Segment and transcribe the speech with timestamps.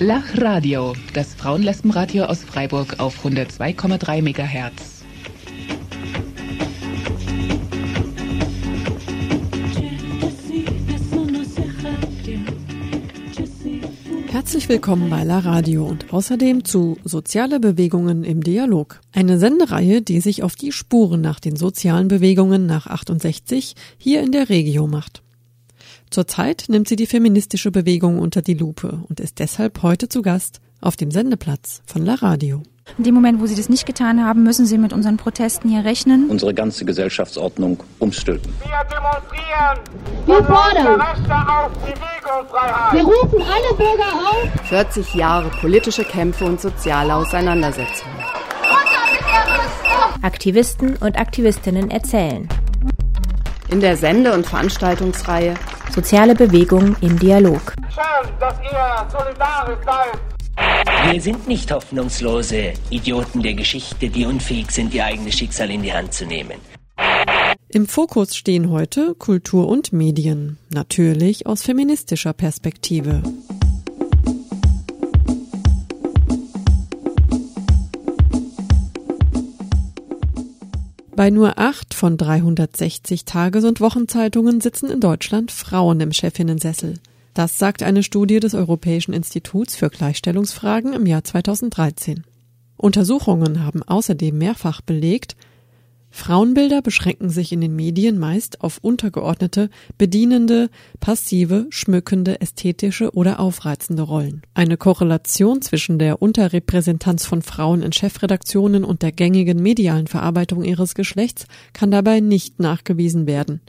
[0.00, 5.04] Lachradio, das Frauenlesbenradio aus Freiburg auf 102,3 MHz.
[14.32, 19.00] Herzlich willkommen bei La Radio und außerdem zu Soziale Bewegungen im Dialog.
[19.12, 24.32] Eine Sendereihe, die sich auf die Spuren nach den sozialen Bewegungen nach 68 hier in
[24.32, 25.23] der Regio macht.
[26.14, 30.60] Zurzeit nimmt sie die feministische Bewegung unter die Lupe und ist deshalb heute zu Gast
[30.80, 32.62] auf dem Sendeplatz von La Radio.
[32.98, 35.84] In dem Moment, wo sie das nicht getan haben, müssen sie mit unseren Protesten hier
[35.84, 36.30] rechnen.
[36.30, 38.48] Unsere ganze Gesellschaftsordnung umstülpen.
[38.62, 39.80] Wir demonstrieren.
[40.26, 41.00] Wir fordern.
[41.00, 42.92] Rechte auf Bewegungsfreiheit.
[42.92, 44.68] Wir rufen alle Bürger auf.
[44.68, 48.14] 40 Jahre politische Kämpfe und soziale Auseinandersetzungen.
[50.22, 52.48] Aktivisten und Aktivistinnen erzählen.
[53.68, 55.54] In der Sende- und Veranstaltungsreihe
[55.94, 57.72] Soziale Bewegung im Dialog.
[57.88, 61.12] Schön, dass ihr solidarisch seid.
[61.12, 65.92] Wir sind nicht hoffnungslose Idioten der Geschichte, die unfähig sind, ihr eigenes Schicksal in die
[65.92, 66.56] Hand zu nehmen.
[67.68, 73.22] Im Fokus stehen heute Kultur und Medien, natürlich aus feministischer Perspektive.
[81.16, 86.94] Bei nur acht von 360 Tages- und Wochenzeitungen sitzen in Deutschland Frauen im Chefinnensessel.
[87.34, 92.24] Das sagt eine Studie des Europäischen Instituts für Gleichstellungsfragen im Jahr 2013.
[92.76, 95.36] Untersuchungen haben außerdem mehrfach belegt,
[96.16, 100.70] Frauenbilder beschränken sich in den Medien meist auf untergeordnete, bedienende,
[101.00, 104.42] passive, schmückende, ästhetische oder aufreizende Rollen.
[104.54, 110.94] Eine Korrelation zwischen der Unterrepräsentanz von Frauen in Chefredaktionen und der gängigen medialen Verarbeitung ihres
[110.94, 113.60] Geschlechts kann dabei nicht nachgewiesen werden.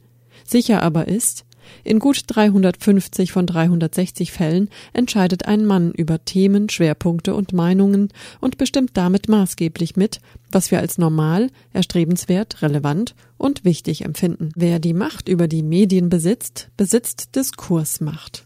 [0.45, 1.44] Sicher aber ist,
[1.83, 8.09] in gut 350 von 360 Fällen entscheidet ein Mann über Themen, Schwerpunkte und Meinungen
[8.41, 10.19] und bestimmt damit maßgeblich mit,
[10.51, 14.51] was wir als normal, erstrebenswert, relevant und wichtig empfinden.
[14.55, 18.45] Wer die Macht über die Medien besitzt, besitzt Diskursmacht.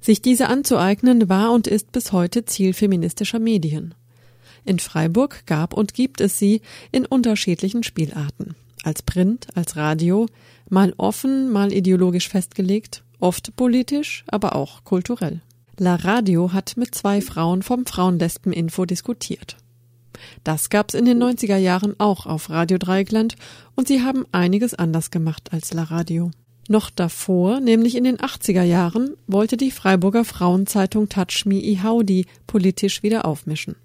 [0.00, 3.94] Sich diese anzueignen war und ist bis heute Ziel feministischer Medien.
[4.64, 8.54] In Freiburg gab und gibt es sie in unterschiedlichen Spielarten.
[8.84, 10.26] Als Print, als Radio,
[10.68, 15.40] mal offen, mal ideologisch festgelegt, oft politisch, aber auch kulturell.
[15.78, 19.56] La Radio hat mit zwei Frauen vom Frauenlesben-Info diskutiert.
[20.44, 23.36] Das gab's in den 90er Jahren auch auf Radio Dreieckland
[23.74, 26.30] und sie haben einiges anders gemacht als La Radio.
[26.68, 33.02] Noch davor, nämlich in den 80er Jahren, wollte die Freiburger Frauenzeitung Touch Me Ihaudi politisch
[33.02, 33.76] wieder aufmischen.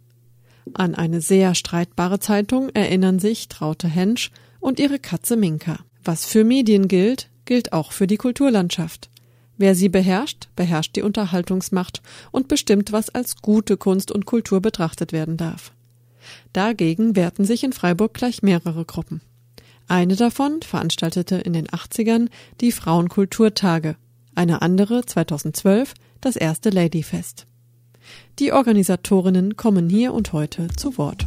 [0.73, 5.79] An eine sehr streitbare Zeitung erinnern sich Traute Hensch und ihre Katze Minka.
[6.03, 9.09] Was für Medien gilt, gilt auch für die Kulturlandschaft.
[9.57, 15.11] Wer sie beherrscht, beherrscht die Unterhaltungsmacht und bestimmt, was als gute Kunst und Kultur betrachtet
[15.11, 15.73] werden darf.
[16.53, 19.21] Dagegen wehrten sich in Freiburg gleich mehrere Gruppen.
[19.87, 22.29] Eine davon veranstaltete in den 80ern
[22.61, 23.95] die Frauenkulturtage,
[24.35, 27.47] eine andere 2012 das erste Ladyfest.
[28.39, 31.25] Die Organisatorinnen kommen hier und heute zu Wort.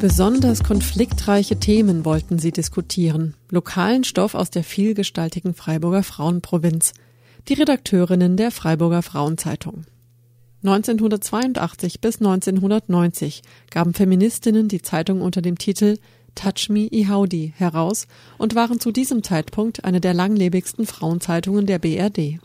[0.00, 6.92] Besonders konfliktreiche Themen wollten sie diskutieren, lokalen Stoff aus der vielgestaltigen Freiburger Frauenprovinz,
[7.48, 9.86] die Redakteurinnen der Freiburger Frauenzeitung.
[10.62, 13.42] 1982 bis 1990
[13.72, 15.98] gaben Feministinnen die Zeitung unter dem Titel
[16.36, 18.06] Touch Me Ihaudi heraus
[18.38, 22.38] und waren zu diesem Zeitpunkt eine der langlebigsten Frauenzeitungen der BRD.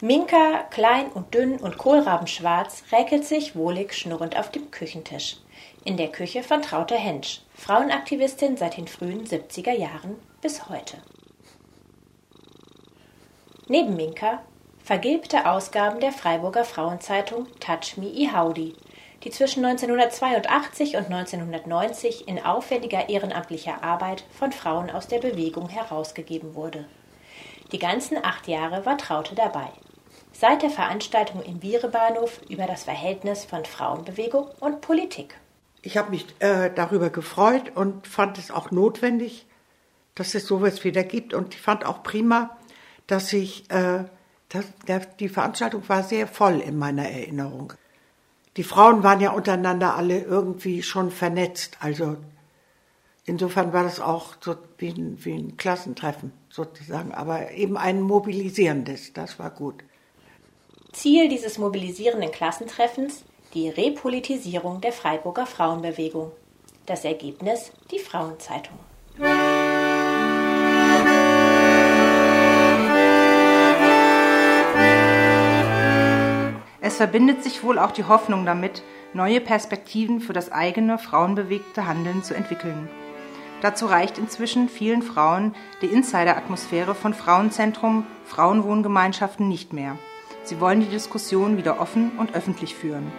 [0.00, 5.36] Minka, klein und dünn und kohlrabenschwarz, räkelt sich wohlig schnurrend auf dem Küchentisch.
[5.84, 10.96] In der Küche von Traute Hensch, Frauenaktivistin seit den frühen 70er Jahren bis heute.
[13.66, 14.44] Neben Minka
[14.84, 18.76] vergilbte Ausgaben der Freiburger Frauenzeitung Touch Me Ihaudi,
[19.24, 26.54] die zwischen 1982 und 1990 in aufwendiger ehrenamtlicher Arbeit von Frauen aus der Bewegung herausgegeben
[26.54, 26.84] wurde.
[27.72, 29.70] Die ganzen acht Jahre war Traute dabei.
[30.32, 35.41] Seit der Veranstaltung im Vierebahnhof über das Verhältnis von Frauenbewegung und Politik.
[35.82, 39.46] Ich habe mich äh, darüber gefreut und fand es auch notwendig,
[40.14, 41.34] dass es sowas wieder gibt.
[41.34, 42.56] Und ich fand auch prima,
[43.08, 44.04] dass ich, äh,
[44.48, 47.72] dass, der, die Veranstaltung war sehr voll in meiner Erinnerung.
[48.56, 51.78] Die Frauen waren ja untereinander alle irgendwie schon vernetzt.
[51.80, 52.16] Also
[53.24, 59.14] insofern war das auch so wie ein, wie ein Klassentreffen sozusagen, aber eben ein mobilisierendes.
[59.14, 59.82] Das war gut.
[60.92, 66.32] Ziel dieses mobilisierenden Klassentreffens die Repolitisierung der Freiburger Frauenbewegung.
[66.86, 68.78] Das Ergebnis die Frauenzeitung.
[76.80, 78.82] Es verbindet sich wohl auch die Hoffnung damit,
[79.12, 82.88] neue Perspektiven für das eigene frauenbewegte Handeln zu entwickeln.
[83.60, 89.98] Dazu reicht inzwischen vielen Frauen die Insider-Atmosphäre von Frauenzentrum, Frauenwohngemeinschaften nicht mehr.
[90.42, 93.12] Sie wollen die Diskussion wieder offen und öffentlich führen.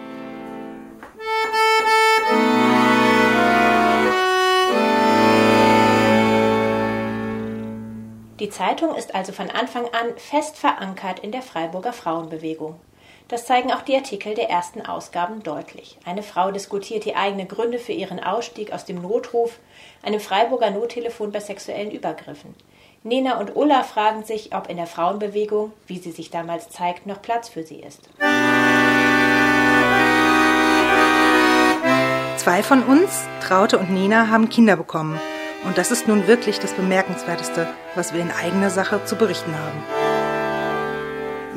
[8.44, 12.78] Die Zeitung ist also von Anfang an fest verankert in der Freiburger Frauenbewegung.
[13.28, 15.98] Das zeigen auch die Artikel der ersten Ausgaben deutlich.
[16.04, 19.58] Eine Frau diskutiert die eigenen Gründe für ihren Ausstieg aus dem Notruf,
[20.02, 22.54] einem Freiburger Nottelefon bei sexuellen Übergriffen.
[23.02, 27.22] Nena und Ulla fragen sich, ob in der Frauenbewegung, wie sie sich damals zeigt, noch
[27.22, 28.10] Platz für sie ist.
[32.44, 35.18] Zwei von uns, Traute und Nena, haben Kinder bekommen.
[35.64, 39.82] Und das ist nun wirklich das Bemerkenswerteste, was wir in eigener Sache zu berichten haben.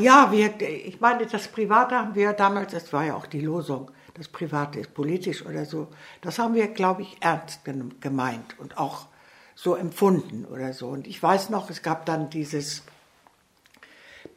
[0.01, 3.91] Ja, wir, ich meine, das Private haben wir damals, das war ja auch die Losung,
[4.13, 5.89] das Private ist politisch oder so.
[6.21, 7.65] Das haben wir, glaube ich, ernst
[7.99, 9.07] gemeint und auch
[9.55, 10.87] so empfunden oder so.
[10.87, 12.83] Und ich weiß noch, es gab dann dieses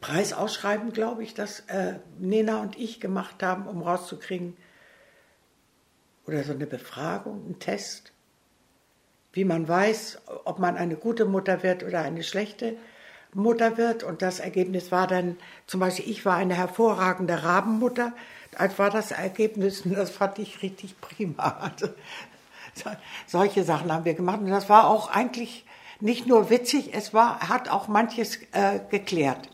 [0.01, 4.57] Preisausschreiben, glaube ich, das äh, Nena und ich gemacht haben, um rauszukriegen,
[6.31, 8.13] oder so eine Befragung, ein Test,
[9.33, 12.77] wie man weiß, ob man eine gute Mutter wird oder eine schlechte
[13.33, 14.03] Mutter wird.
[14.03, 15.37] Und das Ergebnis war dann,
[15.67, 18.13] zum Beispiel, ich war eine hervorragende Rabenmutter.
[18.57, 21.71] Das war das Ergebnis und das fand ich richtig prima.
[23.27, 24.39] Solche Sachen haben wir gemacht.
[24.41, 25.65] Und das war auch eigentlich
[25.99, 29.49] nicht nur witzig, es war, hat auch manches äh, geklärt.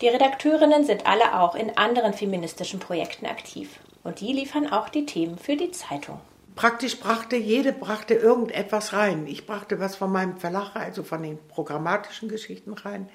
[0.00, 3.78] Die Redakteurinnen sind alle auch in anderen feministischen Projekten aktiv.
[4.06, 6.20] Und die liefern auch die Themen für die Zeitung
[6.56, 9.26] praktisch brachte, jede brachte irgendetwas rein.
[9.28, 13.08] Ich brachte was von meinem Verlag, also von den programmatischen Geschichten rein.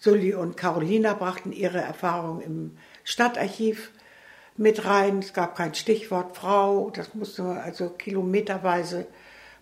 [0.00, 3.90] Sully und Carolina brachten ihre Erfahrungen im Stadtarchiv
[4.56, 5.18] mit rein.
[5.18, 9.06] Es gab kein Stichwort Frau, das musste man, also kilometerweise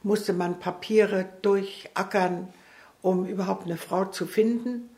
[0.02, 2.52] musste man Papiere durchackern,
[3.00, 4.90] um überhaupt eine Frau zu finden.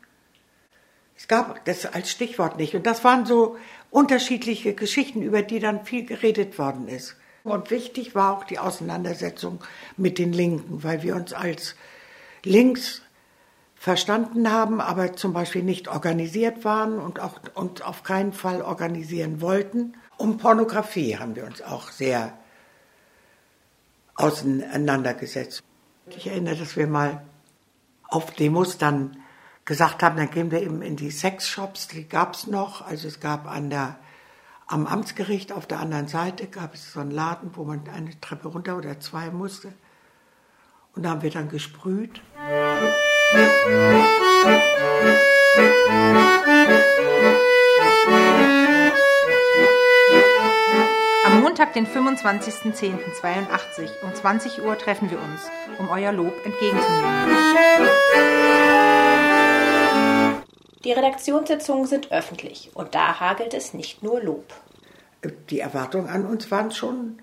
[1.15, 2.75] Es gab das als Stichwort nicht.
[2.75, 3.57] Und das waren so
[3.89, 7.15] unterschiedliche Geschichten, über die dann viel geredet worden ist.
[7.43, 9.63] Und wichtig war auch die Auseinandersetzung
[9.95, 11.75] mit den Linken, weil wir uns als
[12.43, 13.01] links
[13.75, 19.39] verstanden haben, aber zum Beispiel nicht organisiert waren und auch uns auf keinen Fall organisieren
[19.39, 19.93] wollten.
[20.17, 22.33] Um Pornografie haben wir uns auch sehr
[24.15, 25.63] auseinandergesetzt.
[26.09, 27.21] Ich erinnere, dass wir mal
[28.09, 29.17] auf Demos dann
[29.67, 32.87] gesagt haben, dann gehen wir eben in die Sexshops, die gab es noch.
[32.87, 33.99] Also es gab an der
[34.65, 38.49] am Amtsgericht auf der anderen Seite gab es so einen Laden, wo man eine Treppe
[38.49, 39.71] runter oder zwei musste.
[40.93, 42.21] Und da haben wir dann gesprüht.
[51.25, 58.46] Am Montag, den 25.10.82 um 20 Uhr treffen wir uns, um euer Lob entgegenzunehmen.
[60.83, 64.53] Die Redaktionssitzungen sind öffentlich und da hagelt es nicht nur Lob.
[65.49, 67.19] Die Erwartungen an uns waren schon,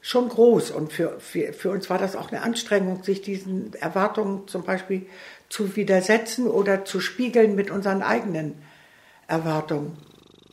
[0.00, 4.48] schon groß und für, für, für uns war das auch eine Anstrengung, sich diesen Erwartungen
[4.48, 5.06] zum Beispiel
[5.50, 8.62] zu widersetzen oder zu spiegeln mit unseren eigenen
[9.28, 9.98] Erwartungen.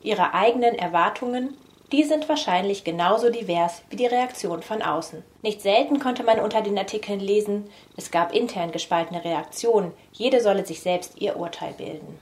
[0.01, 1.55] Ihre eigenen Erwartungen,
[1.93, 5.23] die sind wahrscheinlich genauso divers wie die Reaktion von außen.
[5.43, 10.65] Nicht selten konnte man unter den Artikeln lesen, es gab intern gespaltene Reaktionen, jede solle
[10.65, 12.19] sich selbst ihr Urteil bilden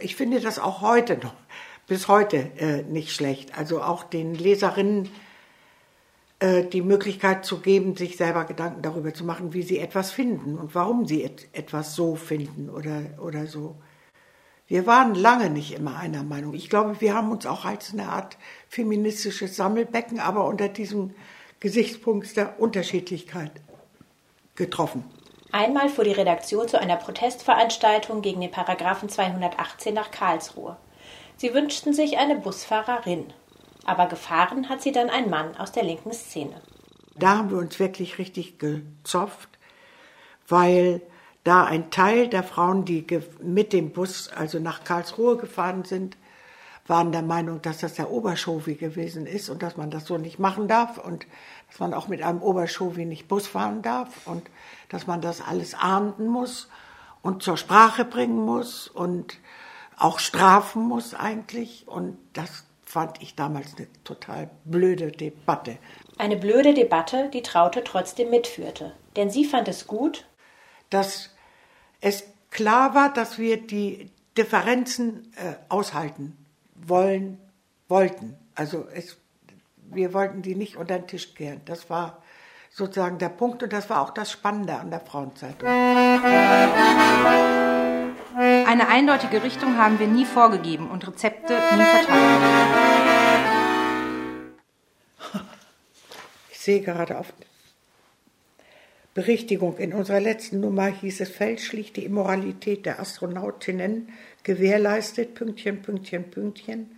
[0.00, 1.34] ich finde das auch heute noch,
[1.86, 3.56] bis heute äh, nicht schlecht.
[3.58, 5.10] Also auch den Leserinnen
[6.40, 10.58] äh, die Möglichkeit zu geben, sich selber Gedanken darüber zu machen, wie sie etwas finden
[10.58, 13.76] und warum sie et etwas so finden oder, oder so.
[14.66, 16.54] Wir waren lange nicht immer einer Meinung.
[16.54, 18.38] Ich glaube, wir haben uns auch als eine Art
[18.68, 21.14] feministisches Sammelbecken, aber unter diesem
[21.60, 23.52] Gesichtspunkt der Unterschiedlichkeit
[24.54, 25.04] getroffen.
[25.54, 30.76] Einmal fuhr die Redaktion zu einer Protestveranstaltung gegen den Paragraphen 218 nach Karlsruhe.
[31.36, 33.32] Sie wünschten sich eine Busfahrerin.
[33.84, 36.60] Aber gefahren hat sie dann ein Mann aus der linken Szene.
[37.16, 39.48] Da haben wir uns wirklich richtig gezopft,
[40.48, 41.00] weil
[41.44, 43.06] da ein Teil der Frauen, die
[43.40, 46.16] mit dem Bus also nach Karlsruhe gefahren sind,
[46.86, 50.38] waren der Meinung, dass das der Oberschowi gewesen ist und dass man das so nicht
[50.38, 51.26] machen darf und
[51.68, 54.42] dass man auch mit einem Oberschowi nicht Bus fahren darf und
[54.94, 56.68] dass man das alles ahnden muss
[57.20, 59.40] und zur Sprache bringen muss und
[59.96, 61.88] auch strafen muss eigentlich.
[61.88, 65.78] Und das fand ich damals eine total blöde Debatte.
[66.16, 68.94] Eine blöde Debatte, die Traute trotzdem mitführte.
[69.16, 70.28] Denn sie fand es gut,
[70.90, 71.30] dass
[72.00, 72.22] es
[72.52, 76.36] klar war, dass wir die Differenzen äh, aushalten
[76.76, 77.40] wollen,
[77.88, 78.36] wollten.
[78.54, 79.16] Also es,
[79.76, 81.62] wir wollten die nicht unter den Tisch kehren.
[81.64, 82.22] Das war
[82.74, 85.68] sozusagen der Punkt und das war auch das Spannende an der Frauenzeitung.
[88.36, 92.40] Eine eindeutige Richtung haben wir nie vorgegeben und Rezepte nie verteilt.
[96.50, 97.32] Ich sehe gerade auf
[99.12, 99.76] Berichtigung.
[99.76, 104.08] In unserer letzten Nummer hieß es fälschlich, die Immoralität der Astronautinnen
[104.42, 106.90] gewährleistet, Pünktchen, Pünktchen, Pünktchen.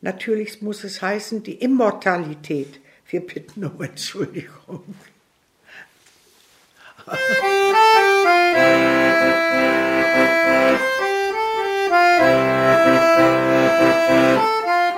[0.00, 2.80] Natürlich muss es heißen, die Immortalität.
[3.10, 4.84] Wir bitten um Entschuldigung.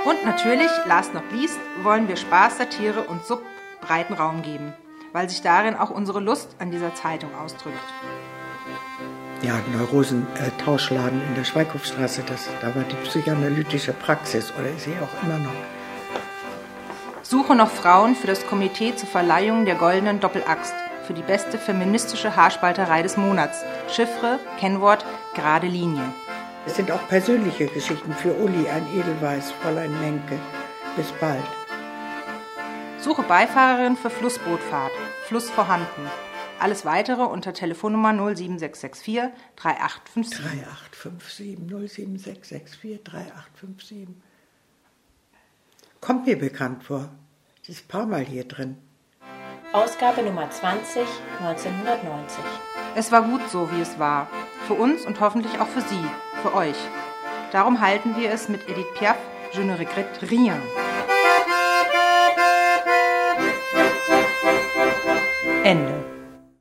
[0.05, 3.43] Und natürlich, last not least, wollen wir Spaß, Satire und Sub
[3.81, 4.73] breiten Raum geben,
[5.13, 7.77] weil sich darin auch unsere Lust an dieser Zeitung ausdrückt.
[9.43, 15.23] Ja, Neurosen-Tauschladen in der Schweighofstraße, das, da war die psychoanalytische Praxis oder ist sie auch
[15.23, 15.80] immer noch.
[17.31, 20.75] Suche noch Frauen für das Komitee zur Verleihung der Goldenen Doppelaxt
[21.07, 23.63] für die beste feministische Haarspalterei des Monats.
[23.89, 25.07] Chiffre, Kennwort,
[25.37, 26.13] gerade Linie.
[26.67, 30.41] Es sind auch persönliche Geschichten für Uli, ein Edelweiß, Fräulein Menke.
[30.97, 31.45] Bis bald.
[32.99, 34.91] Suche Beifahrerin für Flussbootfahrt.
[35.29, 36.11] Fluss vorhanden.
[36.59, 40.41] Alles weitere unter Telefonnummer 07664 3857.
[40.41, 41.59] 3857
[41.95, 44.30] 07664 3857.
[46.01, 47.11] Kommt mir bekannt vor.
[47.63, 48.77] Sie ist ein paar Mal hier drin.
[49.73, 51.03] Ausgabe Nummer 20,
[51.41, 52.39] 1990.
[52.97, 54.29] Es war gut so, wie es war.
[54.67, 56.05] Für uns und hoffentlich auch für Sie,
[56.43, 56.77] für euch.
[57.53, 59.17] Darum halten wir es mit Edith Piaf,
[59.53, 60.57] Je ne regrette rien.
[65.65, 66.05] Ende.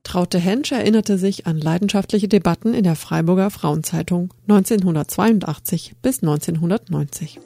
[0.04, 7.40] Traute Hensch erinnerte sich an leidenschaftliche Debatten in der Freiburger Frauenzeitung 1982 bis 1990.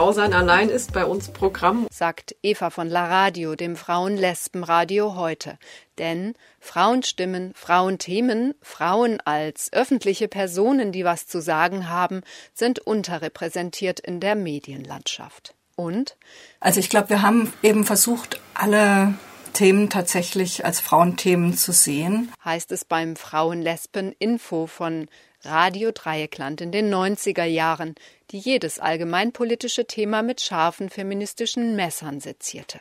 [0.00, 5.58] Frau sein allein ist bei uns Programm, sagt Eva von La Radio, dem Frauen-Lesben-Radio heute.
[5.98, 12.22] Denn Frauenstimmen, Frauenthemen, Frauen als öffentliche Personen, die was zu sagen haben,
[12.54, 15.54] sind unterrepräsentiert in der Medienlandschaft.
[15.76, 16.16] Und?
[16.60, 19.12] Also ich glaube, wir haben eben versucht, alle
[19.52, 22.32] Themen tatsächlich als Frauenthemen zu sehen.
[22.42, 25.08] Heißt es beim Frauen-Lesben-Info von
[25.42, 27.94] Radio Dreieckland in den 90er Jahren,
[28.30, 32.80] die jedes allgemeinpolitische Thema mit scharfen feministischen Messern sezierte.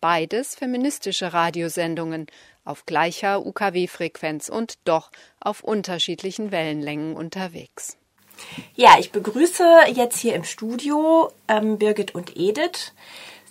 [0.00, 2.26] Beides feministische Radiosendungen
[2.64, 7.96] auf gleicher UKW-Frequenz und doch auf unterschiedlichen Wellenlängen unterwegs.
[8.74, 12.92] Ja, ich begrüße jetzt hier im Studio ähm, Birgit und Edith.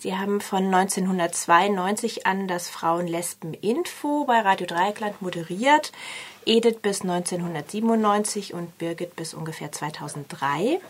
[0.02, 5.92] Sie haben von 1992 an das Frauen-Lesben-Info bei Radio Dreieckland moderiert.
[6.44, 10.80] Edith bis 1997 und Birgit bis ungefähr 2003.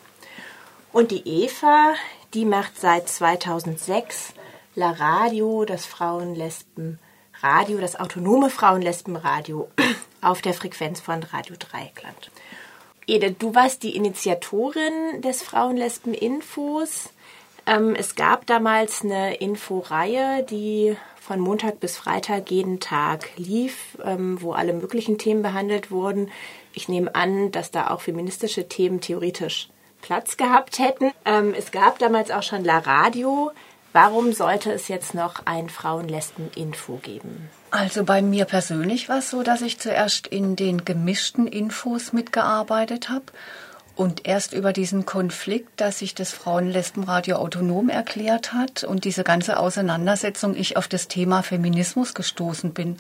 [0.95, 1.93] Und die Eva,
[2.33, 4.33] die macht seit 2006
[4.77, 9.69] La Radio, das Frauen-Lesben-Radio, das autonome Frauen-Lesben-Radio
[10.23, 12.31] auf der Frequenz von Radio Dreieckland.
[13.07, 17.11] Edith, du warst die Initiatorin des Frauen-Lesben-Infos.
[17.67, 24.43] Ähm, es gab damals eine Inforeihe, die von Montag bis Freitag jeden Tag lief, ähm,
[24.43, 26.31] wo alle möglichen Themen behandelt wurden.
[26.75, 29.69] Ich nehme an, dass da auch feministische Themen theoretisch
[30.01, 31.13] Platz gehabt hätten.
[31.25, 33.53] Ähm, es gab damals auch schon La Radio.
[33.93, 37.51] Warum sollte es jetzt noch ein Frauen-Lesben-Info geben?
[37.71, 43.11] Also bei mir persönlich war es so, dass ich zuerst in den gemischten Infos mitgearbeitet
[43.11, 43.27] habe
[43.97, 49.59] und erst über diesen Konflikt, dass sich das Frauenlesbenradio autonom erklärt hat und diese ganze
[49.59, 52.97] Auseinandersetzung ich auf das Thema Feminismus gestoßen bin.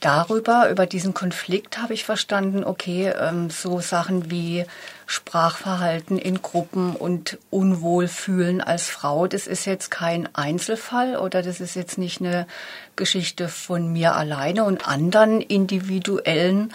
[0.00, 4.64] Darüber, über diesen Konflikt habe ich verstanden, okay, ähm, so Sachen wie
[5.10, 11.76] Sprachverhalten in Gruppen und Unwohlfühlen als Frau, das ist jetzt kein Einzelfall oder das ist
[11.76, 12.46] jetzt nicht eine
[12.94, 16.74] Geschichte von mir alleine und anderen individuellen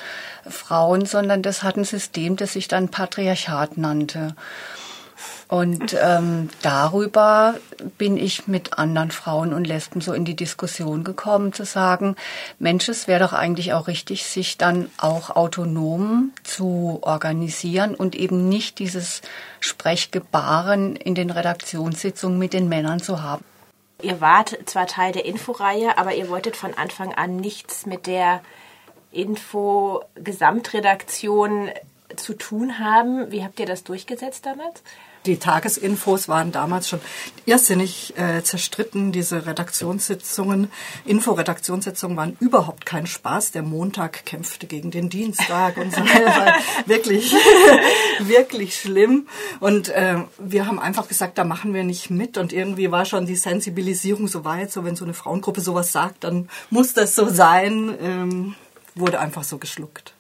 [0.50, 4.36] Frauen, sondern das hat ein System, das sich dann Patriarchat nannte.
[5.54, 7.54] Und ähm, darüber
[8.00, 12.16] bin ich mit anderen Frauen und Lesben so in die Diskussion gekommen, zu sagen,
[12.58, 18.50] Mensch, es wäre doch eigentlich auch richtig, sich dann auch autonom zu organisieren und eben
[18.50, 19.22] nicht dieses
[19.60, 23.46] Sprechgebaren in den Redaktionssitzungen mit den Männern zu haben.
[24.02, 28.42] Ihr wart zwar Teil der Inforeihe, aber ihr wolltet von Anfang an nichts mit der
[29.12, 31.70] Info-Gesamtredaktion
[32.16, 33.32] zu tun haben.
[33.32, 34.82] Wie habt ihr das durchgesetzt damals?
[35.26, 37.00] Die Tagesinfos waren damals schon
[37.46, 39.12] irrsinnig äh, zerstritten.
[39.12, 40.70] Diese Redaktionssitzungen,
[41.06, 43.52] Inforedaktionssitzungen waren überhaupt kein Spaß.
[43.52, 46.02] Der Montag kämpfte gegen den Dienstag und so.
[46.04, 47.34] war wirklich,
[48.20, 49.28] wirklich schlimm.
[49.60, 52.38] Und äh, wir haben einfach gesagt, da machen wir nicht mit.
[52.38, 56.24] Und irgendwie war schon die Sensibilisierung so weit, so wenn so eine Frauengruppe sowas sagt,
[56.24, 57.98] dann muss das so sein.
[58.02, 58.56] Ähm,
[58.96, 60.13] wurde einfach so geschluckt.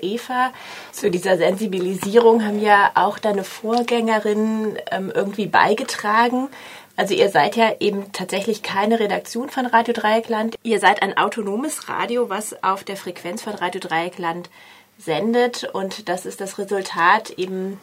[0.00, 0.52] Eva,
[0.92, 6.48] zu dieser Sensibilisierung haben ja auch deine Vorgängerinnen ähm, irgendwie beigetragen.
[6.96, 10.56] Also ihr seid ja eben tatsächlich keine Redaktion von Radio Dreieckland.
[10.62, 14.50] Ihr seid ein autonomes Radio, was auf der Frequenz von Radio Dreieckland
[14.98, 15.64] sendet.
[15.72, 17.80] Und das ist das Resultat eben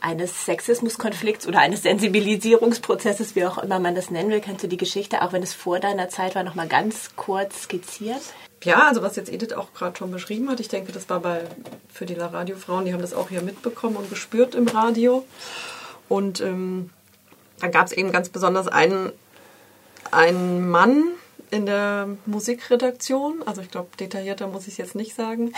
[0.00, 4.40] eines Sexismuskonflikts oder eines Sensibilisierungsprozesses, wie auch immer man das nennen will.
[4.40, 7.62] Kannst du die Geschichte, auch wenn es vor deiner Zeit war, noch mal ganz kurz
[7.62, 8.20] skizzieren?
[8.64, 11.42] Ja, also was jetzt Edith auch gerade schon beschrieben hat, ich denke, das war bei
[11.92, 15.24] für die La Radio Frauen, die haben das auch hier mitbekommen und gespürt im Radio.
[16.08, 16.90] Und ähm,
[17.60, 19.12] da gab es eben ganz besonders einen,
[20.10, 21.04] einen Mann
[21.50, 25.52] in der Musikredaktion, also ich glaube, detaillierter muss ich es jetzt nicht sagen,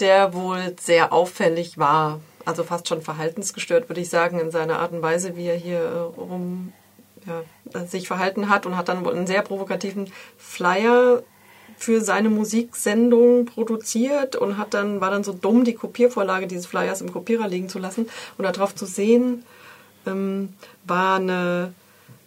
[0.00, 4.92] der wohl sehr auffällig war, also fast schon verhaltensgestört, würde ich sagen, in seiner Art
[4.92, 6.72] und Weise, wie er hier äh, rum
[7.26, 11.22] ja, sich verhalten hat und hat dann wohl einen sehr provokativen Flyer
[11.76, 17.00] für seine Musiksendung produziert und hat dann, war dann so dumm, die Kopiervorlage dieses Flyers
[17.00, 18.08] im Kopierer liegen zu lassen.
[18.38, 19.44] Und darauf zu sehen
[20.06, 20.50] ähm,
[20.84, 21.72] war eine,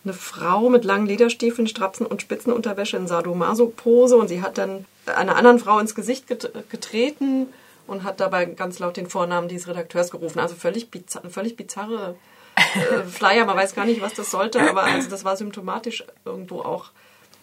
[0.04, 5.36] eine Frau mit langen Lederstiefeln, Strapsen und Spitzenunterwäsche in Sadomaso-Pose und sie hat dann einer
[5.36, 7.48] anderen Frau ins Gesicht getreten
[7.88, 10.39] und hat dabei ganz laut den Vornamen dieses Redakteurs gerufen.
[10.39, 12.16] Also völlig, bizarre, völlig bizarre
[12.56, 16.62] äh, Flyer, man weiß gar nicht, was das sollte, aber also das war symptomatisch irgendwo
[16.62, 16.92] auch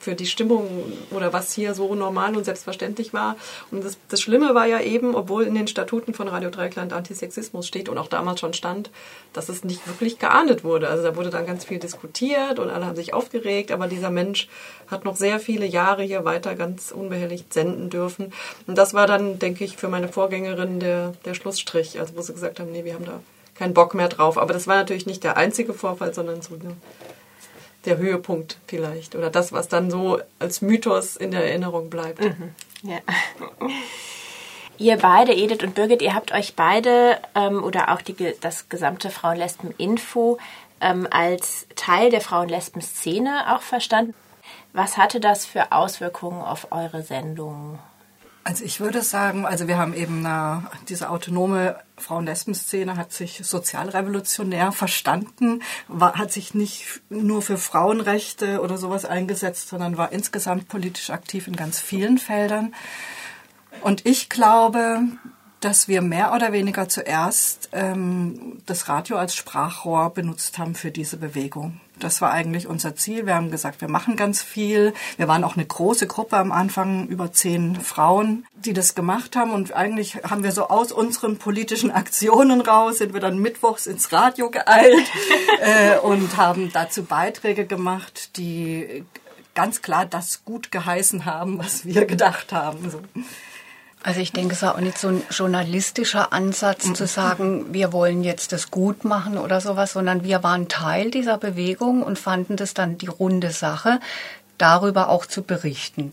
[0.04, 0.68] für die Stimmung
[1.10, 3.36] oder was hier so normal und selbstverständlich war.
[3.70, 7.66] Und das, das Schlimme war ja eben, obwohl in den Statuten von Radio Dreikland Antisexismus
[7.66, 8.90] steht und auch damals schon stand,
[9.32, 10.88] dass es nicht wirklich geahndet wurde.
[10.88, 14.48] Also da wurde dann ganz viel diskutiert und alle haben sich aufgeregt, aber dieser Mensch
[14.88, 18.32] hat noch sehr viele Jahre hier weiter ganz unbehelligt senden dürfen.
[18.66, 22.34] Und das war dann, denke ich, für meine Vorgängerin der, der Schlussstrich, also wo sie
[22.34, 23.20] gesagt haben, nee, wir haben da
[23.54, 24.36] keinen Bock mehr drauf.
[24.36, 26.76] Aber das war natürlich nicht der einzige Vorfall, sondern so eine
[27.84, 32.20] der Höhepunkt vielleicht oder das, was dann so als Mythos in der Erinnerung bleibt.
[32.20, 32.54] Mhm.
[32.82, 32.98] Ja.
[34.76, 39.10] Ihr beide, Edith und Birgit, ihr habt euch beide ähm, oder auch die, das gesamte
[39.10, 40.38] Frauen-Lesben-Info
[40.80, 44.14] ähm, als Teil der Frauen-Lesben-Szene auch verstanden.
[44.72, 47.78] Was hatte das für Auswirkungen auf eure Sendung?
[48.46, 54.70] Also ich würde sagen, also wir haben eben eine, diese autonome Frauen-Lesben-Szene hat sich sozialrevolutionär
[54.70, 61.08] verstanden, war, hat sich nicht nur für Frauenrechte oder sowas eingesetzt, sondern war insgesamt politisch
[61.08, 62.74] aktiv in ganz vielen Feldern.
[63.80, 65.00] Und ich glaube,
[65.60, 71.16] dass wir mehr oder weniger zuerst ähm, das Radio als Sprachrohr benutzt haben für diese
[71.16, 71.80] Bewegung.
[72.04, 73.24] Das war eigentlich unser Ziel.
[73.24, 74.92] Wir haben gesagt, wir machen ganz viel.
[75.16, 79.52] Wir waren auch eine große Gruppe am Anfang, über zehn Frauen, die das gemacht haben.
[79.52, 84.12] Und eigentlich haben wir so aus unseren politischen Aktionen raus, sind wir dann mittwochs ins
[84.12, 85.06] Radio geeilt
[85.62, 89.04] äh, und haben dazu Beiträge gemacht, die
[89.54, 92.90] ganz klar das gut geheißen haben, was wir gedacht haben.
[92.90, 93.00] So.
[94.04, 98.22] Also ich denke, es war auch nicht so ein journalistischer Ansatz zu sagen, wir wollen
[98.22, 102.74] jetzt das gut machen oder sowas, sondern wir waren Teil dieser Bewegung und fanden das
[102.74, 104.00] dann die runde Sache,
[104.58, 106.12] darüber auch zu berichten.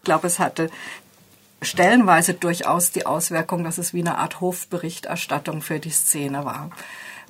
[0.00, 0.68] Ich glaube, es hatte
[1.62, 6.70] stellenweise durchaus die Auswirkung, dass es wie eine Art Hofberichterstattung für die Szene war.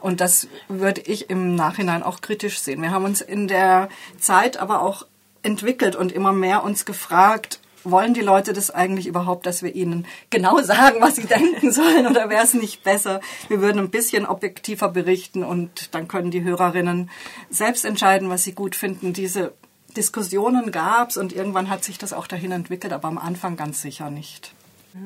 [0.00, 2.82] Und das würde ich im Nachhinein auch kritisch sehen.
[2.82, 5.06] Wir haben uns in der Zeit aber auch
[5.44, 10.06] entwickelt und immer mehr uns gefragt, wollen die Leute das eigentlich überhaupt, dass wir ihnen
[10.30, 13.20] genau sagen, was sie denken sollen oder wäre es nicht besser?
[13.48, 17.10] Wir würden ein bisschen objektiver berichten und dann können die Hörerinnen
[17.50, 19.12] selbst entscheiden, was sie gut finden.
[19.12, 19.52] Diese
[19.96, 23.80] Diskussionen gab es und irgendwann hat sich das auch dahin entwickelt, aber am Anfang ganz
[23.80, 24.52] sicher nicht.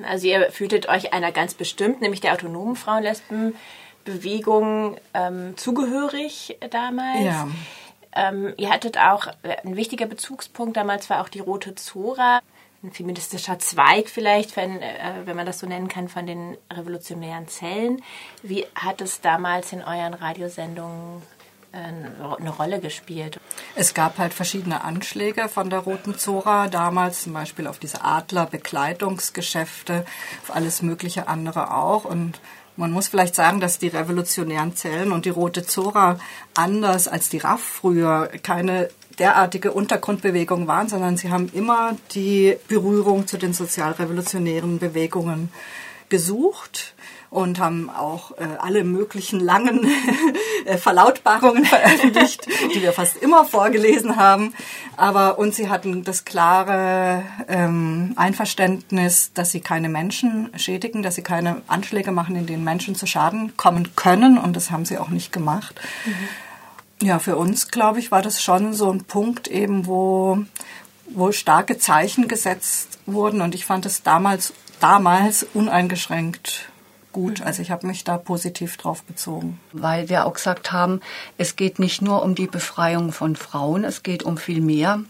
[0.09, 7.25] Also ihr fühltet euch einer ganz bestimmt, nämlich der autonomen Frauenlesbenbewegung ähm, zugehörig damals.
[7.25, 7.49] Ja.
[8.15, 12.41] Ähm, ihr hattet auch, äh, ein wichtiger Bezugspunkt damals war auch die Rote Zora.
[12.83, 17.49] Ein feministischer Zweig vielleicht, wenn, äh, wenn man das so nennen kann, von den revolutionären
[17.49, 18.03] Zellen.
[18.43, 21.23] Wie hat es damals in euren Radiosendungen
[21.73, 23.39] eine Rolle gespielt.
[23.75, 30.05] Es gab halt verschiedene Anschläge von der Roten Zora damals, zum Beispiel auf diese Adler-Bekleidungsgeschäfte,
[30.43, 32.05] auf alles mögliche andere auch.
[32.05, 32.41] Und
[32.77, 36.19] man muss vielleicht sagen, dass die revolutionären Zellen und die Rote Zora
[36.55, 38.89] anders als die RAF früher keine
[39.21, 45.51] derartige Untergrundbewegung waren, sondern sie haben immer die Berührung zu den sozialrevolutionären Bewegungen
[46.09, 46.95] gesucht
[47.31, 49.87] und haben auch äh, alle möglichen langen
[50.65, 54.53] äh, Verlautbarungen veröffentlicht, die wir fast immer vorgelesen haben.
[54.97, 61.23] Aber und sie hatten das klare ähm, Einverständnis, dass sie keine Menschen schädigen, dass sie
[61.23, 64.37] keine Anschläge machen, in denen Menschen zu Schaden kommen können.
[64.37, 65.81] Und das haben sie auch nicht gemacht.
[66.05, 66.29] Mhm.
[67.03, 70.39] Ja, für uns, glaube ich, war das schon so ein Punkt eben, wo,
[71.09, 73.41] wo starke Zeichen gesetzt wurden.
[73.41, 76.71] Und ich fand es damals, damals uneingeschränkt
[77.13, 77.43] gut.
[77.43, 79.59] Also ich habe mich da positiv drauf bezogen.
[79.73, 81.01] Weil wir auch gesagt haben,
[81.39, 85.01] es geht nicht nur um die Befreiung von Frauen, es geht um viel mehr.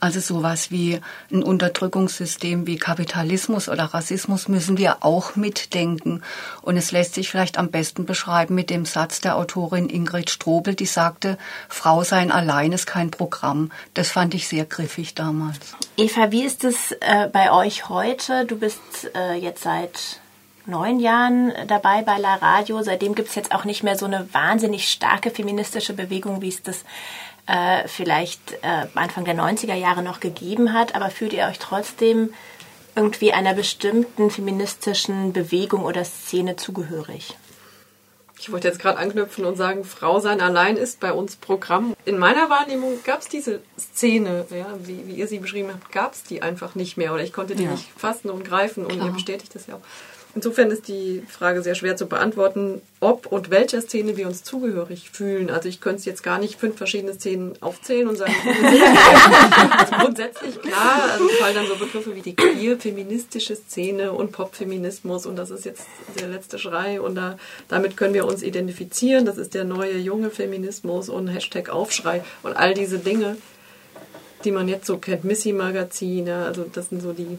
[0.00, 1.00] Also sowas wie
[1.32, 6.22] ein Unterdrückungssystem wie Kapitalismus oder Rassismus müssen wir auch mitdenken.
[6.62, 10.74] Und es lässt sich vielleicht am besten beschreiben mit dem Satz der Autorin Ingrid Strobel,
[10.74, 13.70] die sagte, Frau sein allein ist kein Programm.
[13.94, 15.58] Das fand ich sehr griffig damals.
[15.96, 18.44] Eva, wie ist es äh, bei euch heute?
[18.44, 18.80] Du bist
[19.14, 20.20] äh, jetzt seit
[20.68, 22.82] neun Jahren dabei bei La Radio.
[22.82, 26.62] Seitdem gibt es jetzt auch nicht mehr so eine wahnsinnig starke feministische Bewegung, wie es
[26.62, 26.84] das
[27.48, 30.94] äh, vielleicht äh, Anfang der 90er Jahre noch gegeben hat.
[30.94, 32.32] Aber fühlt ihr euch trotzdem
[32.94, 37.36] irgendwie einer bestimmten feministischen Bewegung oder Szene zugehörig?
[38.40, 41.96] Ich wollte jetzt gerade anknüpfen und sagen, Frau sein allein ist bei uns Programm.
[42.04, 46.12] In meiner Wahrnehmung gab es diese Szene, ja, wie, wie, ihr sie beschrieben habt, gab
[46.12, 47.72] es die einfach nicht mehr oder ich konnte die ja.
[47.72, 49.06] nicht fassen und greifen und Klar.
[49.06, 49.80] ihr bestätigt das ja auch.
[50.38, 55.10] Insofern ist die Frage sehr schwer zu beantworten, ob und welcher Szene wir uns zugehörig
[55.10, 55.50] fühlen.
[55.50, 58.32] Also ich könnte jetzt gar nicht fünf verschiedene Szenen aufzählen und sagen,
[59.76, 65.34] also grundsätzlich klar, also fallen dann so Begriffe wie die queer-feministische Szene und Popfeminismus und
[65.34, 65.82] das ist jetzt
[66.20, 69.24] der letzte Schrei und da, damit können wir uns identifizieren.
[69.24, 73.38] Das ist der neue junge Feminismus und Hashtag Aufschrei und all diese Dinge,
[74.44, 77.38] die man jetzt so kennt, Missy Magazin, ja, also das sind so die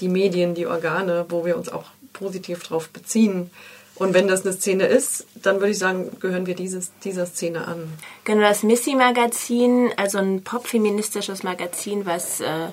[0.00, 1.84] die Medien, die Organe, wo wir uns auch
[2.18, 3.50] positiv drauf beziehen.
[3.94, 7.66] Und wenn das eine Szene ist, dann würde ich sagen, gehören wir dieses, dieser Szene
[7.66, 7.90] an.
[8.24, 12.68] Genau, das Missy-Magazin, also ein popfeministisches Magazin, was äh,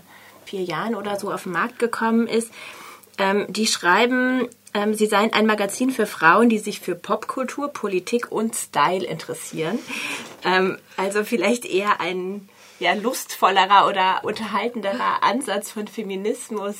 [0.46, 2.52] vier Jahren oder so auf den Markt gekommen ist,
[3.18, 8.32] ähm, die schreiben, ähm, sie seien ein Magazin für Frauen, die sich für Popkultur, Politik
[8.32, 9.80] und Style interessieren.
[10.44, 16.76] Ähm, also vielleicht eher ein ja, lustvollerer oder unterhaltenderer Ansatz von Feminismus.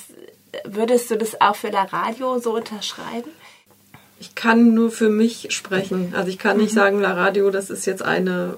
[0.66, 3.32] Würdest du das auch für La Radio so unterschreiben?
[4.20, 6.14] Ich kann nur für mich sprechen.
[6.16, 6.78] Also ich kann nicht mhm.
[6.78, 8.58] sagen, La Radio, das ist jetzt eine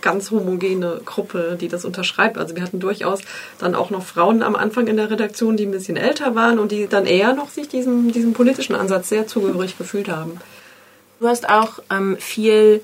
[0.00, 2.36] ganz homogene Gruppe, die das unterschreibt.
[2.36, 3.20] Also wir hatten durchaus
[3.58, 6.72] dann auch noch Frauen am Anfang in der Redaktion, die ein bisschen älter waren und
[6.72, 10.40] die dann eher noch sich diesem, diesem politischen Ansatz sehr zugehörig gefühlt haben.
[11.20, 12.82] Du hast auch ähm, viel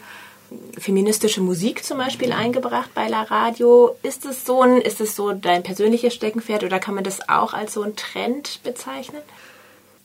[0.79, 3.97] feministische Musik zum Beispiel eingebracht bei La Radio.
[4.03, 7.55] Ist es so ein, ist es so dein persönliches Steckenpferd oder kann man das auch
[7.55, 9.23] als so ein Trend bezeichnen?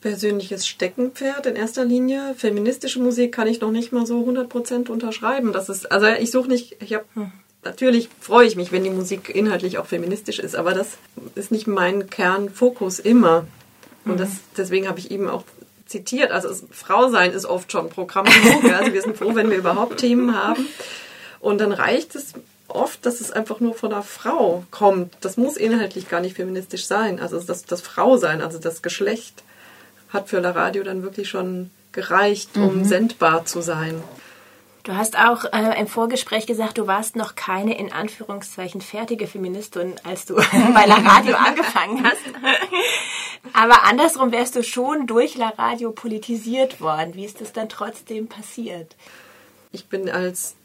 [0.01, 2.35] Persönliches Steckenpferd in erster Linie.
[2.35, 5.53] Feministische Musik kann ich noch nicht mal so 100% unterschreiben.
[5.53, 7.31] Das ist, also ich suche nicht, ich habe hm.
[7.65, 10.97] Natürlich freue ich mich, wenn die Musik inhaltlich auch feministisch ist, aber das
[11.35, 13.45] ist nicht mein Kernfokus immer.
[14.05, 15.43] Und das, deswegen habe ich eben auch
[15.93, 16.31] zitiert.
[16.31, 18.65] Also es, Frau sein ist oft schon Programm genug.
[18.73, 20.67] Also wir sind froh, wenn wir überhaupt Themen haben.
[21.39, 22.33] Und dann reicht es
[22.67, 25.13] oft, dass es einfach nur von einer Frau kommt.
[25.21, 27.19] Das muss inhaltlich gar nicht feministisch sein.
[27.19, 29.43] Also das, das Frau sein, also das Geschlecht
[30.09, 32.85] hat für La Radio dann wirklich schon gereicht, um mhm.
[32.85, 34.01] sendbar zu sein.
[34.83, 39.95] Du hast auch äh, im Vorgespräch gesagt, du warst noch keine in Anführungszeichen fertige Feministin,
[40.03, 40.35] als du
[40.73, 42.19] bei La Radio angefangen hast.
[43.53, 47.13] Aber andersrum wärst du schon durch La Radio politisiert worden.
[47.15, 48.97] Wie ist das dann trotzdem passiert?
[49.71, 50.55] Ich bin als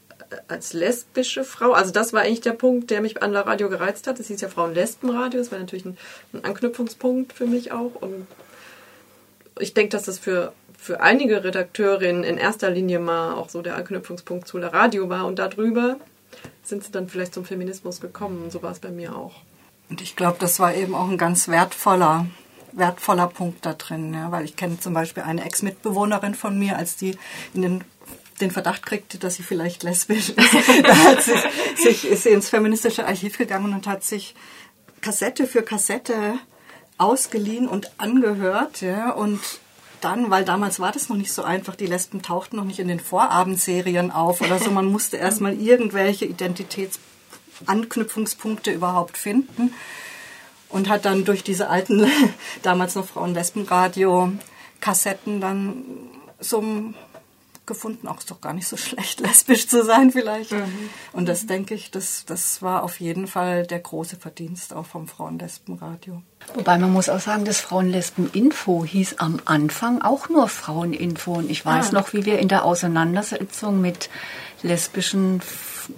[0.48, 4.06] als lesbische Frau, also das war eigentlich der Punkt, der mich an La Radio gereizt
[4.06, 4.18] hat.
[4.18, 5.96] Das hieß ja Frauen-Lesben-Radio, das war natürlich ein,
[6.32, 7.94] ein Anknüpfungspunkt für mich auch.
[8.00, 8.26] Und
[9.58, 13.76] ich denke, dass das für für einige Redakteurinnen in erster Linie mal auch so der
[13.76, 15.96] Anknüpfungspunkt zu der Radio war und darüber
[16.62, 18.50] sind sie dann vielleicht zum Feminismus gekommen.
[18.50, 19.34] So war es bei mir auch.
[19.90, 22.26] Und ich glaube, das war eben auch ein ganz wertvoller,
[22.72, 26.96] wertvoller Punkt da drin, ja, weil ich kenne zum Beispiel eine Ex-Mitbewohnerin von mir, als
[26.96, 27.18] die
[27.52, 27.84] in den
[28.40, 30.38] den Verdacht kriegte, dass sie vielleicht lesbisch ist.
[30.84, 31.34] da hat sie
[31.76, 34.36] sich, ist sie ins feministische Archiv gegangen und hat sich
[35.00, 36.38] Kassette für Kassette
[36.98, 39.40] ausgeliehen und angehört, ja, und
[40.00, 42.88] dann, weil damals war das noch nicht so einfach, die Lesben tauchten noch nicht in
[42.88, 49.72] den Vorabendserien auf oder so, man musste erstmal irgendwelche Identitätsanknüpfungspunkte überhaupt finden
[50.68, 52.06] und hat dann durch diese alten,
[52.62, 54.32] damals noch Frauen-Lesben-Radio
[54.80, 55.82] Kassetten dann
[56.38, 56.62] so
[57.68, 60.50] gefunden, auch ist doch gar nicht so schlecht, lesbisch zu sein vielleicht.
[60.50, 60.90] Mhm.
[61.12, 65.06] Und das denke ich, das, das war auf jeden Fall der große Verdienst auch vom
[65.06, 66.22] Frauenlesbenradio.
[66.54, 71.34] Wobei man muss auch sagen, das Frauenlesben-Info hieß am Anfang auch nur Fraueninfo.
[71.34, 71.92] Und ich weiß ah.
[71.92, 74.08] noch, wie wir in der Auseinandersetzung mit
[74.62, 75.40] lesbischen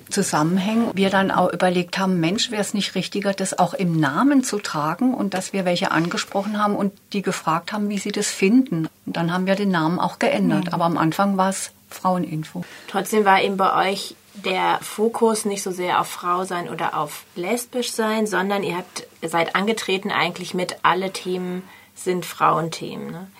[0.09, 4.45] Zusammenhängen wir dann auch überlegt haben, Mensch, wäre es nicht richtiger, das auch im Namen
[4.45, 8.29] zu tragen und dass wir welche angesprochen haben und die gefragt haben, wie sie das
[8.29, 8.89] finden.
[9.07, 10.67] Und dann haben wir den Namen auch geändert.
[10.67, 10.75] Mhm.
[10.75, 12.65] Aber am Anfang war es Fraueninfo.
[12.89, 17.25] Trotzdem war eben bei euch der Fokus nicht so sehr auf Frau sein oder auf
[17.35, 21.63] lesbisch sein, sondern ihr habt seid angetreten eigentlich mit alle Themen
[21.95, 23.11] sind Frauenthemen.
[23.11, 23.31] Ne?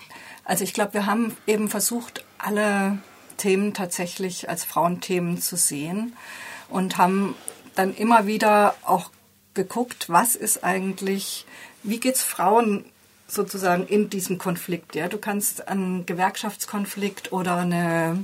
[0.43, 2.99] Also ich glaube, wir haben eben versucht, alle
[3.37, 6.15] Themen tatsächlich als Frauenthemen zu sehen
[6.69, 7.35] und haben
[7.75, 9.09] dann immer wieder auch
[9.53, 11.45] geguckt, was ist eigentlich,
[11.83, 12.85] wie geht's Frauen
[13.27, 14.95] sozusagen in diesem Konflikt.
[14.95, 18.23] Ja, du kannst einen Gewerkschaftskonflikt oder eine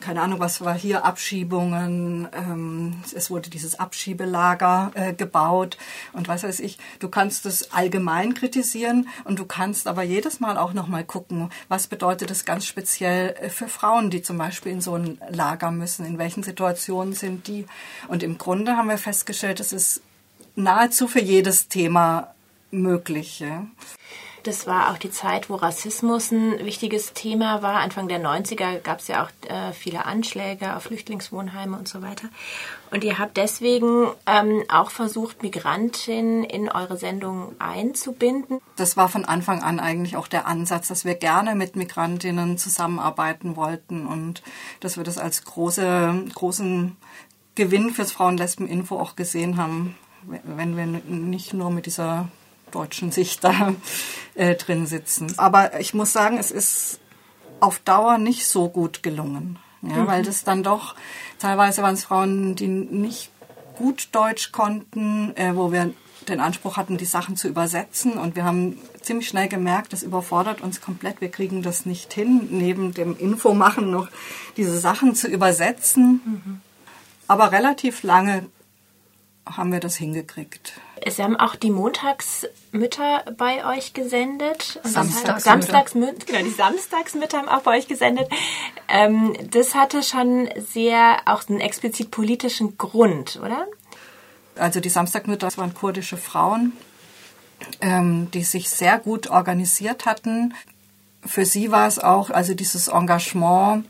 [0.00, 5.76] keine Ahnung, was war hier, Abschiebungen, ähm, es wurde dieses Abschiebelager äh, gebaut
[6.12, 6.78] und was weiß ich.
[6.98, 11.86] Du kannst es allgemein kritisieren und du kannst aber jedes Mal auch nochmal gucken, was
[11.86, 16.06] bedeutet es ganz speziell äh, für Frauen, die zum Beispiel in so ein Lager müssen,
[16.06, 17.66] in welchen Situationen sind die.
[18.08, 20.02] Und im Grunde haben wir festgestellt, es ist
[20.56, 22.34] nahezu für jedes Thema
[22.70, 23.40] möglich.
[23.40, 23.66] Ja.
[24.48, 27.80] Das war auch die Zeit, wo Rassismus ein wichtiges Thema war.
[27.80, 32.30] Anfang der 90er gab es ja auch äh, viele Anschläge auf Flüchtlingswohnheime und so weiter.
[32.90, 38.62] Und ihr habt deswegen ähm, auch versucht, Migrantinnen in eure Sendung einzubinden.
[38.76, 43.54] Das war von Anfang an eigentlich auch der Ansatz, dass wir gerne mit Migrantinnen zusammenarbeiten
[43.54, 44.42] wollten und
[44.80, 46.96] dass wir das als große, großen
[47.54, 52.28] Gewinn fürs Frauen-Lesben-Info auch gesehen haben, wenn wir nicht nur mit dieser
[52.70, 53.74] deutschen Sicht da
[54.34, 55.34] äh, drin sitzen.
[55.38, 57.00] Aber ich muss sagen, es ist
[57.60, 60.06] auf Dauer nicht so gut gelungen, ja, mhm.
[60.06, 60.94] weil das dann doch
[61.38, 63.30] teilweise waren es Frauen, die nicht
[63.76, 65.92] gut Deutsch konnten, äh, wo wir
[66.28, 68.12] den Anspruch hatten, die Sachen zu übersetzen.
[68.14, 71.20] Und wir haben ziemlich schnell gemerkt, das überfordert uns komplett.
[71.20, 74.08] Wir kriegen das nicht hin, neben dem Infomachen noch
[74.56, 76.20] diese Sachen zu übersetzen.
[76.24, 76.60] Mhm.
[77.28, 78.46] Aber relativ lange
[79.56, 80.72] haben wir das hingekriegt.
[81.06, 84.80] Sie haben auch die Montagsmütter bei euch gesendet.
[84.82, 85.40] Samstagsmütter.
[85.40, 86.26] Samstagsmütter.
[86.26, 88.28] Genau, die Samstagsmütter haben auch bei euch gesendet.
[88.88, 93.66] Ähm, das hatte schon sehr auch einen explizit politischen Grund, oder?
[94.56, 96.72] Also die Samstagmütter waren kurdische Frauen,
[97.80, 100.54] ähm, die sich sehr gut organisiert hatten.
[101.24, 103.86] Für sie war es auch, also dieses Engagement,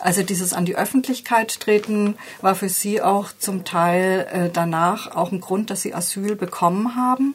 [0.00, 5.32] also dieses an die Öffentlichkeit treten war für sie auch zum Teil äh, danach auch
[5.32, 7.34] ein Grund, dass sie Asyl bekommen haben,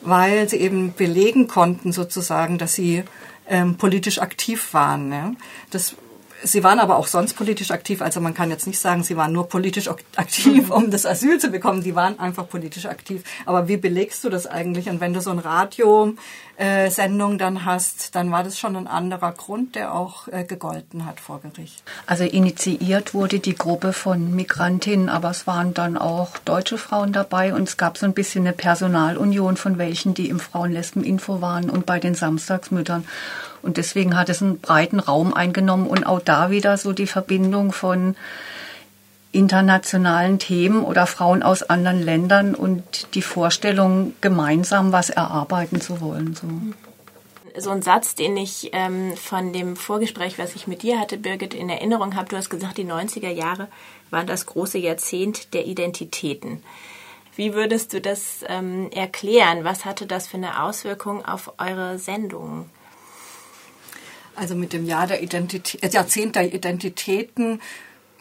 [0.00, 3.04] weil sie eben belegen konnten sozusagen, dass sie
[3.48, 5.08] ähm, politisch aktiv waren.
[5.08, 5.36] Ne?
[5.70, 5.96] Das
[6.44, 8.02] Sie waren aber auch sonst politisch aktiv.
[8.02, 11.50] Also man kann jetzt nicht sagen, sie waren nur politisch aktiv, um das Asyl zu
[11.50, 11.84] bekommen.
[11.84, 13.22] Die waren einfach politisch aktiv.
[13.46, 14.88] Aber wie belegst du das eigentlich?
[14.88, 16.18] Und wenn du so ein Radiosendung
[16.56, 16.90] äh,
[17.38, 21.40] dann hast, dann war das schon ein anderer Grund, der auch äh, gegolten hat vor
[21.40, 21.82] Gericht.
[22.06, 27.54] Also initiiert wurde die Gruppe von Migrantinnen, aber es waren dann auch deutsche Frauen dabei
[27.54, 31.86] und es gab so ein bisschen eine Personalunion von welchen, die im Frauenlesben-Info waren und
[31.86, 33.06] bei den Samstagsmüttern.
[33.62, 37.72] Und deswegen hat es einen breiten Raum eingenommen und auch da wieder so die Verbindung
[37.72, 38.16] von
[39.32, 46.34] internationalen Themen oder Frauen aus anderen Ländern und die Vorstellung, gemeinsam was erarbeiten zu wollen.
[46.34, 46.48] So.
[47.58, 51.52] So ein Satz, den ich ähm, von dem Vorgespräch, was ich mit dir hatte, Birgit,
[51.52, 52.28] in Erinnerung habe.
[52.28, 53.68] Du hast gesagt, die 90er Jahre
[54.10, 56.62] waren das große Jahrzehnt der Identitäten.
[57.34, 59.64] Wie würdest du das ähm, erklären?
[59.64, 62.70] Was hatte das für eine Auswirkung auf eure Sendungen?
[64.34, 67.60] Also mit dem Jahr der Identität, äh, Jahrzehnt der Identitäten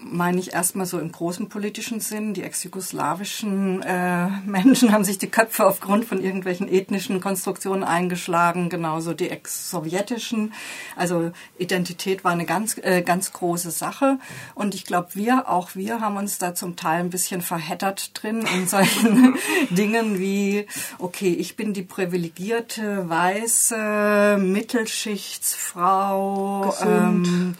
[0.04, 2.34] meine ich erstmal so im großen politischen Sinn.
[2.34, 9.14] Die ex-jugoslawischen äh, Menschen haben sich die Köpfe aufgrund von irgendwelchen ethnischen Konstruktionen eingeschlagen, genauso
[9.14, 10.54] die ex-sowjetischen.
[10.96, 14.20] Also Identität war eine ganz, äh, ganz große Sache.
[14.56, 18.46] Und ich glaube, wir, auch wir, haben uns da zum Teil ein bisschen verheddert drin
[18.56, 19.36] in solchen
[19.70, 20.68] Dingen wie,
[21.00, 26.76] okay, ich bin die privilegierte, weiße Mittelschichtsfrau.
[26.84, 27.56] Ähm, Mhm.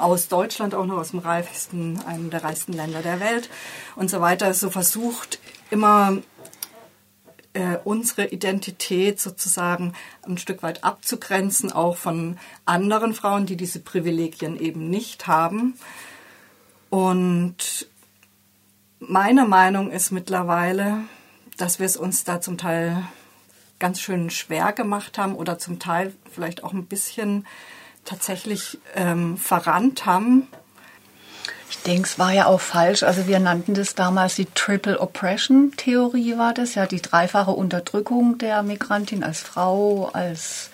[0.00, 3.48] Aus Deutschland auch noch aus dem reichsten, einem der reichsten Länder der Welt
[3.96, 5.38] und so weiter, so versucht
[5.70, 6.18] immer
[7.54, 14.58] äh, unsere Identität sozusagen ein Stück weit abzugrenzen, auch von anderen Frauen, die diese Privilegien
[14.58, 15.74] eben nicht haben.
[16.90, 17.88] Und
[18.98, 21.04] meine Meinung ist mittlerweile,
[21.56, 23.04] dass wir es uns da zum Teil
[23.78, 27.46] ganz schön schwer gemacht haben oder zum Teil vielleicht auch ein bisschen
[28.04, 30.48] tatsächlich ähm, verrannt haben.
[31.70, 33.02] Ich denke, es war ja auch falsch.
[33.02, 38.38] Also wir nannten das damals die Triple Oppression Theorie war das, ja die dreifache Unterdrückung
[38.38, 40.70] der Migrantin als Frau, als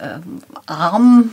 [0.00, 1.32] ähm, arm,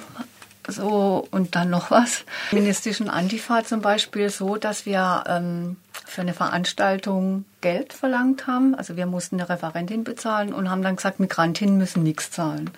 [0.68, 2.24] so und dann noch was.
[2.50, 8.76] Feministischen Antifa zum Beispiel so, dass wir ähm, für eine Veranstaltung Geld verlangt haben.
[8.76, 12.70] Also wir mussten eine Referentin bezahlen und haben dann gesagt, Migrantinnen müssen nichts zahlen.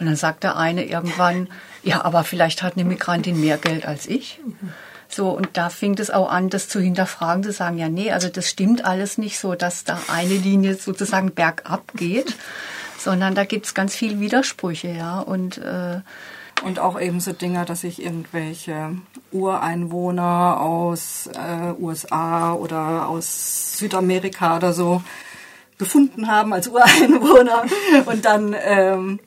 [0.00, 1.48] Und dann sagt der eine irgendwann,
[1.82, 4.40] ja, aber vielleicht hat eine Migrantin mehr Geld als ich.
[5.08, 8.28] So, und da fing es auch an, das zu hinterfragen, zu sagen, ja, nee, also
[8.28, 12.36] das stimmt alles nicht so, dass da eine Linie sozusagen bergab geht,
[12.96, 15.20] sondern da gibt es ganz viel Widersprüche, ja.
[15.20, 16.00] Und äh,
[16.62, 18.96] und auch eben so Dinge, dass sich irgendwelche
[19.32, 25.02] Ureinwohner aus äh, USA oder aus Südamerika oder so
[25.78, 27.64] gefunden haben als Ureinwohner
[28.06, 29.20] und dann ähm,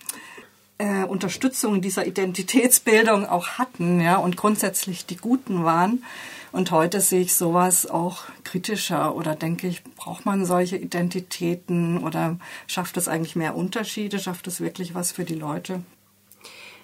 [0.77, 6.03] äh, Unterstützung dieser Identitätsbildung auch hatten, ja, und grundsätzlich die Guten waren.
[6.51, 12.37] Und heute sehe ich sowas auch kritischer oder denke ich, braucht man solche Identitäten oder
[12.67, 14.19] schafft es eigentlich mehr Unterschiede?
[14.19, 15.81] Schafft es wirklich was für die Leute?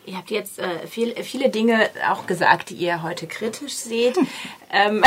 [0.10, 4.18] Ihr habt jetzt äh, viel, viele Dinge auch gesagt, die ihr heute kritisch seht.
[4.72, 5.04] ähm,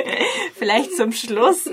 [0.54, 1.68] vielleicht zum Schluss.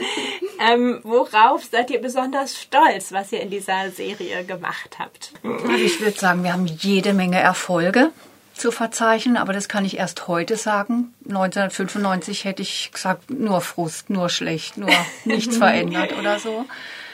[0.59, 5.31] Ähm, worauf seid ihr besonders stolz, was ihr in dieser Serie gemacht habt?
[5.43, 8.11] Also ich würde sagen, wir haben jede Menge Erfolge
[8.55, 11.13] zu verzeichnen, aber das kann ich erst heute sagen.
[11.27, 14.89] 1995 hätte ich gesagt, nur Frust, nur schlecht, nur
[15.25, 16.65] nichts verändert oder so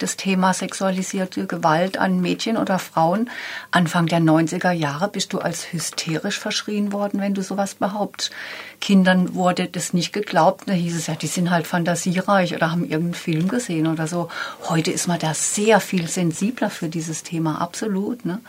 [0.01, 3.29] das Thema sexualisierte Gewalt an Mädchen oder Frauen.
[3.69, 8.31] Anfang der 90er Jahre bist du als hysterisch verschrien worden, wenn du sowas behauptest.
[8.79, 10.63] Kindern wurde das nicht geglaubt.
[10.67, 14.29] Da hieß es ja, die sind halt fantasiereich oder haben irgendeinen Film gesehen oder so.
[14.69, 18.25] Heute ist man da sehr viel sensibler für dieses Thema, absolut.
[18.25, 18.39] Ne?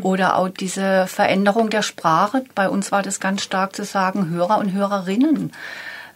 [0.00, 2.44] Oder auch diese Veränderung der Sprache.
[2.54, 5.52] Bei uns war das ganz stark zu sagen, Hörer und Hörerinnen.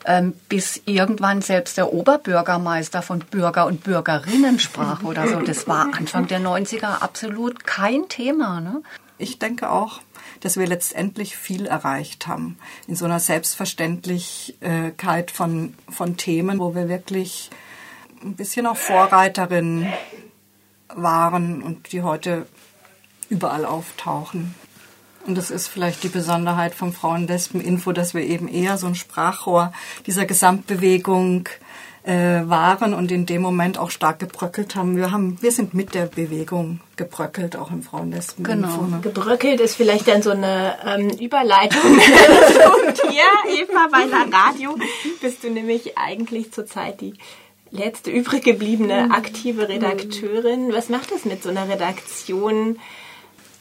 [0.06, 5.40] Ähm, bis irgendwann selbst der Oberbürgermeister von Bürger und Bürgerinnen sprach oder so.
[5.40, 8.60] Das war Anfang der 90er absolut kein Thema.
[8.60, 8.82] Ne?
[9.16, 10.02] Ich denke auch,
[10.40, 16.90] dass wir letztendlich viel erreicht haben in so einer Selbstverständlichkeit von, von Themen, wo wir
[16.90, 17.48] wirklich
[18.22, 19.90] ein bisschen auch Vorreiterin
[20.88, 22.46] waren und die heute
[23.34, 24.54] überall auftauchen.
[25.26, 29.72] Und das ist vielleicht die Besonderheit vom Frauenlesben-Info, dass wir eben eher so ein Sprachrohr
[30.06, 31.48] dieser Gesamtbewegung
[32.04, 34.96] äh, waren und in dem Moment auch stark gebröckelt haben.
[34.96, 38.44] Wir haben, wir sind mit der Bewegung gebröckelt, auch im Frauenlesben.
[38.44, 38.82] Genau.
[38.82, 39.00] Ne?
[39.02, 41.80] Gebröckelt ist vielleicht dann so eine ähm, Überleitung
[42.94, 43.24] zu dir,
[43.62, 44.76] Eva, bei der Radio.
[45.22, 47.14] Bist du nämlich eigentlich zurzeit die
[47.70, 50.72] letzte übrig gebliebene aktive Redakteurin.
[50.74, 52.78] Was macht das mit so einer Redaktion?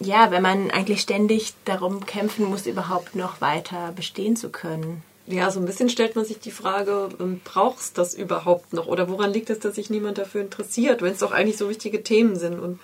[0.03, 5.03] Ja, wenn man eigentlich ständig darum kämpfen muss, überhaupt noch weiter bestehen zu können.
[5.25, 8.87] Ja, so ein bisschen stellt man sich die Frage, ähm, brauchst das überhaupt noch?
[8.87, 12.03] Oder woran liegt es, dass sich niemand dafür interessiert, wenn es doch eigentlich so wichtige
[12.03, 12.59] Themen sind?
[12.59, 12.79] Und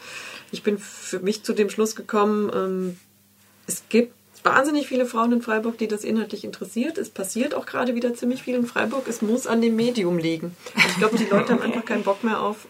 [0.52, 3.00] ich bin für mich zu dem Schluss gekommen, ähm,
[3.68, 6.98] es gibt wahnsinnig viele Frauen in Freiburg, die das inhaltlich interessiert.
[6.98, 9.08] Es passiert auch gerade wieder ziemlich viel in Freiburg.
[9.08, 10.56] Es muss an dem Medium liegen.
[10.88, 12.68] Ich glaube, die Leute haben einfach keinen Bock mehr auf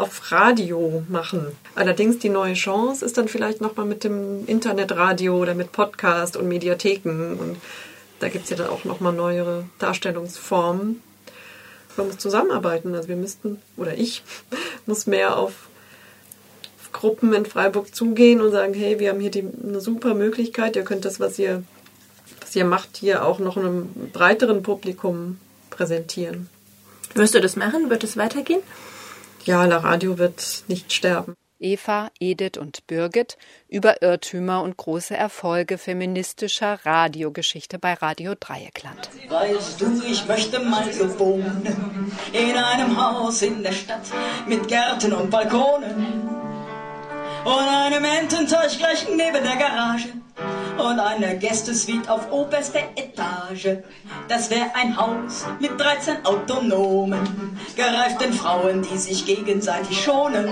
[0.00, 1.52] auf Radio machen.
[1.74, 6.48] Allerdings die neue Chance ist dann vielleicht nochmal mit dem Internetradio oder mit Podcast und
[6.48, 7.36] Mediatheken.
[7.38, 7.56] Und
[8.18, 11.02] da gibt es ja dann auch nochmal neuere Darstellungsformen.
[11.96, 12.94] Man muss zusammenarbeiten.
[12.94, 14.22] Also wir müssten, oder ich,
[14.86, 15.52] muss mehr auf
[16.92, 20.82] Gruppen in Freiburg zugehen und sagen, hey, wir haben hier die, eine super Möglichkeit, ihr
[20.82, 21.62] könnt das, was ihr,
[22.40, 26.48] was ihr macht, hier auch noch einem breiteren Publikum präsentieren.
[27.14, 27.90] Wirst du das machen?
[27.90, 28.60] Wird es weitergehen?
[29.44, 31.36] Ja, La Radio wird nicht sterben.
[31.60, 33.36] Eva, Edith und Birgit
[33.68, 39.10] über Irrtümer und große Erfolge feministischer Radiogeschichte bei Radio Dreieckland.
[39.28, 41.62] Weißt du, ich möchte mal so wohnen,
[42.32, 44.10] in einem Haus in der Stadt
[44.48, 46.28] mit Gärten und Balkonen
[47.44, 50.08] und einem Ententeich gleich neben der Garage
[50.78, 53.78] und eine Gästesuite auf oberster Etage.
[54.28, 60.48] Das wäre ein Haus mit 13 autonomen, gereiften Frauen, die sich gegenseitig schonen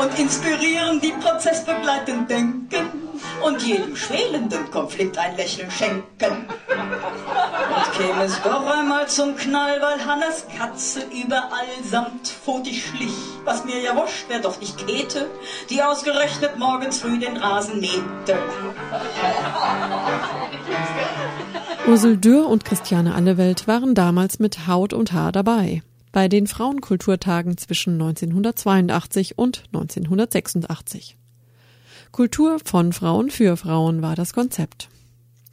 [0.00, 3.07] und inspirieren, die prozessbegleitend denken
[3.44, 6.46] und jedem schwelenden Konflikt ein Lächeln schenken.
[6.68, 13.12] Und käme es doch einmal zum Knall, weil Hannes Katze überall samt Foti schlich.
[13.44, 15.30] Was mir ja wurscht, wär doch nicht Käthe,
[15.70, 18.38] die ausgerechnet morgens früh den Rasen mähte.
[21.86, 25.82] Ursel Dürr und Christiane Allewelt waren damals mit Haut und Haar dabei.
[26.12, 31.17] Bei den Frauenkulturtagen zwischen 1982 und 1986.
[32.12, 34.88] Kultur von Frauen für Frauen war das Konzept.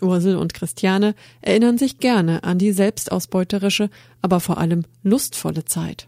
[0.02, 3.90] Ursel und Christiane erinnern sich gerne an die selbstausbeuterische,
[4.22, 6.08] aber vor allem lustvolle Zeit,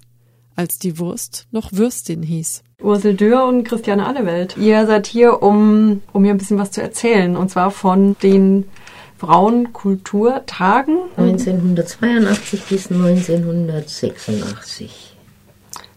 [0.55, 2.63] als die Wurst noch Würstin hieß.
[2.81, 4.55] Ursel Dürr und Christiane Allewelt.
[4.57, 8.65] Ihr seid hier, um, um mir ein bisschen was zu erzählen, und zwar von den
[9.17, 10.97] Frauenkulturtagen.
[11.17, 15.15] 1982 bis 1986.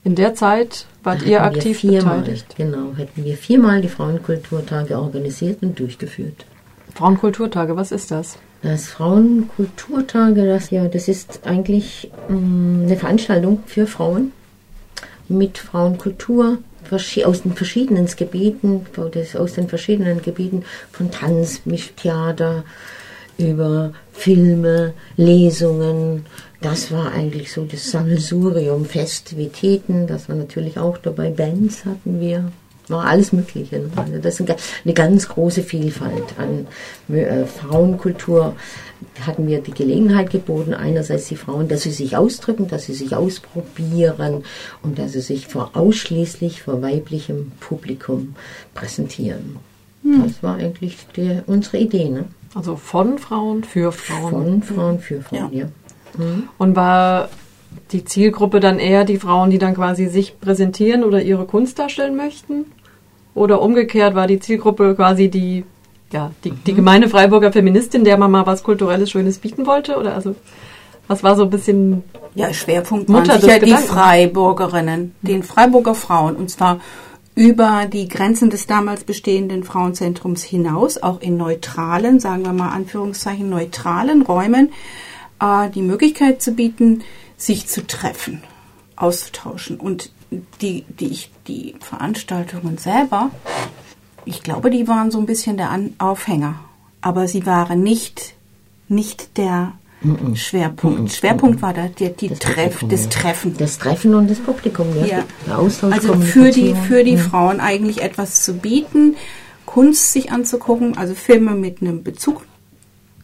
[0.04, 2.56] In der Zeit wart ihr aktiv viermal, beteiligt.
[2.56, 6.44] Genau, hätten wir viermal die Frauenkulturtage organisiert und durchgeführt.
[6.94, 8.36] Frauenkulturtage, was ist das?
[8.62, 14.32] Das Frauenkulturtage, das ja, das ist eigentlich mh, eine Veranstaltung für Frauen
[15.28, 16.58] mit Frauenkultur
[17.24, 18.84] aus den verschiedenen Gebieten,
[19.38, 22.64] aus den verschiedenen Gebieten von Tanz, Mischtheater,
[23.38, 26.26] über Filme, Lesungen.
[26.60, 32.52] Das war eigentlich so das Sammelsurium, Festivitäten, das war natürlich auch dabei, Bands hatten wir,
[32.88, 33.78] war alles Mögliche.
[33.78, 33.90] Ne?
[33.96, 34.54] Also das ist
[34.84, 36.66] eine ganz große Vielfalt an
[37.14, 38.56] äh, Frauenkultur.
[39.26, 43.16] Hatten wir die Gelegenheit geboten, einerseits die Frauen, dass sie sich ausdrücken, dass sie sich
[43.16, 44.44] ausprobieren
[44.82, 48.34] und dass sie sich vor ausschließlich vor weiblichem Publikum
[48.74, 49.56] präsentieren.
[50.02, 50.24] Hm.
[50.24, 52.10] Das war eigentlich die, unsere Idee.
[52.10, 52.26] Ne?
[52.54, 54.30] Also von Frauen für Frauen.
[54.30, 55.60] Von Frauen für Frauen, ja.
[55.60, 55.68] ja.
[56.16, 56.48] Mhm.
[56.58, 57.28] Und war
[57.92, 62.16] die Zielgruppe dann eher die Frauen, die dann quasi sich präsentieren oder ihre Kunst darstellen
[62.16, 62.66] möchten?
[63.34, 65.64] Oder umgekehrt war die Zielgruppe quasi die,
[66.12, 69.96] ja, die, die gemeine Freiburger Feministin, der man mal was Kulturelles, Schönes bieten wollte?
[69.96, 70.34] Oder also,
[71.06, 72.02] was war so ein bisschen.
[72.34, 76.36] Ja, Schwerpunkt Mutter waren sicher die Freiburgerinnen, den Freiburger Frauen.
[76.36, 76.80] Und zwar
[77.34, 83.48] über die Grenzen des damals bestehenden Frauenzentrums hinaus, auch in neutralen, sagen wir mal Anführungszeichen,
[83.48, 84.70] neutralen Räumen,
[85.40, 87.02] die Möglichkeit zu bieten,
[87.36, 88.42] sich zu treffen,
[88.96, 89.80] auszutauschen.
[89.80, 90.10] Und
[90.60, 93.30] die, die, ich, die Veranstaltungen selber,
[94.24, 96.56] ich glaube, die waren so ein bisschen der An Aufhänger.
[97.00, 98.34] Aber sie waren nicht,
[98.88, 99.72] nicht der
[100.02, 100.36] Mm-mm.
[100.36, 101.00] Schwerpunkt.
[101.00, 101.14] Mm-mm.
[101.14, 103.10] Schwerpunkt war da die, die das, Treff, das ja.
[103.10, 103.56] Treffen.
[103.56, 105.06] Das Treffen und das Publikum, ja.
[105.06, 105.24] ja.
[105.46, 105.94] Der Austausch.
[105.94, 107.22] Also für die, für die ja.
[107.22, 109.16] Frauen eigentlich etwas zu bieten,
[109.64, 112.42] Kunst sich anzugucken, also Filme mit einem Bezug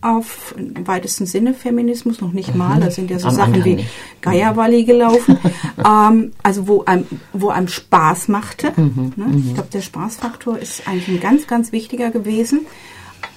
[0.07, 2.81] auf im weitesten Sinne Feminismus, noch nicht mal, mhm.
[2.81, 3.85] da sind ja so Am Sachen wie
[4.21, 5.39] Geierwalli gelaufen,
[5.85, 8.73] ähm, also wo einem, wo einem Spaß machte.
[8.77, 9.13] Mhm.
[9.17, 9.27] Ne?
[9.39, 9.55] Ich mhm.
[9.55, 12.67] glaube, der Spaßfaktor ist eigentlich ein ganz, ganz wichtiger gewesen.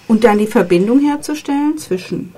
[0.08, 2.34] Und dann die Verbindung herzustellen zwischen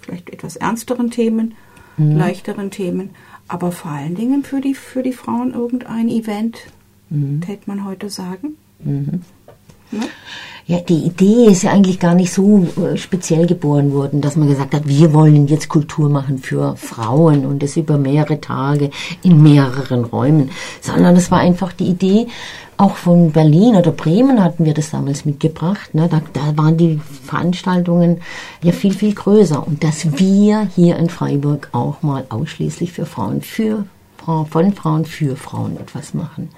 [0.00, 1.54] vielleicht etwas ernsteren Themen,
[1.96, 2.16] mhm.
[2.16, 3.10] leichteren Themen,
[3.46, 6.58] aber vor allen Dingen für die, für die Frauen irgendein Event,
[7.10, 7.40] mhm.
[7.40, 8.56] täte man heute sagen.
[8.80, 9.22] Mhm.
[9.92, 10.00] Ja?
[10.70, 14.46] Ja, die Idee ist ja eigentlich gar nicht so äh, speziell geboren worden, dass man
[14.46, 18.90] gesagt hat, wir wollen jetzt Kultur machen für Frauen und das über mehrere Tage
[19.24, 22.28] in mehreren Räumen, sondern es war einfach die Idee,
[22.76, 25.92] auch von Berlin oder Bremen hatten wir das damals mitgebracht.
[25.92, 26.08] Ne?
[26.08, 28.20] Da, da waren die Veranstaltungen
[28.62, 29.66] ja viel, viel größer.
[29.66, 33.86] Und dass wir hier in Freiburg auch mal ausschließlich für Frauen, für
[34.24, 36.50] von Frauen für Frauen etwas machen.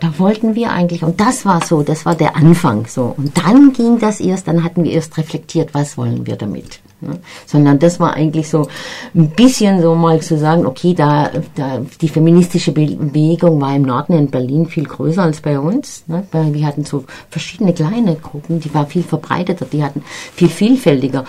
[0.00, 3.14] Da wollten wir eigentlich, und das war so, das war der Anfang so.
[3.16, 6.80] Und dann ging das erst, dann hatten wir erst reflektiert, was wollen wir damit.
[7.00, 7.18] Ne?
[7.46, 8.68] Sondern das war eigentlich so
[9.14, 14.14] ein bisschen so mal zu sagen, okay, da, da die feministische Bewegung war im Norden
[14.14, 16.04] in Berlin viel größer als bei uns.
[16.06, 16.26] Ne?
[16.32, 20.02] Weil wir hatten so verschiedene kleine Gruppen, die war viel verbreiteter, die hatten
[20.34, 21.24] viel vielfältiger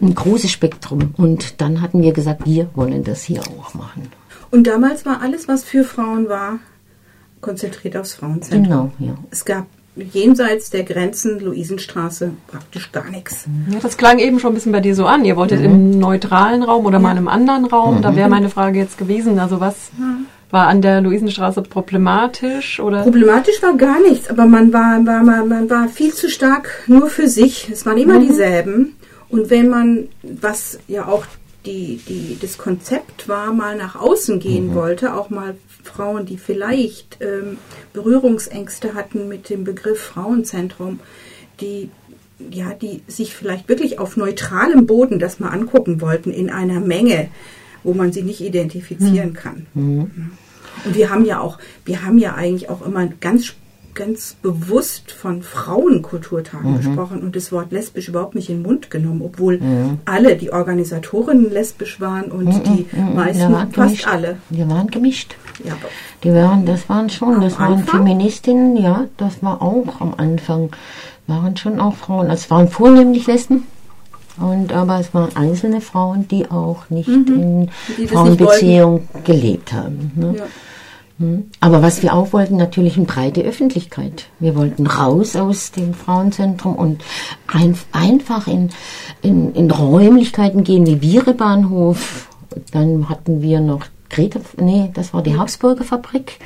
[0.00, 1.14] ein großes Spektrum.
[1.16, 4.10] Und dann hatten wir gesagt, wir wollen das hier auch machen.
[4.50, 6.58] Und damals war alles, was für Frauen war,
[7.40, 8.92] konzentriert aufs Frauenzentrum.
[8.98, 9.18] Genau, ja.
[9.30, 9.66] Es gab
[9.96, 13.46] jenseits der Grenzen Luisenstraße praktisch gar nichts.
[13.70, 15.24] Ja, das klang eben schon ein bisschen bei dir so an.
[15.24, 15.64] Ihr wolltet mhm.
[15.64, 17.02] im neutralen Raum oder ja.
[17.02, 17.98] mal in einem anderen Raum.
[17.98, 18.02] Mhm.
[18.02, 19.38] Da wäre meine Frage jetzt gewesen.
[19.38, 20.26] Also was mhm.
[20.50, 23.02] war an der Luisenstraße problematisch oder?
[23.02, 27.08] Problematisch war gar nichts, aber man war, war man, man war viel zu stark nur
[27.08, 27.68] für sich.
[27.70, 28.28] Es waren immer mhm.
[28.28, 28.96] dieselben.
[29.28, 31.24] Und wenn man, was ja auch
[31.64, 34.74] die, die, das Konzept war, mal nach außen gehen mhm.
[34.74, 35.56] wollte, auch mal
[35.86, 37.58] Frauen, die vielleicht ähm,
[37.92, 41.00] Berührungsängste hatten mit dem Begriff Frauenzentrum,
[41.60, 41.90] die
[42.50, 47.28] ja, die sich vielleicht wirklich auf neutralem Boden das mal angucken wollten in einer Menge,
[47.82, 49.34] wo man sie nicht identifizieren mhm.
[49.34, 49.66] kann.
[49.72, 50.10] Mhm.
[50.84, 53.54] Und wir haben ja auch, wir haben ja eigentlich auch immer ganz
[53.94, 56.76] ganz bewusst von Frauenkulturtagen Mhm.
[56.76, 59.98] gesprochen und das Wort lesbisch überhaupt nicht in den Mund genommen, obwohl Mhm.
[60.04, 64.06] alle die Organisatorinnen lesbisch waren und Mhm, die mhm, meisten, wir waren fast gemischt.
[64.08, 64.36] alle.
[64.50, 65.36] Wir waren gemischt.
[65.64, 65.72] Ja,
[66.22, 68.00] Die waren, das waren schon, das waren Anfang?
[68.06, 70.70] Feministinnen, ja, das war auch am Anfang,
[71.26, 72.28] waren schon auch Frauen.
[72.30, 73.64] Also Es waren vornehmlich Lesben.
[74.38, 77.68] Und, aber es waren einzelne Frauen, die auch nicht Mhm.
[77.96, 80.12] in Frauenbeziehung gelebt haben.
[80.14, 80.34] Ne?
[80.36, 80.44] Ja.
[81.18, 81.44] Hm.
[81.60, 84.26] Aber was wir auch wollten, natürlich eine breite Öffentlichkeit.
[84.38, 87.02] Wir wollten raus aus dem Frauenzentrum und
[87.50, 88.68] ein, einfach in,
[89.22, 92.28] in, in Räumlichkeiten gehen wie Vierebahnhof.
[92.72, 96.38] Dann hatten wir noch Greta, nee, das war die Habsburger Fabrik.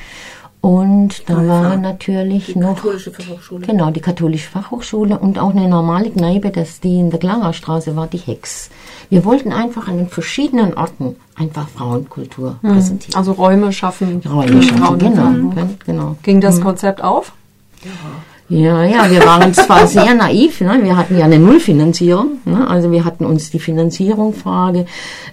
[0.62, 3.66] Und da war natürlich Die noch katholische Fachhochschule.
[3.66, 8.06] Genau, die katholische Fachhochschule und auch eine normale Kneipe, das die in der Klangerstraße war,
[8.08, 8.68] die Hex.
[9.08, 12.72] Wir wollten einfach an den verschiedenen Orten einfach Frauenkultur Mhm.
[12.74, 13.16] präsentieren.
[13.16, 14.20] Also Räume schaffen.
[14.28, 15.54] Räume schaffen, genau, Mhm.
[15.54, 16.16] gen- genau.
[16.22, 16.64] Ging das Mhm.
[16.64, 17.32] Konzept auf?
[17.82, 17.90] Ja,
[18.58, 20.80] ja, wir waren zwar sehr naiv, ne?
[20.82, 22.66] wir hatten ja eine Nullfinanzierung, ne?
[22.68, 24.86] also wir hatten uns die Finanzierungsfrage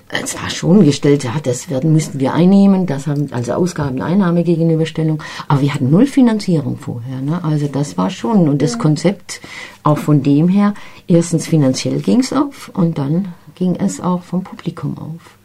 [0.09, 4.43] äh, zwar schon gestellt, ja, das werden, müssten wir einnehmen, das haben also Ausgaben, Einnahme
[4.43, 7.43] Gegenüberstellung, aber wir hatten Nullfinanzierung vorher, ne?
[7.43, 9.41] also das war schon und das Konzept
[9.83, 10.75] auch von dem her,
[11.07, 15.37] erstens finanziell ging es auf und dann ging es auch vom Publikum auf.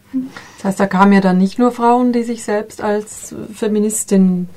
[0.59, 4.49] Das heißt, da kamen ja dann nicht nur Frauen, die sich selbst als Feministin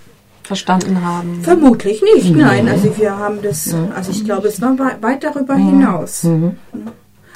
[0.45, 1.39] verstanden haben.
[1.41, 2.39] Vermutlich nicht, Mhm.
[2.41, 2.67] nein.
[2.67, 5.69] Also wir haben das, also ich glaube, es war wei- weit darüber Mhm.
[5.79, 6.23] hinaus.
[6.23, 6.57] Und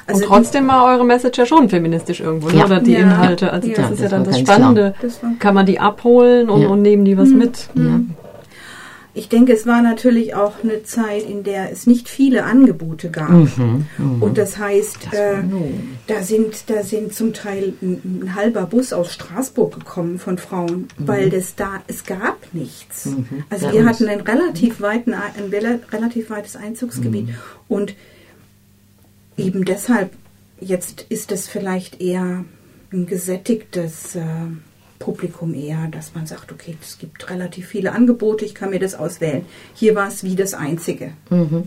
[0.06, 2.56] Also trotzdem war eure Message ja schon feministisch irgendwo, ne?
[2.56, 2.64] Ja.
[2.64, 3.00] oder die Ja.
[3.00, 3.52] Inhalte.
[3.52, 4.94] Also Ja, das ist das ja dann das Spannende.
[4.98, 5.32] klar.
[5.38, 6.68] Kann man die abholen und, Ja.
[6.68, 7.38] und nehmen die was Mhm.
[7.38, 7.68] mit?
[9.20, 13.28] Ich denke, es war natürlich auch eine Zeit, in der es nicht viele Angebote gab.
[13.30, 14.22] Mhm, mhm.
[14.22, 15.34] Und das heißt, äh,
[16.06, 20.88] da sind da sind zum Teil ein, ein halber Bus aus Straßburg gekommen von Frauen,
[20.96, 23.04] weil das da es gab nichts.
[23.06, 23.26] Mhm.
[23.50, 27.34] Also Bei wir hatten einen relativ weiten ein rela- relativ weites Einzugsgebiet Mhm.
[27.68, 27.94] und
[29.36, 30.12] eben deshalb
[30.60, 32.44] jetzt ist es vielleicht eher
[32.92, 34.20] ein gesättigtes äh,
[35.00, 38.94] Publikum eher, dass man sagt, okay, es gibt relativ viele Angebote, ich kann mir das
[38.94, 39.44] auswählen.
[39.74, 41.64] Hier war es wie das Einzige Mhm.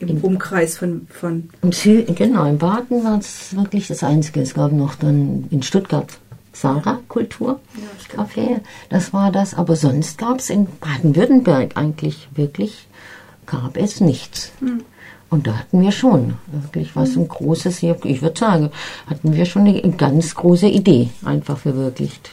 [0.00, 4.40] im Umkreis von, von Im Sü genau, in Baden war es wirklich das Einzige.
[4.40, 6.08] Es gab noch dann in Stuttgart
[6.52, 7.60] Sarah Kultur
[8.14, 9.54] Café, das war das.
[9.54, 12.86] Aber sonst gab es in Baden-Württemberg eigentlich wirklich,
[13.46, 14.52] gab es nichts.
[14.60, 14.82] Hm.
[15.30, 18.70] Und da hatten wir schon wirklich was ein großes, ich würde sagen,
[19.06, 22.32] hatten wir schon eine ganz große Idee einfach verwirklicht.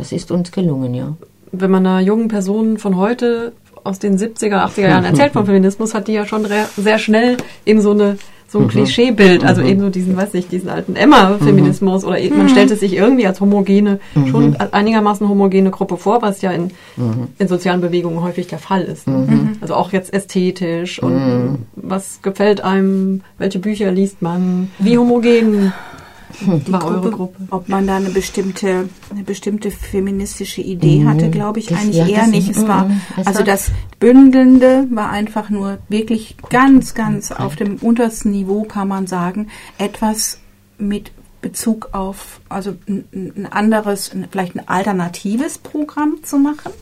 [0.00, 0.02] Mhm.
[0.02, 1.14] Das ist uns gelungen, ja.
[1.52, 5.94] Wenn man einer jungen Person von heute aus den 70er, 80er Jahren erzählt vom Feminismus,
[5.94, 6.46] hat die ja schon
[6.76, 7.36] sehr schnell
[7.66, 8.16] eben so eine
[8.52, 8.68] so ein Mhm.
[8.70, 9.68] Klischeebild, also Mhm.
[9.68, 12.50] eben so diesen, weiß nicht, diesen alten Emma-Feminismus oder eben, man Mhm.
[12.50, 14.26] stellt es sich irgendwie als homogene, Mhm.
[14.26, 17.28] schon einigermaßen homogene Gruppe vor, was ja in, Mhm.
[17.38, 19.06] in sozialen Bewegungen häufig der Fall ist.
[19.06, 19.50] Mhm.
[19.60, 21.58] Also auch jetzt ästhetisch und Mhm.
[21.76, 25.72] was gefällt einem, welche Bücher liest man, wie homogen
[26.40, 27.36] die war eure Gruppe.
[27.50, 31.08] Ob man da eine bestimmte, eine bestimmte feministische Idee Mhm.
[31.08, 32.50] hatte, glaube ich Das- eigentlich ja, eher nicht.
[32.50, 33.00] Es war, mhm.
[33.16, 38.64] Es also war- das Bündelnde war einfach nur wirklich ganz, ganz auf dem untersten Niveau,
[38.64, 40.38] kann man sagen, etwas
[40.78, 41.12] mit
[41.42, 46.72] Bezug auf, also ein, ein anderes, vielleicht ein alternatives Programm zu machen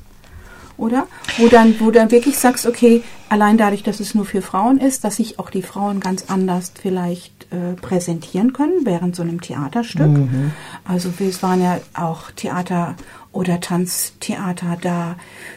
[0.77, 1.07] oder?
[1.39, 5.03] Wo dann, wo dann wirklich sagst, okay, allein dadurch, dass es nur für Frauen ist,
[5.05, 10.07] dass sich auch die Frauen ganz anders vielleicht äh, präsentieren können während so einem Theaterstück.
[10.07, 10.53] Mhm.
[10.85, 12.95] Also es waren ja auch Theater
[13.33, 15.17] oder Tanztheater da,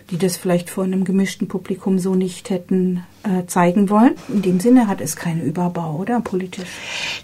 [0.10, 4.16] die das vielleicht vor einem gemischten Publikum so nicht hätten äh, zeigen wollen.
[4.30, 6.68] In dem Sinne hat es keinen Überbau, oder politisch?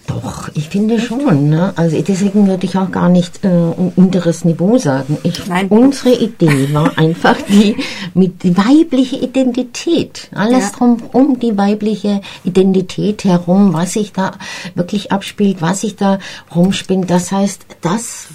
[0.08, 1.50] Doch, ich finde schon.
[1.50, 1.74] Ne?
[1.76, 5.18] Also deswegen würde ich auch gar nicht äh, ein unteres Niveau sagen.
[5.24, 7.76] Ich, Unsere Idee war einfach die
[8.14, 10.30] mit die weibliche Identität.
[10.34, 10.78] Alles Ja.
[10.78, 14.34] drum um die weibliche Identität herum, was sich da
[14.76, 16.20] wirklich abspielt, was sich da
[16.56, 17.10] rumspinnt.
[17.10, 18.28] Das heißt, das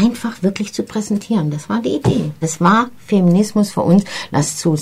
[0.00, 1.50] einfach wirklich zu präsentieren.
[1.50, 2.30] Das war die Idee.
[2.40, 4.76] Das war Feminismus für uns, das zu,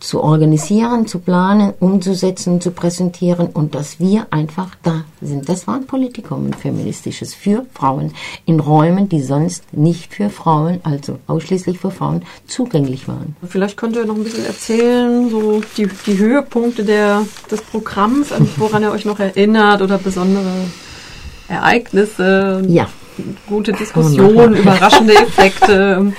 [0.00, 5.48] zu organisieren, zu planen, umzusetzen, zu präsentieren und dass wir einfach da sind.
[5.48, 8.12] Das war ein Politikum, ein feministisches für Frauen
[8.46, 13.36] in Räumen, die sonst nicht für Frauen, also ausschließlich für Frauen, zugänglich waren.
[13.48, 18.48] Vielleicht könnt ihr noch ein bisschen erzählen, so die, die Höhepunkte der, des Programms, an
[18.56, 20.52] woran ihr euch noch erinnert oder besondere
[21.48, 22.88] Ereignisse, Ja.
[23.46, 26.12] Gute Diskussionen, überraschende Effekte,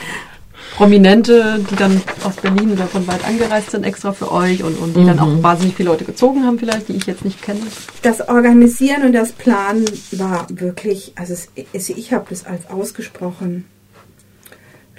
[0.76, 4.95] Prominente, die dann aus Berlin oder von weit angereist sind, extra für euch und, und
[4.95, 5.22] die dann Mhm.
[5.39, 7.60] auch wahnsinnig viele Leute gezogen haben vielleicht, die ich jetzt nicht kenne.
[8.02, 13.66] Das Organisieren und das Planen war wirklich, also es, es, ich habe das als ausgesprochen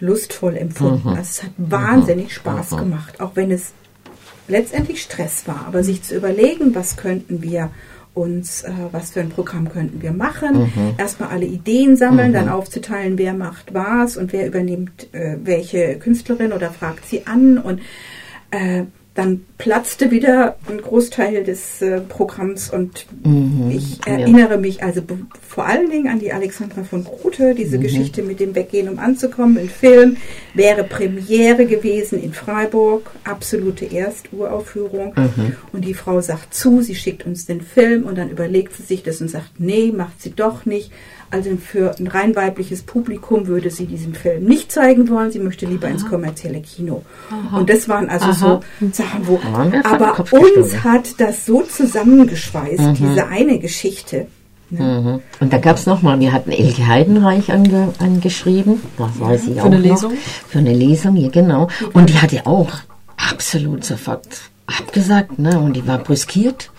[0.01, 1.11] lustvoll empfunden.
[1.11, 1.16] Mhm.
[1.16, 2.30] Also es hat wahnsinnig Mhm.
[2.30, 2.76] Spaß Mhm.
[2.76, 3.72] gemacht, auch wenn es
[4.48, 5.64] letztendlich Stress war.
[5.68, 7.70] Aber sich zu überlegen, was könnten wir
[8.14, 10.94] uns, äh, was für ein Programm könnten wir machen, Mhm.
[10.98, 12.34] erstmal alle Ideen sammeln, Mhm.
[12.34, 17.58] dann aufzuteilen, wer macht was und wer übernimmt äh, welche Künstlerin oder fragt sie an
[17.58, 17.80] und
[18.50, 18.84] äh,
[19.14, 23.70] dann platzte wieder ein Großteil des äh, Programms und Mhm.
[23.70, 24.12] ich Ja.
[24.18, 25.02] erinnere mich also
[25.46, 27.82] vor allen Dingen an die Alexandra von Grote, diese Mhm.
[27.82, 30.16] Geschichte mit dem Weggehen, um anzukommen, ein Film,
[30.54, 35.12] wäre Premiere gewesen in Freiburg, absolute Ersturaufführung.
[35.16, 35.56] Mhm.
[35.72, 39.02] Und die Frau sagt zu, sie schickt uns den Film und dann überlegt sie sich
[39.02, 40.92] das und sagt, nee, macht sie doch nicht.
[41.33, 45.31] Also für ein rein weibliches Publikum würde sie diesen Film nicht zeigen wollen.
[45.31, 47.05] Sie möchte lieber ins kommerzielle Kino.
[47.31, 47.59] Aha.
[47.59, 48.33] Und das waren also Aha.
[48.33, 48.61] so
[48.93, 49.39] Sachen, wo.
[49.85, 50.85] Aber uns gestoßen.
[50.85, 52.95] hat das so zusammengeschweißt, Mhm.
[52.95, 54.26] diese eine Geschichte.
[54.70, 55.20] Mhm.
[55.41, 59.61] Und da gab es nochmal, wir hatten Elke Heidenreich ange, angeschrieben, das weiß ich Für
[59.62, 59.85] auch eine noch.
[59.85, 60.12] Lesung?
[60.49, 61.68] Für eine Lesung, ja genau.
[61.93, 62.70] Und die hat ja auch
[63.16, 64.26] absolut sofort
[64.78, 65.58] abgesagt, ne?
[65.58, 66.70] Und die war brüskiert,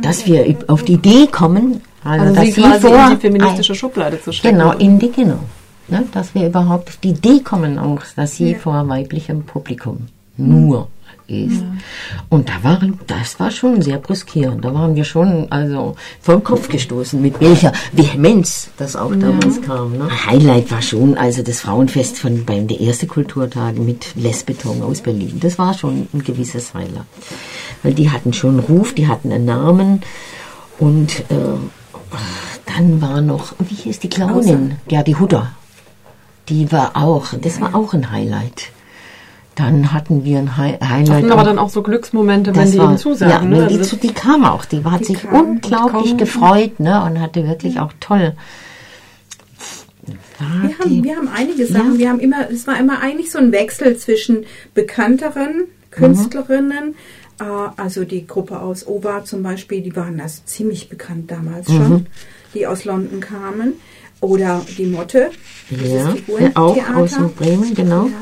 [0.00, 3.20] dass wir auf die Idee kommen, also, Also dass sie sie quasi vor in die
[3.20, 4.58] feministische Schublade zu stecken.
[4.58, 5.40] Genau, in die, genau.
[5.88, 6.04] Ne?
[6.12, 8.58] Dass wir überhaupt auf die Idee kommen auch, dass sie Ja.
[8.58, 10.06] vor weiblichem Publikum
[10.36, 10.88] nur
[11.30, 11.62] ist.
[12.28, 14.64] Und da waren, das war schon sehr brüskierend.
[14.64, 19.96] Da waren wir schon also vom Kopf gestoßen, mit welcher Vehemenz das auch damals kam.
[19.96, 20.08] Ne?
[20.26, 25.38] Highlight war schon also das Frauenfest von beim der erste Kulturtage mit Lesbeton aus Berlin.
[25.40, 27.06] Das war schon ein gewisses Highlight.
[27.82, 30.02] Weil die hatten schon einen Ruf, die hatten einen Namen
[30.78, 31.34] und äh,
[32.66, 34.76] dann war noch, wie hieß die Clownin?
[34.88, 35.52] Ja, die Hudder.
[36.48, 38.70] Die war auch, das war auch ein Highlight.
[39.56, 41.22] Dann hatten wir ein Hi Das Highlight.
[41.22, 43.30] sind aber dann auch so Glücksmomente, wenn das die war, ihnen zusagen.
[43.30, 43.64] Ja, ne?
[43.64, 44.64] Also die, zu, die kam auch.
[44.64, 48.34] Die hat Die sich unglaublich gefreut ne, und hatte wirklich auch toll.
[50.38, 51.98] Wir haben, wir haben einige Sachen.
[51.98, 54.44] Wir haben immer, es war immer eigentlich so ein Wechsel zwischen
[54.74, 56.94] bekannteren Künstlerinnen,
[57.40, 57.44] äh,
[57.76, 61.76] also die Gruppe aus Oba zum Beispiel, die waren also ziemlich bekannt damals Mhm.
[61.76, 62.06] schon,
[62.54, 63.74] die aus London kamen.
[64.22, 65.30] Oder die Motte,
[65.70, 66.60] ja, Figurentheater.
[66.62, 68.04] auch aus Bremen, genau.
[68.06, 68.12] Ja.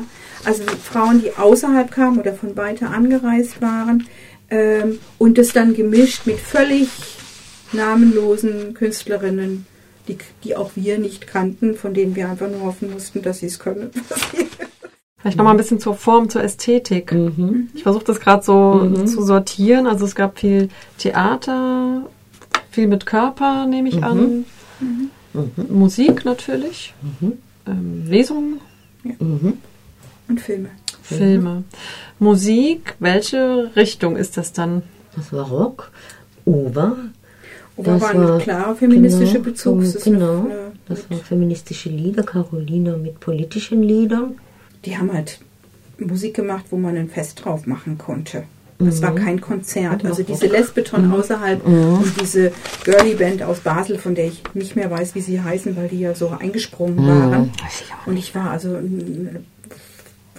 [0.45, 4.07] Also Frauen, die außerhalb kamen oder von weiter angereist waren
[4.49, 6.87] ähm, und das dann gemischt mit völlig
[7.73, 9.65] namenlosen Künstlerinnen,
[10.07, 13.47] die, die auch wir nicht kannten, von denen wir einfach nur hoffen mussten, dass sie
[13.47, 13.91] es können.
[15.21, 17.11] Vielleicht nochmal ein bisschen zur Form, zur Ästhetik.
[17.11, 17.69] Mhm.
[17.73, 19.85] Ich versuche das gerade so zu sortieren.
[19.85, 22.03] Also es gab viel Theater,
[22.71, 24.03] viel mit Körper, nehme ich Mhm.
[24.03, 24.45] an.
[25.69, 26.93] Musik natürlich,
[27.67, 28.61] ähm, Lesungen,
[29.03, 29.57] Mhm.
[30.29, 30.69] Und Filme.
[31.01, 31.63] Filme.
[32.19, 34.83] Musik, welche Richtung ist das dann?
[35.15, 35.91] Das war Rock,
[36.45, 36.97] Ober.
[37.75, 39.81] Ober das war ein klarer feministischer Bezug.
[39.81, 44.35] Das ist Genau, eine- das waren feministische Lieder, Carolina mit politischen Liedern.
[44.85, 45.39] Die haben halt
[45.97, 48.43] Musik gemacht, wo man ein Fest drauf machen konnte.
[48.81, 49.15] Das war Mhm.
[49.15, 50.05] kein Konzert.
[50.05, 50.47] Also diese.
[50.47, 51.13] Lesbeton Mhm.
[51.15, 51.95] außerhalb Mhm.
[51.95, 52.53] und diese
[52.85, 55.99] Girly Band aus Basel, von der ich nicht mehr weiß, wie sie heißen, weil die
[55.99, 57.07] ja so eingesprungen Mhm.
[57.31, 57.51] waren.
[58.05, 58.77] Und ich war also,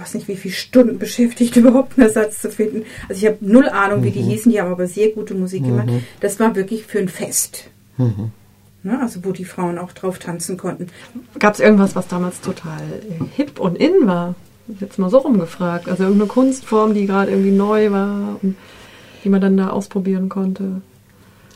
[0.00, 2.84] weiß nicht, wie viele Stunden beschäftigt, überhaupt einen Ersatz zu finden.
[3.08, 4.28] Also ich habe null Ahnung, wie die Mhm.
[4.28, 5.88] hießen, die haben aber sehr gute Musik gemacht.
[5.88, 6.04] Mhm.
[6.20, 7.68] Das war wirklich für ein Fest.
[7.98, 8.30] Mhm.
[8.82, 8.98] Ne?
[9.00, 10.86] Also wo die Frauen auch drauf tanzen konnten.
[11.38, 14.34] Gab es irgendwas, was damals total äh, hip und in war?
[14.78, 15.88] Jetzt mal so rumgefragt.
[15.88, 18.56] Also irgendeine Kunstform, die gerade irgendwie neu war und
[19.22, 20.80] die man dann da ausprobieren konnte.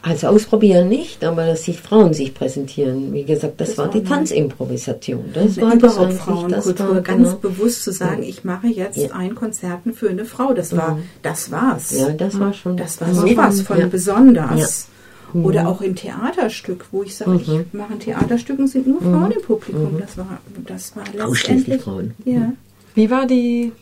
[0.06, 3.14] Also ausprobieren nicht, aber dass sich Frauen sich präsentieren.
[3.14, 4.08] Wie gesagt, das, Das war die neu.
[4.08, 5.24] Tanzimprovisation.
[5.32, 7.36] Das war das überhaupt Frauenkultur, ganz genau.
[7.40, 8.28] bewusst zu sagen, Ja.
[8.28, 9.12] ich mache jetzt Ja.
[9.12, 10.52] ein Konzerten für eine Frau.
[10.52, 11.02] Das war, Mhm.
[11.22, 11.98] das war's.
[11.98, 13.86] Ja, das war schon- Das war sowas schon- von ja.
[13.86, 14.88] besonders.
[15.32, 15.40] Ja.
[15.40, 15.46] Mhm.
[15.46, 17.38] Oder auch im Theaterstück, wo ich sage, Mhm.
[17.40, 19.10] ich mache ein Theaterstück und sind nur Mhm.
[19.10, 19.94] Frauen im Publikum.
[19.94, 20.00] Mhm.
[20.00, 21.82] Das war, das war Ausschließlich letztendlich.
[21.82, 22.14] Frauen.
[22.26, 22.52] Ja.
[22.94, 23.72] Wie war die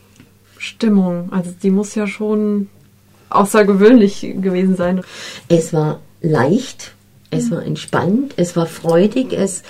[0.57, 1.27] Stimmung?
[1.31, 2.69] Also die muss ja schon
[3.29, 5.01] außergewöhnlich gewesen sein.
[5.49, 6.93] Es war leicht,
[7.29, 9.61] es war entspannt, es war freudig, es,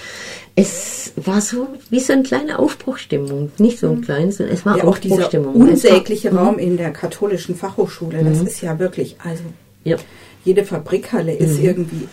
[0.56, 3.52] es war so wie so eine kleine Aufbruchstimmung.
[3.58, 6.92] Nicht so ein kleines, sondern es war Ja, auch dieser unsägliche war- Raum in der
[6.92, 8.48] katholischen Fachhochschule, das Mhm.
[8.48, 9.44] ist ja wirklich, also
[9.84, 9.98] Ja.
[10.46, 11.66] jede Fabrikhalle ist Mhm.
[11.66, 12.08] irgendwie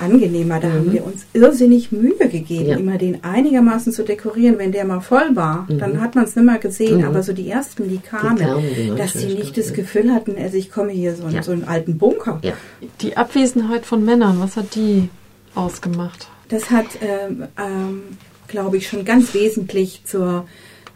[0.00, 0.60] angenehmer.
[0.60, 0.72] Da Mhm.
[0.74, 2.76] haben wir uns irrsinnig Mühe gegeben, Ja.
[2.76, 4.58] immer den einigermaßen zu dekorieren.
[4.58, 5.78] Wenn der mal voll war, Mhm.
[5.78, 6.98] dann hat man es nicht mehr gesehen.
[6.98, 7.04] Mhm.
[7.04, 10.56] Aber so die ersten, die kamen, kamen, die dass sie nicht das Gefühl hatten, also
[10.56, 11.42] ich komme hier so in Ja.
[11.42, 12.38] so einen alten Bunker.
[12.42, 12.52] Ja.
[13.00, 15.08] Die Abwesenheit von Männern, was hat die
[15.54, 16.28] ausgemacht?
[16.48, 18.02] Das hat, ähm, ähm,
[18.46, 20.46] glaube ich, schon ganz wesentlich zur,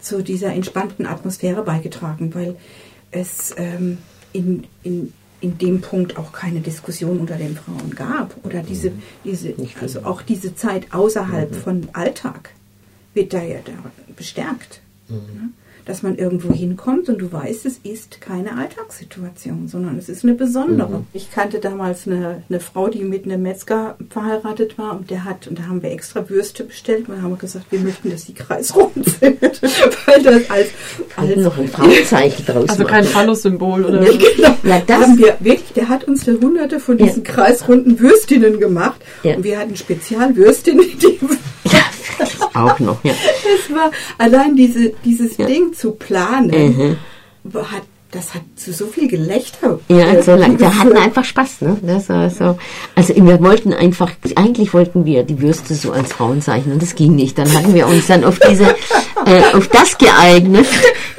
[0.01, 2.57] zu dieser entspannten Atmosphäre beigetragen, weil
[3.11, 3.99] es ähm,
[4.33, 8.35] in, in, in dem Punkt auch keine Diskussion unter den Frauen gab.
[8.45, 8.93] Oder diese,
[9.25, 12.51] diese also auch diese Zeit außerhalb von Alltag
[13.13, 13.73] wird da ja da
[14.17, 14.81] bestärkt.
[15.09, 15.51] Ne?
[15.85, 20.35] Dass man irgendwo hinkommt und du weißt, es ist keine Alltagssituation, sondern es ist eine
[20.35, 20.99] besondere.
[20.99, 21.07] Mhm.
[21.13, 25.47] Ich kannte damals eine, eine Frau, die mit einem Metzger verheiratet war und der hat,
[25.47, 28.93] und da haben wir extra Würste bestellt und haben gesagt, wir möchten, dass die kreisrund
[29.21, 29.41] sind.
[29.41, 30.69] Weil das als,
[31.17, 34.57] als noch ein Fragezeichen draus Also kein Phallus-Symbol oder ja, genau.
[34.63, 37.33] Ja, das haben wir wirklich, der hat uns da hunderte von diesen ja.
[37.33, 39.37] kreisrunden Würstinnen gemacht ja.
[39.37, 41.19] und wir hatten Spezialwürstinnen, die
[42.55, 43.13] auch noch, ja.
[43.13, 45.47] Es war allein diese, dieses ja.
[45.47, 46.99] Ding zu planen,
[47.45, 47.63] mhm.
[47.71, 47.83] hat
[48.13, 49.81] das hat zu so viel Gelächter.
[49.89, 51.79] Ja, so lang, wir hatten einfach Spaß, ne?
[51.81, 52.59] Das war so.
[52.95, 57.15] Also wir wollten einfach, eigentlich wollten wir die Würste so als Frauenzeichen und das ging
[57.15, 57.39] nicht.
[57.39, 58.65] Dann hatten wir uns dann auf diese,
[59.27, 60.67] äh, auf das geeignet,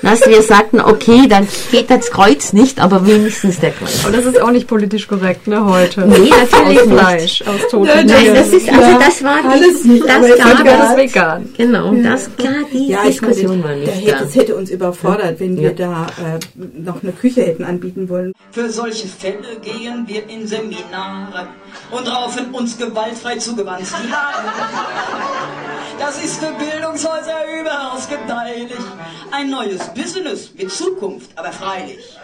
[0.03, 4.05] dass wir sagten, okay, dann geht das Kreuz nicht, aber wenigstens der Kreuz.
[4.05, 6.01] Und das ist auch nicht politisch korrekt, ne, heute.
[6.01, 10.03] Nee, natürlich aus Fleisch, aus toten Nein, Nein, das ist, also das war alles nicht,
[10.07, 11.49] das gab das vegan.
[11.57, 12.11] Genau, ja.
[12.11, 14.19] das klar, die ja, Diskussion meine, war nicht da hätte, da.
[14.19, 16.39] Das hätte uns überfordert, wenn wir da äh,
[16.83, 18.33] noch eine Küche hätten anbieten wollen.
[18.51, 21.47] Für solche Fälle gehen wir in Seminare
[21.91, 24.43] und raufen uns gewaltfrei zugewandt die Haare.
[25.99, 28.77] Das ist für Bildungshäuser überaus gedeihlich.
[29.31, 32.17] Ein neues Business mit Zukunft, aber freilich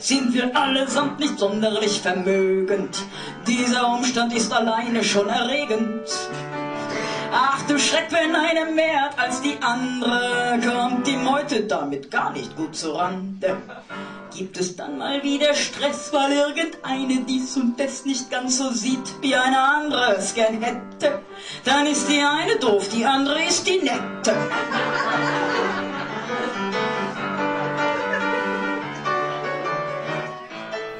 [0.00, 2.98] sind wir allesamt nicht sonderlich vermögend.
[3.46, 6.02] Dieser Umstand ist alleine schon erregend.
[7.36, 12.32] Ach du Schreck, wenn eine mehr hat als die andere, kommt die Meute damit gar
[12.32, 13.56] nicht gut zurande.
[14.32, 19.20] Gibt es dann mal wieder Stress, weil irgendeine dies und das nicht ganz so sieht,
[19.20, 21.22] wie eine andere es gern hätte,
[21.64, 24.36] dann ist die eine doof, die andere ist die nette.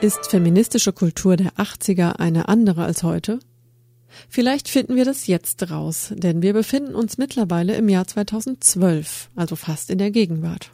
[0.01, 3.39] Ist feministische Kultur der 80er eine andere als heute?
[4.29, 9.57] Vielleicht finden wir das jetzt raus, denn wir befinden uns mittlerweile im Jahr 2012, also
[9.57, 10.71] fast in der Gegenwart.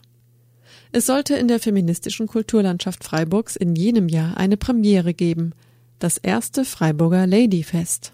[0.93, 5.53] Es sollte in der feministischen Kulturlandschaft Freiburgs in jenem Jahr eine Premiere geben,
[5.99, 8.12] das erste Freiburger Ladyfest.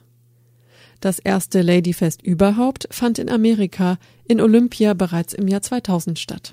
[1.00, 6.52] Das erste Ladyfest überhaupt fand in Amerika in Olympia bereits im Jahr 2000 statt.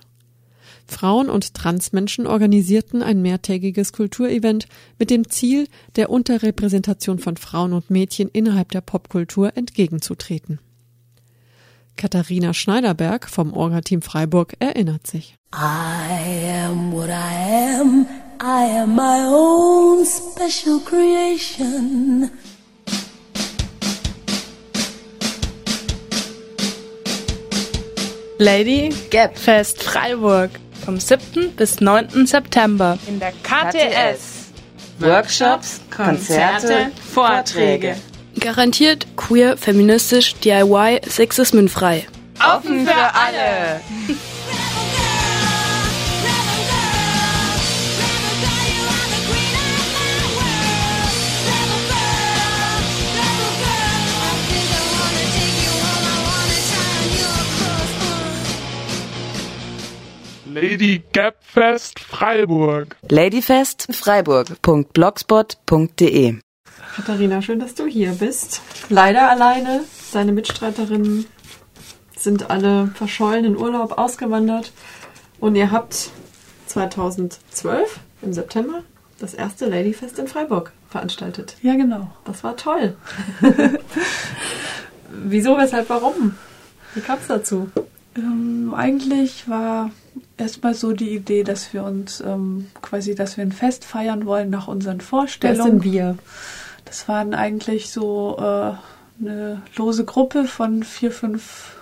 [0.88, 4.67] Frauen und Transmenschen organisierten ein mehrtägiges Kulturevent
[4.99, 10.59] mit dem Ziel, der Unterrepräsentation von Frauen und Mädchen innerhalb der Popkultur entgegenzutreten.
[11.95, 15.36] Katharina Schneiderberg vom Orga-Team Freiburg erinnert sich.
[15.53, 18.07] I am what I am.
[18.41, 22.29] I am my own special creation.
[28.39, 30.49] Lady Gap Fest Freiburg
[30.84, 31.55] vom 7.
[31.55, 32.25] bis 9.
[32.25, 34.51] September in der KTS.
[34.99, 37.95] Workshops, Konzerte, Vorträge.
[38.39, 42.05] Garantiert queer, feministisch, DIY, sexismenfrei.
[42.39, 43.81] Offen für alle!
[60.53, 62.97] Lady Gapfest Freiburg.
[63.09, 66.39] Ladyfest Freiburg.blogspot.de
[66.95, 68.61] Katharina, schön, dass du hier bist.
[68.89, 69.83] Leider alleine.
[70.11, 71.25] Deine Mitstreiterinnen
[72.15, 74.73] sind alle verschollen in Urlaub ausgewandert.
[75.39, 76.11] Und ihr habt
[76.67, 78.83] 2012 im September
[79.17, 81.55] das erste Ladyfest in Freiburg veranstaltet.
[81.63, 82.11] Ja, genau.
[82.25, 82.95] Das war toll.
[85.09, 86.35] Wieso, weshalb, warum?
[86.93, 87.71] Wie kam es dazu?
[88.15, 89.89] Ähm, eigentlich war
[90.38, 94.49] erstmal so die Idee, dass wir uns ähm, quasi, dass wir ein Fest feiern wollen
[94.49, 95.59] nach unseren Vorstellungen.
[95.59, 96.18] Wer sind wir?
[96.86, 98.74] Das waren eigentlich so äh,
[99.22, 101.76] eine lose Gruppe von vier, fünf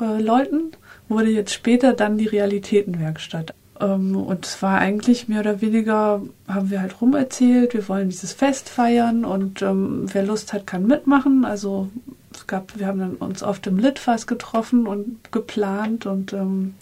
[0.00, 0.72] äh, Leuten.
[1.08, 3.54] Wurde jetzt später dann die Realitätenwerkstatt.
[3.80, 8.32] Ähm, und es war eigentlich mehr oder weniger, haben wir halt rumerzählt, wir wollen dieses
[8.32, 11.44] Fest feiern und ähm, wer Lust hat, kann mitmachen.
[11.44, 11.88] Also
[12.32, 16.74] es gab, wir haben dann uns auf dem Litfass getroffen und geplant und ähm,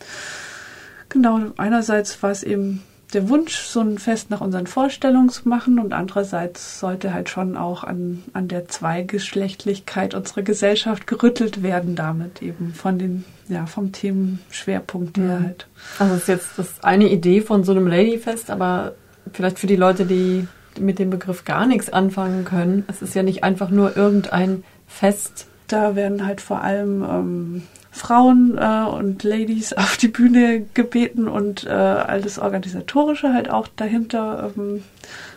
[1.13, 2.83] genau, einerseits war es eben
[3.13, 7.57] der Wunsch, so ein Fest nach unseren Vorstellungen zu machen und andererseits sollte halt schon
[7.57, 13.93] auch an, an der Zweigeschlechtlichkeit unserer Gesellschaft gerüttelt werden damit eben von den, ja, vom
[13.93, 15.45] Themenschwerpunkt her mhm.
[15.45, 15.67] halt.
[15.99, 18.95] Also das ist jetzt das eine Idee von so einem Ladyfest, aber
[19.33, 20.49] vielleicht für die Leute, die
[20.81, 25.49] mit dem Begriff gar nichts anfangen können, es ist ja nicht einfach nur irgendein Fest.
[25.69, 27.63] Da werden halt vor allem ähm,
[27.93, 34.53] Frauen äh, und Ladies auf die Bühne gebeten und äh, alles Organisatorische halt auch dahinter
[34.57, 34.83] ähm,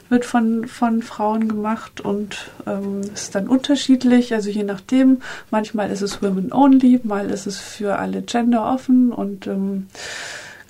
[0.09, 5.21] wird von, von Frauen gemacht und ähm, ist dann unterschiedlich, also je nachdem.
[5.49, 9.87] Manchmal ist es Women Only, mal ist es für alle Gender offen und ähm,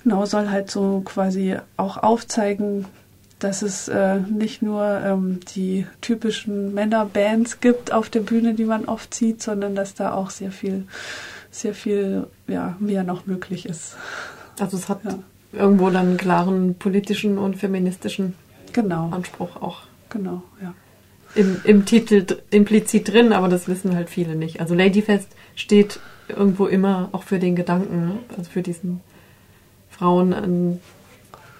[0.06, 2.84] Genau, soll halt so quasi auch aufzeigen,
[3.40, 8.84] dass es äh, nicht nur ähm, die typischen Männerbands gibt auf der Bühne, die man
[8.84, 10.84] oft sieht, sondern dass da auch sehr viel,
[11.60, 13.96] sehr viel, ja, mehr noch möglich ist.
[14.58, 15.18] Also es hat ja.
[15.52, 18.34] irgendwo dann einen klaren politischen und feministischen
[18.72, 19.10] genau.
[19.10, 19.82] Anspruch auch.
[20.10, 20.74] Genau, ja.
[21.34, 24.60] Im, Im Titel implizit drin, aber das wissen halt viele nicht.
[24.60, 28.18] Also Ladyfest steht irgendwo immer auch für den Gedanken, ne?
[28.36, 29.00] also für diesen
[29.90, 30.80] Frauen an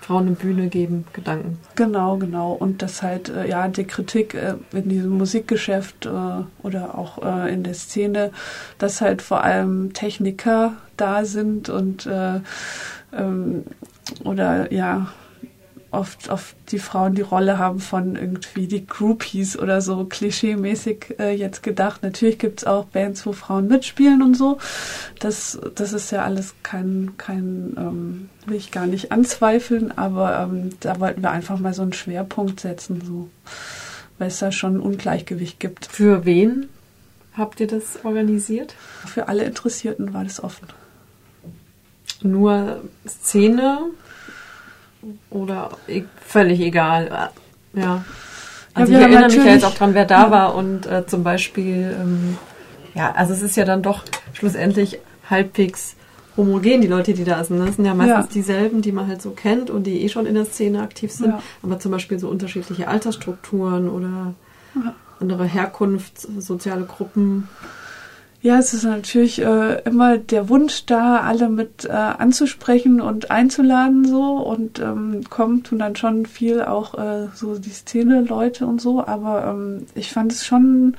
[0.06, 1.58] Frauen eine Bühne geben, Gedanken.
[1.74, 2.52] Genau, genau.
[2.52, 6.10] Und das halt, äh, ja, die Kritik äh, in diesem Musikgeschäft äh,
[6.62, 8.30] oder auch in der Szene,
[8.78, 12.40] dass halt vor allem Techniker da sind und äh,
[13.12, 13.64] ähm,
[14.24, 15.08] oder ja,
[15.90, 21.34] oft, oft die Frauen die Rolle haben von irgendwie die Groupies oder so klischee-mäßig äh,
[21.34, 22.02] jetzt gedacht.
[22.02, 24.58] Natürlich gibt es auch Bands, wo Frauen mitspielen und so.
[25.20, 30.70] Das, das ist ja alles kein, kein ähm, will ich gar nicht anzweifeln, aber ähm,
[30.80, 33.28] da wollten wir einfach mal so einen Schwerpunkt setzen, so,
[34.18, 35.86] weil es da schon ein Ungleichgewicht gibt.
[35.86, 36.68] Für wen
[37.34, 38.74] habt ihr das organisiert?
[39.06, 40.68] Für alle Interessierten war das offen.
[42.22, 43.80] Nur Szene
[45.30, 47.30] oder e-, völlig egal.
[47.74, 48.04] Ja.
[48.74, 51.24] Also ja, ich erinnere mich ja jetzt auch dran, wer da war und äh, zum
[51.24, 52.36] Beispiel, ähm,
[52.94, 54.04] ja, also es ist ja dann doch
[54.34, 54.98] schlussendlich
[55.28, 55.96] halbwegs
[56.36, 57.58] homogen, die Leute, die da sind.
[57.58, 58.32] Das sind ja meistens ja.
[58.32, 61.30] dieselben, die man halt so kennt und die eh schon in der Szene aktiv sind.
[61.30, 61.42] Ja.
[61.62, 64.34] Aber zum Beispiel so unterschiedliche Altersstrukturen oder
[65.20, 67.48] andere Herkunft, soziale Gruppen.
[68.42, 74.04] Ja, es ist natürlich äh, immer der Wunsch da, alle mit äh, anzusprechen und einzuladen
[74.06, 79.04] so und ähm, kommen tun dann schon viel auch äh, so die Szene-Leute und so,
[79.04, 80.96] aber ähm, ich fand es schon,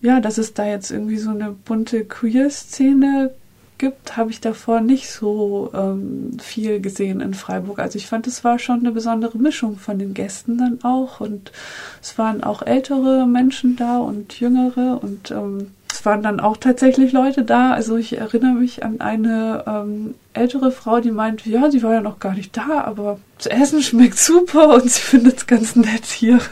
[0.00, 3.32] ja, dass es da jetzt irgendwie so eine bunte Queer-Szene
[3.78, 7.78] gibt, habe ich davor nicht so ähm, viel gesehen in Freiburg.
[7.78, 11.52] Also ich fand, es war schon eine besondere Mischung von den Gästen dann auch und
[12.00, 15.72] es waren auch ältere Menschen da und jüngere und ähm,
[16.06, 17.72] waren dann auch tatsächlich Leute da.
[17.72, 22.00] Also ich erinnere mich an eine ähm, ältere Frau, die meinte, ja, sie war ja
[22.00, 26.04] noch gar nicht da, aber das Essen schmeckt super und sie findet es ganz nett
[26.04, 26.38] hier.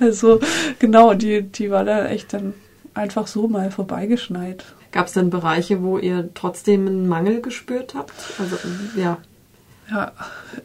[0.00, 0.40] Also
[0.78, 2.54] genau, die, die war da echt dann
[2.94, 4.64] einfach so mal vorbeigeschneit.
[4.92, 8.12] Gab es denn Bereiche, wo ihr trotzdem einen Mangel gespürt habt?
[8.38, 8.56] Also
[8.96, 9.18] ja.
[9.90, 10.12] Ja,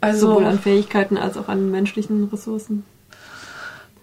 [0.02, 2.84] also sowohl an Fähigkeiten als auch an menschlichen Ressourcen.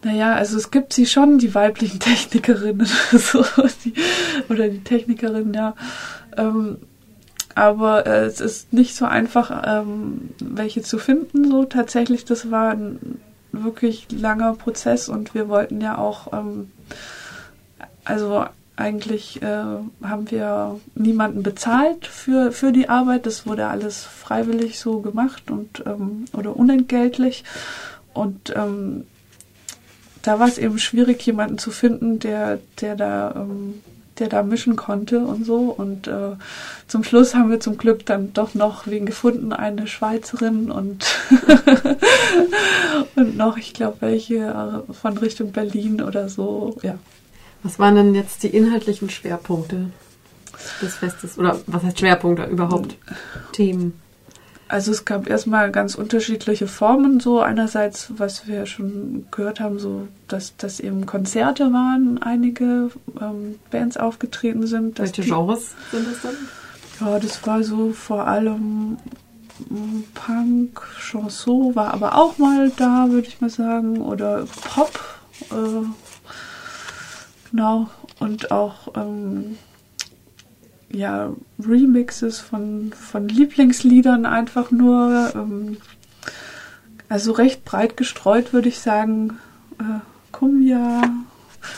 [0.02, 3.44] Naja, also es gibt sie schon, die weiblichen Technikerinnen so,
[3.84, 3.94] die,
[4.48, 5.74] oder die Technikerinnen, ja.
[6.36, 6.78] Ähm,
[7.54, 11.50] aber äh, es ist nicht so einfach, ähm, welche zu finden.
[11.50, 13.20] So tatsächlich, das war ein
[13.52, 16.70] wirklich langer Prozess und wir wollten ja auch, ähm,
[18.04, 18.46] also
[18.76, 23.26] eigentlich äh, haben wir niemanden bezahlt für, für die Arbeit.
[23.26, 27.44] Das wurde alles freiwillig so gemacht und ähm, oder unentgeltlich.
[28.14, 29.04] Und ähm,
[30.22, 33.80] da war es eben schwierig, jemanden zu finden, der, der da, ähm,
[34.18, 35.74] der da mischen konnte und so.
[35.76, 36.36] Und äh,
[36.86, 41.06] zum Schluss haben wir zum Glück dann doch noch wen gefunden, eine Schweizerin und,
[43.16, 44.36] und noch, ich glaube, welche
[44.88, 46.98] äh, von Richtung Berlin oder so, ja.
[47.62, 49.90] Was waren denn jetzt die inhaltlichen Schwerpunkte
[50.80, 51.38] des Festes?
[51.38, 52.96] Oder was heißt Schwerpunkte überhaupt?
[53.52, 54.00] Themen?
[54.70, 57.18] Also es gab erstmal ganz unterschiedliche Formen.
[57.18, 63.58] So einerseits, was wir schon gehört haben, so dass das eben Konzerte waren, einige ähm,
[63.72, 65.00] Bands aufgetreten sind.
[65.00, 66.34] Welche Genres sind das dann?
[67.00, 68.98] Ja, das war so vor allem
[69.68, 75.00] mm, Punk, Chanson war aber auch mal da, würde ich mal sagen, oder Pop.
[75.50, 75.84] Äh,
[77.50, 77.90] genau.
[78.20, 79.58] Und auch ähm,
[80.92, 85.32] ja, Remixes von, von Lieblingsliedern einfach nur.
[85.34, 85.76] Ähm,
[87.08, 89.38] also recht breit gestreut, würde ich sagen.
[89.80, 91.02] Äh, Kumbia,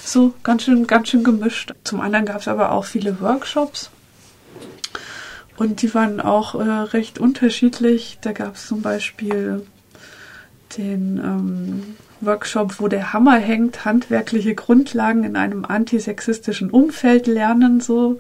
[0.05, 1.75] so ganz schön, ganz schön gemischt.
[1.85, 3.91] Zum anderen gab es aber auch viele Workshops.
[5.57, 8.19] Und die waren auch äh, recht unterschiedlich.
[8.21, 9.67] Da gab es zum Beispiel
[10.77, 18.19] den ähm, Workshop, wo der Hammer hängt, handwerkliche Grundlagen in einem antisexistischen Umfeld lernen, so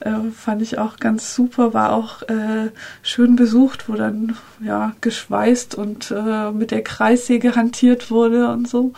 [0.00, 2.70] äh, fand ich auch ganz super, war auch äh,
[3.02, 8.92] schön besucht, wo dann ja geschweißt und äh, mit der Kreissäge hantiert wurde und so.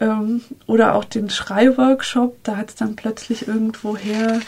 [0.00, 4.40] Ähm, oder auch den Schreiworkshop, da hat es dann plötzlich irgendwoher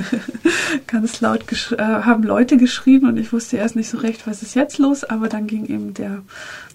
[0.86, 4.54] ganz laut äh, haben Leute geschrien und ich wusste erst nicht so recht, was ist
[4.54, 6.22] jetzt los, aber dann ging eben der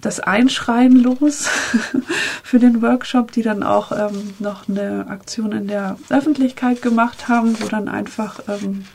[0.01, 1.47] das Einschreien los
[2.43, 7.59] für den Workshop, die dann auch ähm, noch eine Aktion in der Öffentlichkeit gemacht haben,
[7.59, 8.85] wo dann einfach ähm,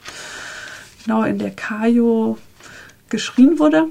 [1.05, 2.39] genau in der Kajo
[3.09, 3.89] geschrien wurde.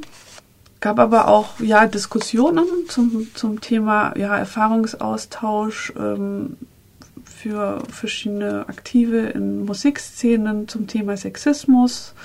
[0.81, 6.57] Gab aber auch ja Diskussionen zum, zum Thema ja, Erfahrungsaustausch ähm,
[7.23, 12.15] für verschiedene Aktive in Musikszenen zum Thema Sexismus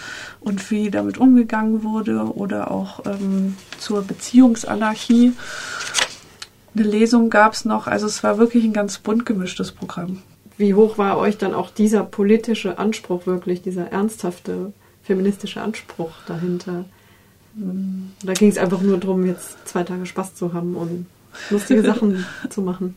[0.41, 5.33] und wie damit umgegangen wurde oder auch ähm, zur Beziehungsanarchie.
[6.75, 10.23] Eine Lesung gab es noch, also es war wirklich ein ganz bunt gemischtes Programm.
[10.57, 16.87] Wie hoch war euch dann auch dieser politische Anspruch wirklich, dieser ernsthafte feministische Anspruch dahinter?
[18.25, 21.07] Da ging es einfach nur darum, jetzt zwei Tage Spaß zu haben und
[21.51, 22.97] lustige Sachen zu machen.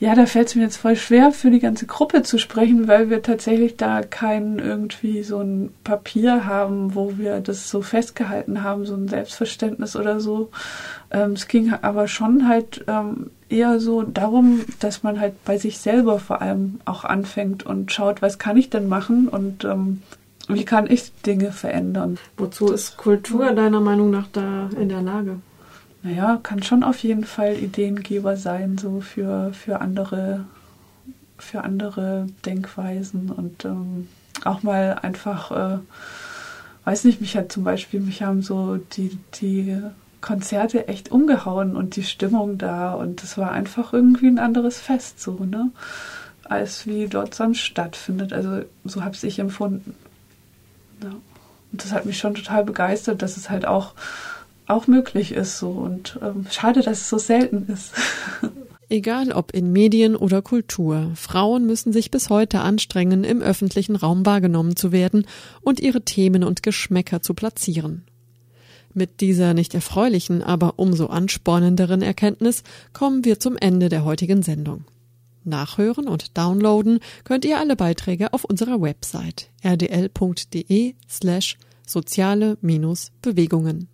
[0.00, 3.10] Ja, da fällt es mir jetzt voll schwer, für die ganze Gruppe zu sprechen, weil
[3.10, 8.86] wir tatsächlich da kein irgendwie so ein Papier haben, wo wir das so festgehalten haben,
[8.86, 10.50] so ein Selbstverständnis oder so.
[11.10, 15.76] Ähm, es ging aber schon halt ähm, eher so darum, dass man halt bei sich
[15.78, 20.00] selber vor allem auch anfängt und schaut, was kann ich denn machen und ähm,
[20.54, 22.18] wie kann ich Dinge verändern?
[22.36, 25.36] Wozu ist Kultur deiner Meinung nach da in der Lage?
[26.02, 30.44] Naja, kann schon auf jeden Fall Ideengeber sein, so für, für andere,
[31.38, 34.08] für andere Denkweisen und ähm,
[34.44, 35.78] auch mal einfach, äh,
[36.84, 39.76] weiß nicht, mich hat zum Beispiel, mich haben so die, die
[40.20, 45.20] Konzerte echt umgehauen und die Stimmung da und es war einfach irgendwie ein anderes Fest,
[45.20, 45.70] so, ne?
[46.44, 48.32] Als wie dort sonst stattfindet.
[48.32, 49.94] Also so habe ich empfunden.
[51.02, 51.10] Ja.
[51.72, 53.94] Und das hat mich schon total begeistert, dass es halt auch,
[54.66, 55.70] auch möglich ist so.
[55.70, 57.92] Und ähm, schade, dass es so selten ist.
[58.92, 64.26] Egal ob in Medien oder Kultur, Frauen müssen sich bis heute anstrengen, im öffentlichen Raum
[64.26, 65.26] wahrgenommen zu werden
[65.60, 68.02] und ihre Themen und Geschmäcker zu platzieren.
[68.92, 74.84] Mit dieser nicht erfreulichen, aber umso anspornenderen Erkenntnis kommen wir zum Ende der heutigen Sendung.
[75.44, 83.88] Nachhören und downloaden könnt ihr alle Beiträge auf unserer Website rdl.de slash soziale-bewegungen.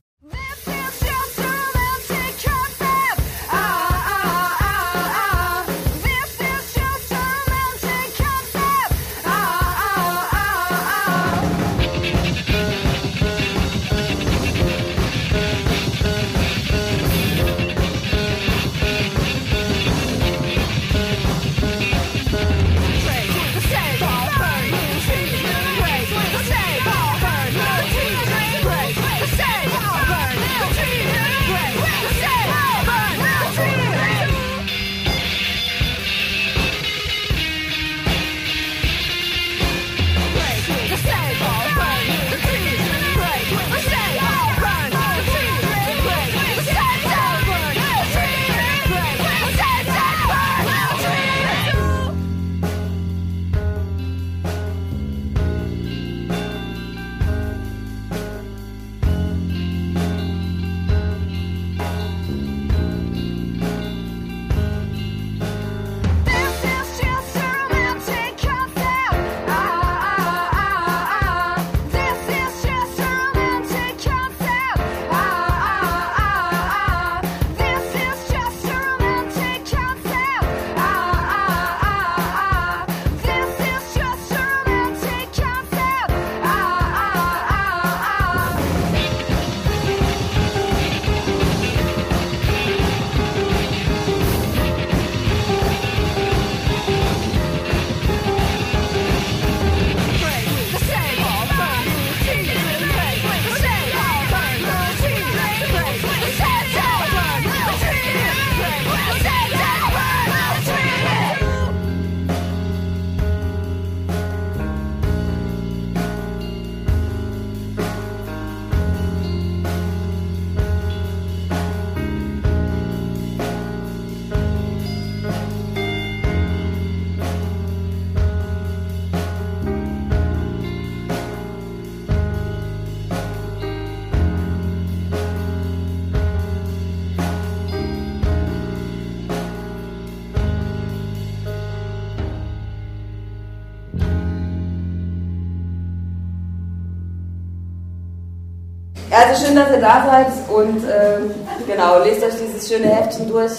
[149.57, 151.35] Schön, dass ihr da seid und ähm,
[151.67, 153.53] genau, lest euch dieses schöne Heftchen durch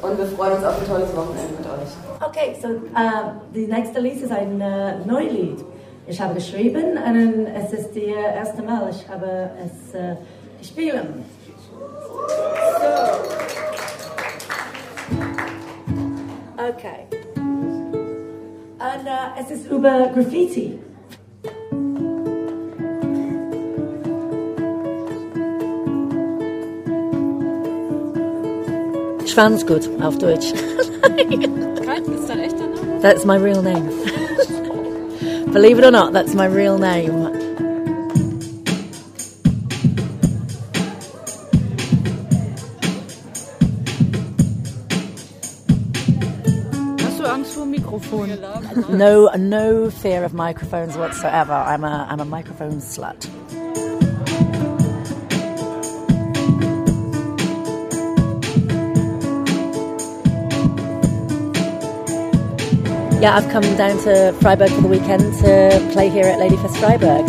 [0.00, 2.26] und wir freuen uns auf ein tolles Wochenende mit euch.
[2.26, 5.64] Okay, so uh, nächste Lied ist ein uh, Neulied.
[6.06, 10.16] Ich habe geschrieben und es ist das erste Mal, ich habe es uh,
[10.58, 11.04] gespielt.
[11.58, 12.88] So.
[16.56, 17.06] Okay.
[18.78, 20.78] Und uh, es ist über Graffiti.
[29.28, 30.52] Schwanzgut auf Deutsch.
[30.52, 33.00] Ist dein echter Name?
[33.02, 33.88] That's my real name.
[35.52, 37.30] Believe it or not, that's my real name.
[47.00, 48.30] Hast du Angst vor dem Mikrofon?
[48.90, 51.52] No, no fear of microphones whatsoever.
[51.52, 53.28] I'm a, I'm a microphone slut.
[63.20, 67.24] Yeah, I've come down to Freiburg for the weekend to play here at Ladyfest Freiburg.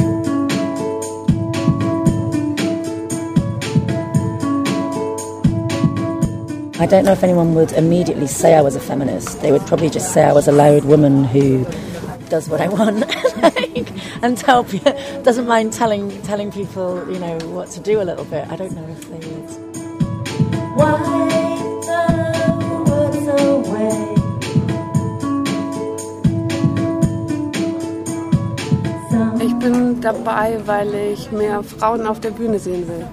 [6.79, 9.41] I don't know if anyone would immediately say I was a feminist.
[9.41, 11.65] They would probably just say I was a loud woman who
[12.29, 13.03] does what I want
[14.21, 14.61] and tell
[15.23, 18.47] doesn't mind telling telling people, you know, what to do a little bit.
[18.47, 19.69] I don't know if they would.
[23.81, 24.08] Ich
[29.59, 33.05] bin dabei, weil ich mehr Frauen auf der Bühne sehen will.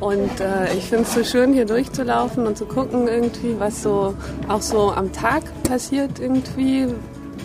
[0.00, 4.14] Und äh, ich finde es so schön, hier durchzulaufen und zu gucken irgendwie, was so
[4.48, 6.86] auch so am Tag passiert irgendwie,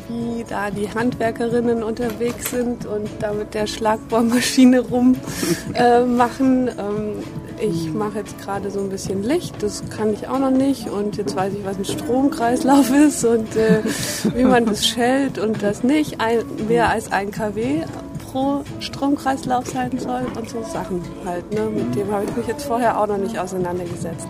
[0.08, 5.22] wie da die Handwerkerinnen unterwegs sind und da mit der Schlagbohrmaschine rummachen.
[5.74, 6.68] Äh, machen.
[6.68, 7.24] ähm,
[7.64, 10.90] ich mache jetzt gerade so ein bisschen Licht, das kann ich auch noch nicht.
[10.90, 13.82] Und jetzt weiß ich, was ein Stromkreislauf ist und äh,
[14.36, 17.84] wie man das schält und das nicht ein, mehr als ein kW
[18.26, 21.52] pro Stromkreislauf sein soll und so Sachen halt.
[21.54, 21.70] Ne?
[21.70, 24.28] Mit dem habe ich mich jetzt vorher auch noch nicht auseinandergesetzt.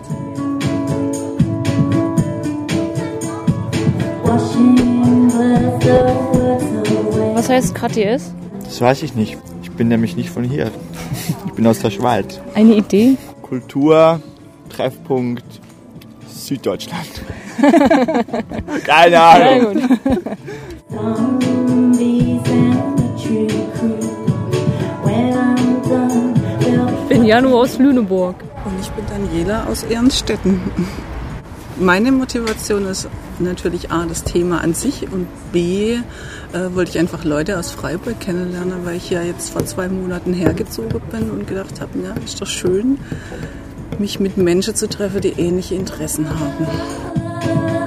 [7.34, 8.32] Was heißt KTS?
[8.64, 9.38] Das weiß ich nicht.
[9.62, 10.70] Ich bin nämlich nicht von hier.
[11.54, 12.40] Ich bin aus der Schweiz.
[12.56, 13.16] Eine Idee?
[13.40, 14.20] Kultur,
[14.70, 15.44] Treffpunkt,
[16.28, 17.22] Süddeutschland.
[18.84, 19.78] Keine Ahnung.
[19.78, 20.00] Sehr gut.
[27.02, 28.34] Ich bin Janu aus Lüneburg.
[28.64, 30.60] Und ich bin Daniela aus Ehrenstetten.
[31.78, 35.98] Meine Motivation ist natürlich A, das Thema an sich und B,
[36.54, 40.32] äh, wollte ich einfach Leute aus Freiburg kennenlernen, weil ich ja jetzt vor zwei Monaten
[40.32, 42.98] hergezogen bin und gedacht habe, ja, ist doch schön,
[43.98, 47.83] mich mit Menschen zu treffen, die ähnliche Interessen haben.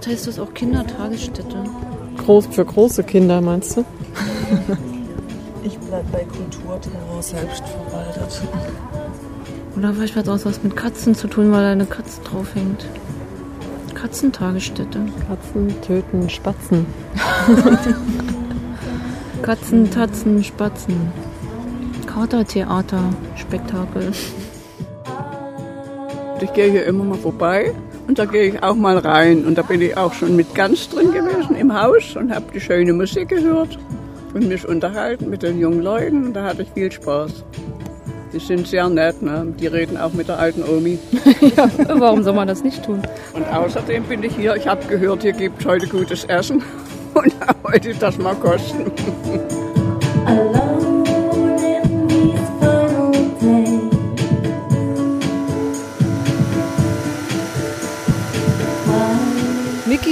[0.00, 1.62] Vielleicht heißt das auch Kindertagesstätte.
[2.24, 3.84] Groß für große Kinder, meinst du?
[5.62, 8.40] Ich bleibe bei Kulturterror selbstverwaltet.
[9.76, 12.86] Oder vielleicht hat auch was mit Katzen zu tun, weil da eine Katze draufhängt.
[13.94, 15.00] Katzentagesstätte.
[15.28, 16.86] Katzen töten Spatzen.
[19.42, 21.12] Katzen, Tatzen, Spatzen.
[22.06, 23.02] Katertheater,
[23.36, 24.12] Spektakel.
[26.40, 27.74] Ich gehe hier immer mal vorbei
[28.10, 29.44] und da gehe ich auch mal rein.
[29.44, 32.60] Und da bin ich auch schon mit ganz drin gewesen im Haus und habe die
[32.60, 33.78] schöne Musik gehört
[34.34, 36.26] und mich unterhalten mit den jungen Leuten.
[36.26, 37.44] Und da hatte ich viel Spaß.
[38.32, 39.54] Die sind sehr nett, ne?
[39.60, 40.98] Die reden auch mit der alten Omi.
[41.56, 43.00] ja, warum soll man das nicht tun?
[43.32, 46.64] Und außerdem bin ich hier, ich habe gehört, hier gibt es heute gutes Essen.
[47.14, 48.90] Und da wollte ich das mal kosten.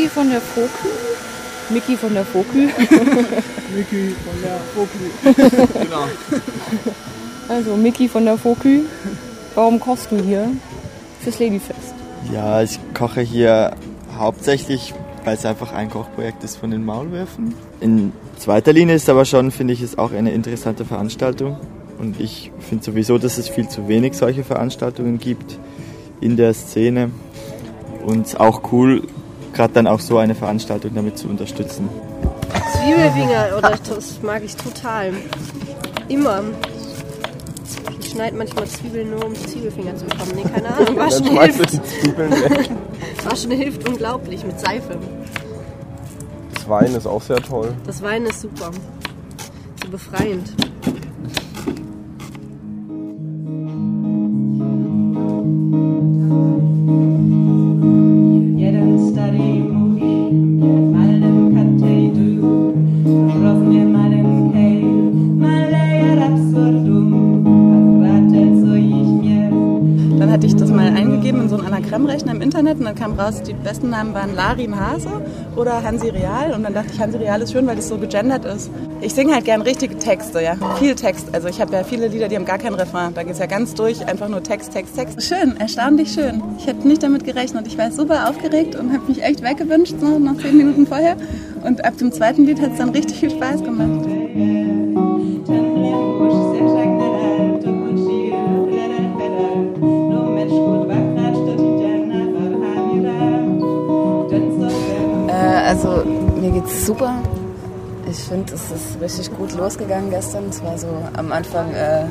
[0.09, 0.91] Mickey von der Vogel.
[1.71, 2.63] Mickey von der Vogel.
[3.77, 5.85] Mickey von der Vogel.
[5.85, 6.05] Genau.
[7.49, 8.87] Also Mickey von der Vogel.
[9.55, 10.49] Warum kochst du hier
[11.21, 11.95] fürs Ladyfest?
[12.33, 13.75] Ja, ich koche hier
[14.17, 14.95] hauptsächlich,
[15.25, 17.55] weil es einfach ein Kochprojekt ist von den Maulwürfen.
[17.81, 21.59] In zweiter Linie ist aber schon, finde ich, es auch eine interessante Veranstaltung.
[21.99, 25.59] Und ich finde sowieso, dass es viel zu wenig solche Veranstaltungen gibt
[26.23, 27.11] in der Szene.
[28.07, 29.03] Und auch cool,
[29.53, 31.89] gerade dann auch so eine Veranstaltung damit zu unterstützen.
[32.73, 35.13] Zwiebelfinger, oder das mag ich total.
[36.09, 36.43] Immer.
[38.01, 40.33] Ich schneide manchmal Zwiebeln nur, um Zwiebelfinger zu bekommen.
[40.35, 40.97] Nee, keine Ahnung.
[40.97, 41.81] Waschen hilft.
[43.25, 44.99] Waschen hilft unglaublich mit Seife.
[46.55, 47.75] Das Wein ist auch sehr toll.
[47.87, 48.71] Das Wein ist super.
[49.83, 50.53] So befreiend.
[72.99, 75.23] Kam raus, die besten Namen waren Larin Hase
[75.57, 76.53] oder Hansi Real.
[76.53, 78.71] Und dann dachte ich, Hansi Real ist schön, weil das so gegendert ist.
[79.01, 80.57] Ich singe halt gern richtige Texte, ja.
[80.79, 81.29] Viel Text.
[81.33, 83.15] Also ich habe ja viele Lieder, die haben gar kein Refrain.
[83.15, 85.23] Da geht es ja ganz durch, einfach nur Text, Text, Text.
[85.23, 86.43] Schön, erstaunlich schön.
[86.59, 87.67] Ich hätte nicht damit gerechnet.
[87.67, 91.17] Ich war super aufgeregt und habe mich echt weggewünscht, so nach zehn Minuten vorher.
[91.65, 94.18] Und ab dem zweiten Lied hat es dann richtig viel Spaß gemacht.
[106.49, 107.15] Mir geht's super.
[108.11, 110.45] Ich finde, es ist richtig gut losgegangen gestern.
[110.49, 112.05] Es war so am Anfang, äh,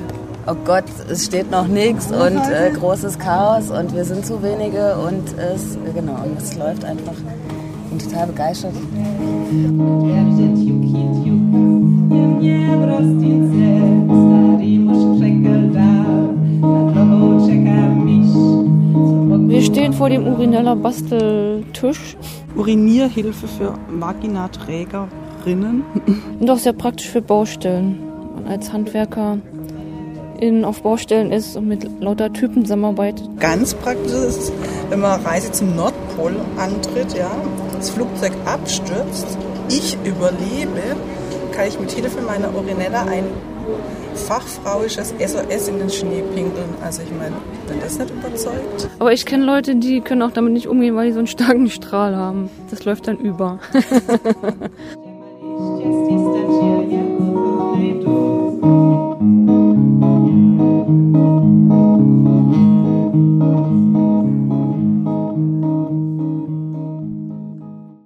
[0.46, 4.96] oh Gott, es steht noch nichts und äh, großes Chaos und wir sind zu wenige
[4.98, 7.14] und es, genau, und es läuft einfach.
[7.14, 8.74] Ich bin total begeistert.
[19.48, 22.18] Wir stehen vor dem Urineller Basteltisch.
[22.58, 25.84] Urinierhilfe für Vaginaträgerinnen.
[26.40, 28.00] Und auch sehr praktisch für Baustellen.
[28.36, 29.38] Man als Handwerker
[30.40, 33.28] in, auf Baustellen ist und mit lauter Typen zusammenarbeitet.
[33.40, 34.52] Ganz praktisch ist
[34.90, 37.32] wenn man Reise zum Nordpol antritt, ja,
[37.76, 39.38] das Flugzeug abstürzt,
[39.70, 40.96] ich überlebe,
[41.52, 43.26] kann ich mit Hilfe meiner Urinella ein
[44.18, 46.70] fachfrauisches SOS in den Schnee pinkeln.
[46.84, 47.36] Also ich meine,
[47.68, 48.90] wenn das nicht überzeugt.
[49.00, 51.70] Aber ich kenne Leute, die können auch damit nicht umgehen, weil die so einen starken
[51.70, 52.50] Strahl haben.
[52.70, 53.60] Das läuft dann über.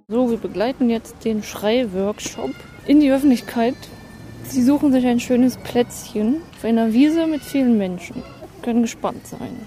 [0.08, 2.50] So, wir begleiten jetzt den Schrei-Workshop
[2.86, 3.74] in die Öffentlichkeit.
[4.44, 8.22] Sie suchen sich ein schönes Plätzchen auf einer Wiese mit vielen Menschen.
[8.62, 9.58] Können gespannt sein.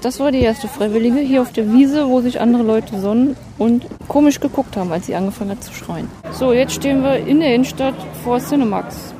[0.00, 3.86] Das war die erste Freiwillige hier auf der Wiese, wo sich andere Leute sonnen und
[4.08, 6.08] komisch geguckt haben, als sie angefangen hat zu schreien.
[6.32, 7.94] So, jetzt stehen wir in der Innenstadt
[8.24, 9.14] vor Cinemax.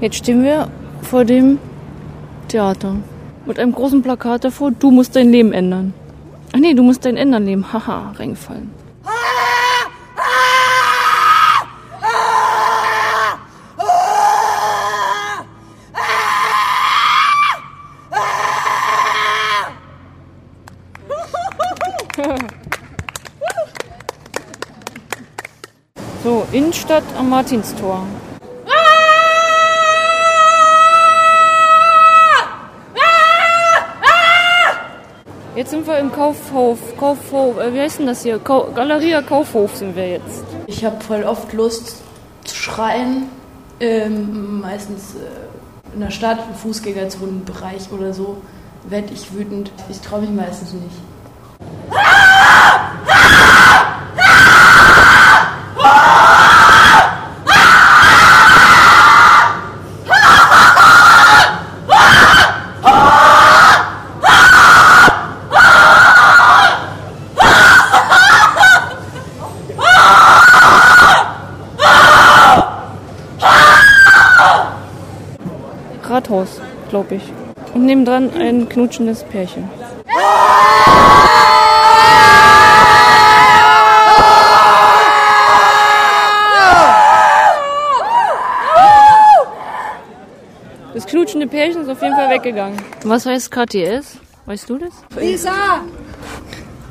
[0.00, 0.68] Jetzt stehen wir
[1.00, 1.58] vor dem
[2.48, 2.96] Theater
[3.46, 5.94] mit einem großen Plakat davor, du musst dein Leben ändern.
[6.54, 7.72] Ach nee, du musst dein ändern Leben.
[7.72, 8.70] Haha, reingefallen.
[26.22, 28.06] So, Innenstadt am Martinstor.
[35.56, 36.78] Jetzt sind wir im Kaufhof.
[36.98, 38.40] Kaufhof, äh, wie heißt denn das hier?
[38.40, 40.42] Kau Galeria Kaufhof sind wir jetzt.
[40.66, 42.02] Ich habe voll oft Lust
[42.42, 43.28] zu schreien.
[43.78, 48.38] Ähm, meistens äh, in der Stadt, im Fußgängerzonenbereich oder so,
[48.88, 49.70] werde ich wütend.
[49.88, 50.96] Ich traue mich meistens nicht.
[76.14, 76.60] Rathaus,
[76.90, 77.32] glaube ich.
[77.84, 79.68] Und nebendran ein knutschendes Pärchen.
[90.94, 92.80] Das knutschende Pärchen ist auf jeden Fall weggegangen.
[93.04, 94.16] Was heißt KTS?
[94.46, 94.94] Weißt du das?
[95.20, 95.82] Lisa!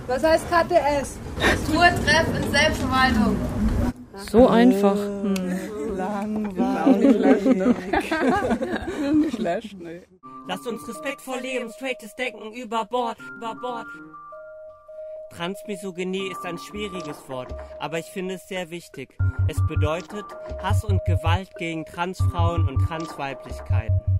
[0.05, 1.17] Was heißt KTS?
[1.63, 3.35] Strukturtreff in Selbstverwaltung.
[4.29, 4.93] So einfach.
[4.95, 5.95] Hm.
[5.97, 7.45] Langweilig.
[9.15, 10.03] Nicht schlecht, ne?
[10.45, 13.87] Lasst uns respektvoll leben, straightes Denken über Bord, über Bord.
[15.29, 19.17] Transmisogynie ist ein schwieriges Wort, aber ich finde es sehr wichtig.
[19.47, 20.25] Es bedeutet
[20.61, 24.12] Hass und Gewalt gegen Transfrauen und Transweiblichkeiten.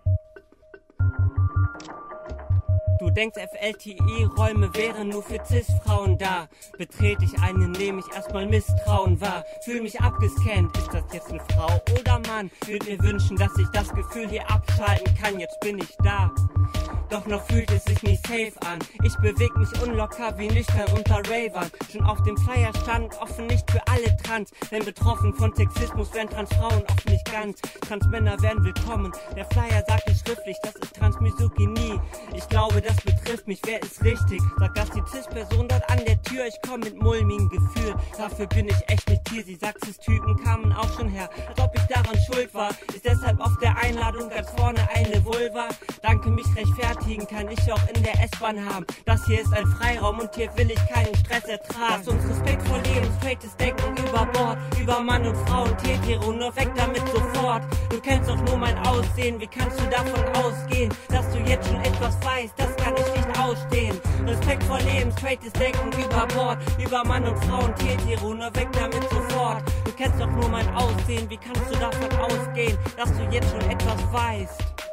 [3.03, 6.47] Du denkst, FLTI-Räume wären nur für Cis-Frauen da.
[6.77, 9.43] Betrete ich einen, nehme ich erstmal Misstrauen wahr.
[9.65, 12.49] Fühl mich abgescannt, ist das jetzt eine Frau oder Mann?
[12.65, 16.31] Würde mir wünschen, dass ich das Gefühl hier abschalten kann, jetzt bin ich da.
[17.13, 18.79] Doch noch fühlt es sich nicht safe an.
[19.03, 21.69] Ich beweg mich unlocker wie nüchtern unter Ravern.
[21.91, 26.29] Schon auf dem Flyer stand offen nicht für alle Trans, denn betroffen von Sexismus werden
[26.29, 27.61] Transfrauen oft nicht ganz.
[27.87, 29.11] Transmänner werden willkommen.
[29.35, 31.99] Der Flyer sagt es schriftlich, das ist Transmisogynie.
[32.35, 34.41] Ich glaube, das betrifft mich, wer ist richtig?
[34.57, 37.93] Sagt das die Cis-Person dort an der Tür, ich komm mit mulmigen Gefühl.
[38.17, 41.71] Dafür bin ich echt nicht hier, sie sagt Cis-Typen kamen auch schon her, als ob
[41.75, 42.71] ich daran schuld war.
[42.93, 45.69] Ist deshalb auf der Einladung ganz vorne eine Vulva.
[46.01, 46.47] Danke mich
[47.03, 48.85] rechtfertigen, kann ich auch in der S-Bahn haben.
[49.05, 52.03] Das hier ist ein Freiraum und hier will ich keinen Stress ertragen.
[52.05, 56.31] Lass uns Respekt vor Leben, straightes Denken über Bord, über Mann und Frau und Hetero,
[56.31, 57.63] nur weg damit sofort.
[57.89, 61.81] Du kennst doch nur mein Aussehen, wie kannst du davon ausgehen, dass du jetzt schon
[61.81, 63.99] etwas weißt, das kann ich nicht ausstehen.
[64.25, 68.69] Respekt vor Leben, straightes Denken über Bord, über Mann und Frau und Hetero, nur weg
[68.73, 69.63] damit sofort.
[69.85, 73.69] Du kennst doch nur mein Aussehen, wie kannst du davon ausgehen, dass du jetzt schon
[73.69, 74.92] etwas weißt?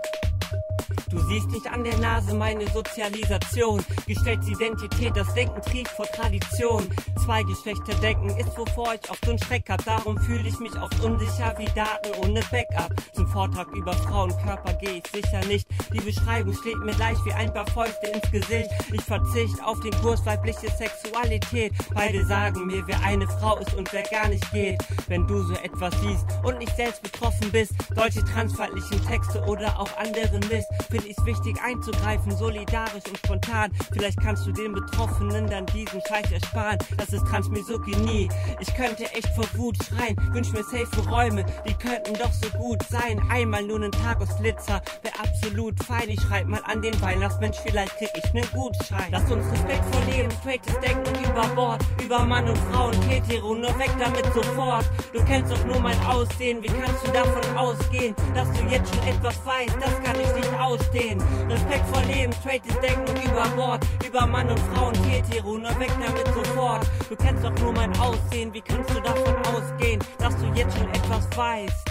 [1.10, 3.84] Du siehst nicht an der Nase meine Sozialisation.
[4.06, 6.88] Geschlechtsidentität, das Denken trieft vor Tradition.
[7.24, 9.84] Zwei Geschlechter denken ist, wovor ich oft einen Schreck hab.
[9.84, 12.94] Darum fühle ich mich oft unsicher wie Daten ohne Backup.
[13.12, 15.66] Zum Vortrag über Frauenkörper gehe ich sicher nicht.
[15.92, 18.70] Die Beschreibung schlägt mir leicht wie ein paar Fäuste ins Gesicht.
[18.92, 21.72] Ich verzicht auf den Kurs weibliche Sexualität.
[21.92, 24.78] Beide sagen mir, wer eine Frau ist und wer gar nicht geht.
[25.08, 29.96] Wenn du so etwas siehst und nicht selbst betroffen bist, solche transfeindlichen Texte oder auch
[29.98, 30.68] anderen Mist,
[31.00, 33.70] finde ich wichtig einzugreifen, solidarisch und spontan.
[33.92, 36.78] Vielleicht kannst du den Betroffenen dann diesen Scheiß ersparen.
[36.96, 38.28] Das ist Transmisogynie.
[38.60, 42.82] Ich könnte echt vor Wut schreien, wünsch mir safe Räume, die könnten doch so gut
[42.88, 43.20] sein.
[43.30, 46.08] Einmal nur einen Tag aus Glitzer, wär absolut fein.
[46.08, 49.10] Ich schreib mal an den Weihnachtsmensch, vielleicht krieg ich nen Gutschein.
[49.10, 53.54] Lass uns Respekt vor Leben, straightes Denken über Bord, über Mann und Frau und Hetero,
[53.54, 54.84] nur weg damit sofort.
[55.12, 59.06] Du kennst doch nur mein Aussehen, wie kannst du davon ausgehen, dass du jetzt schon
[59.06, 60.50] etwas weißt, das kann ich nicht
[60.90, 61.22] ausstehen.
[61.48, 65.90] Respekt vor Leben, straightes Denken über Bord, über Mann und Frau und Hetero, nur weg
[66.00, 66.86] damit sofort.
[67.08, 70.88] Du kennst doch nur mein Aussehen, wie kannst du davon ausgehen, dass du jetzt schon
[70.90, 71.90] etwas weißt?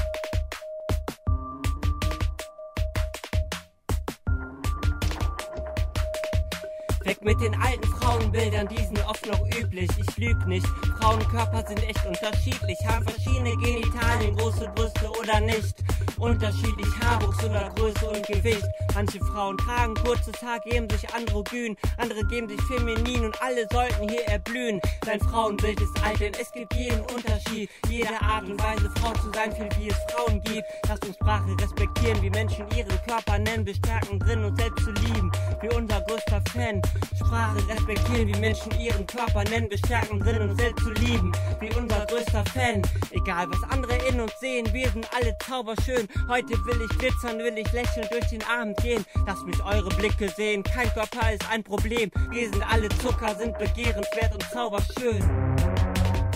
[7.05, 9.89] Weg mit den alten Frauenbildern, die sind oft noch üblich.
[9.97, 10.67] Ich lüg nicht,
[10.99, 12.77] Frauenkörper sind echt unterschiedlich.
[12.85, 15.75] Haben verschiedene Genitalien, große Brüste oder nicht.
[16.19, 18.67] Unterschiedlich Haarwuchs oder Größe und Gewicht.
[18.95, 21.75] Manche Frauen tragen kurzes Haar, geben sich androgyn.
[21.97, 24.81] Andere geben sich feminin und alle sollten hier erblühen.
[25.05, 27.69] Dein Frauenbild ist alt, denn es gibt jeden Unterschied.
[27.89, 30.63] Jede Art und Weise, Frau zu sein, viel wie es Frauen gibt.
[30.87, 35.31] Lass uns Sprache respektieren, wie Menschen ihren Körper nennen, bestärken drin und selbst zu lieben.
[35.61, 36.81] Wie unser größter Fan.
[37.15, 41.31] Sprache respektieren, wie Menschen ihren Körper nennen, bestärken drin und selbst zu lieben.
[41.59, 42.81] Wie unser größter Fan.
[43.11, 46.07] Egal was andere in uns sehen, wir sind alle zauberschön.
[46.27, 49.05] Heute will ich glitzern, will ich lächeln durch den Abend gehen.
[49.25, 52.11] Lasst mich eure Blicke sehen, kein Körper ist ein Problem.
[52.31, 55.23] Wir sind alle Zucker, sind begehrenswert und zauberschön.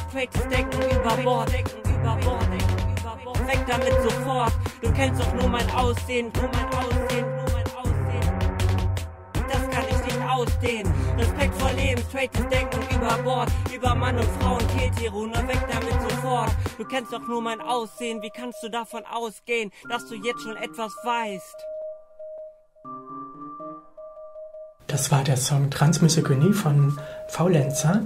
[0.10, 3.48] Straightes Denken über Bord, Denken über Bord, Denken über Bord.
[3.48, 4.54] Weg damit sofort.
[4.82, 8.40] Du kennst doch nur mein Aussehen, nur mein Aussehen, nur mein Aussehen.
[9.50, 10.94] Das kann ich nicht ausstehen.
[11.18, 14.58] Respekt vor Leben, straightes Denken über Bord, über Mann und Frau
[15.24, 16.52] und nur weg damit sofort.
[16.78, 20.58] Du kennst doch nur mein Aussehen, wie kannst du davon ausgehen, dass du jetzt schon
[20.58, 21.73] etwas weißt?
[24.88, 26.98] Das war der Song Transmisogynie von
[27.30, 28.02] Faulenzer.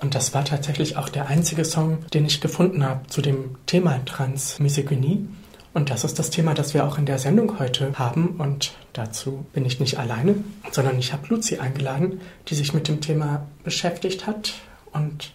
[0.00, 4.04] Und das war tatsächlich auch der einzige Song, den ich gefunden habe zu dem Thema
[4.04, 5.28] Transmisogynie.
[5.74, 8.36] Und das ist das Thema, das wir auch in der Sendung heute haben.
[8.38, 10.34] Und dazu bin ich nicht alleine,
[10.70, 14.54] sondern ich habe Luzi eingeladen, die sich mit dem Thema beschäftigt hat.
[14.92, 15.32] Und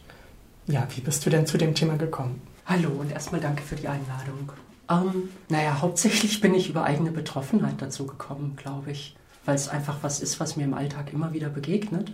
[0.67, 2.41] ja, wie bist du denn zu dem Thema gekommen?
[2.65, 4.51] Hallo und erstmal danke für die Einladung.
[4.89, 9.15] Ähm, naja, hauptsächlich bin ich über eigene Betroffenheit dazu gekommen, glaube ich,
[9.47, 12.11] weil es einfach was ist, was mir im Alltag immer wieder begegnet.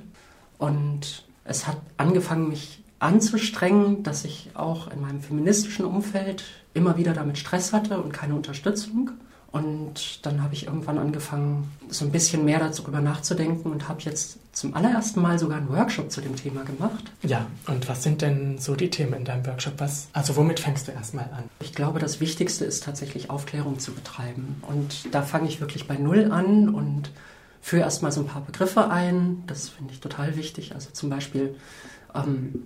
[0.59, 6.43] Und es hat angefangen, mich anzustrengen, dass ich auch in meinem feministischen Umfeld
[6.75, 9.11] immer wieder damit Stress hatte und keine Unterstützung.
[9.53, 14.39] Und dann habe ich irgendwann angefangen, so ein bisschen mehr darüber nachzudenken und habe jetzt
[14.51, 17.11] zum allerersten Mal sogar einen Workshop zu dem Thema gemacht.
[17.21, 19.75] Ja, und was sind denn so die Themen in deinem Workshop?
[19.77, 21.43] Was, also womit fängst du erstmal an?
[21.59, 24.55] Ich glaube, das Wichtigste ist tatsächlich Aufklärung zu betreiben.
[24.63, 27.11] Und da fange ich wirklich bei Null an und
[27.61, 29.43] führe erstmal so ein paar Begriffe ein.
[29.45, 30.73] Das finde ich total wichtig.
[30.73, 31.55] Also zum Beispiel,
[32.15, 32.65] ähm,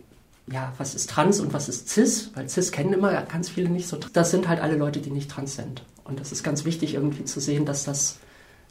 [0.50, 2.32] ja, was ist trans und was ist cis?
[2.34, 4.00] Weil cis kennen immer ganz viele nicht so.
[4.14, 5.82] Das sind halt alle Leute, die nicht trans sind.
[6.08, 8.18] Und das ist ganz wichtig irgendwie zu sehen, dass das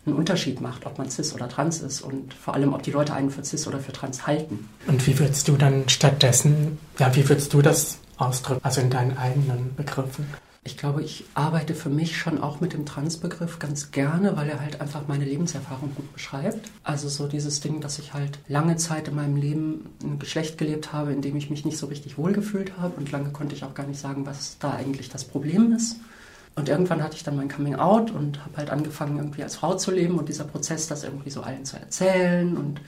[0.05, 3.13] einen Unterschied macht, ob man cis oder trans ist und vor allem, ob die Leute
[3.13, 4.69] einen für cis oder für trans halten.
[4.87, 9.17] Und wie würdest du dann stattdessen, ja, wie würdest du das ausdrücken, also in deinen
[9.17, 10.27] eigenen Begriffen?
[10.67, 14.61] ich glaube, ich arbeite für mich schon auch mit dem Transbegriff ganz gerne, weil er
[14.61, 16.71] halt einfach meine Lebenserfahrung gut beschreibt.
[16.83, 20.93] Also so dieses Ding, dass ich halt lange Zeit in meinem Leben ein Geschlecht gelebt
[20.93, 23.75] habe, in dem ich mich nicht so richtig wohlgefühlt habe und lange konnte ich auch
[23.75, 25.97] gar nicht sagen, was da eigentlich das Problem ist.
[26.57, 29.75] Und irgendwann hatte ich dann mein Coming Out und habe halt angefangen, irgendwie als Frau
[29.75, 32.81] zu leben und dieser Prozess, das irgendwie so allen zu erzählen und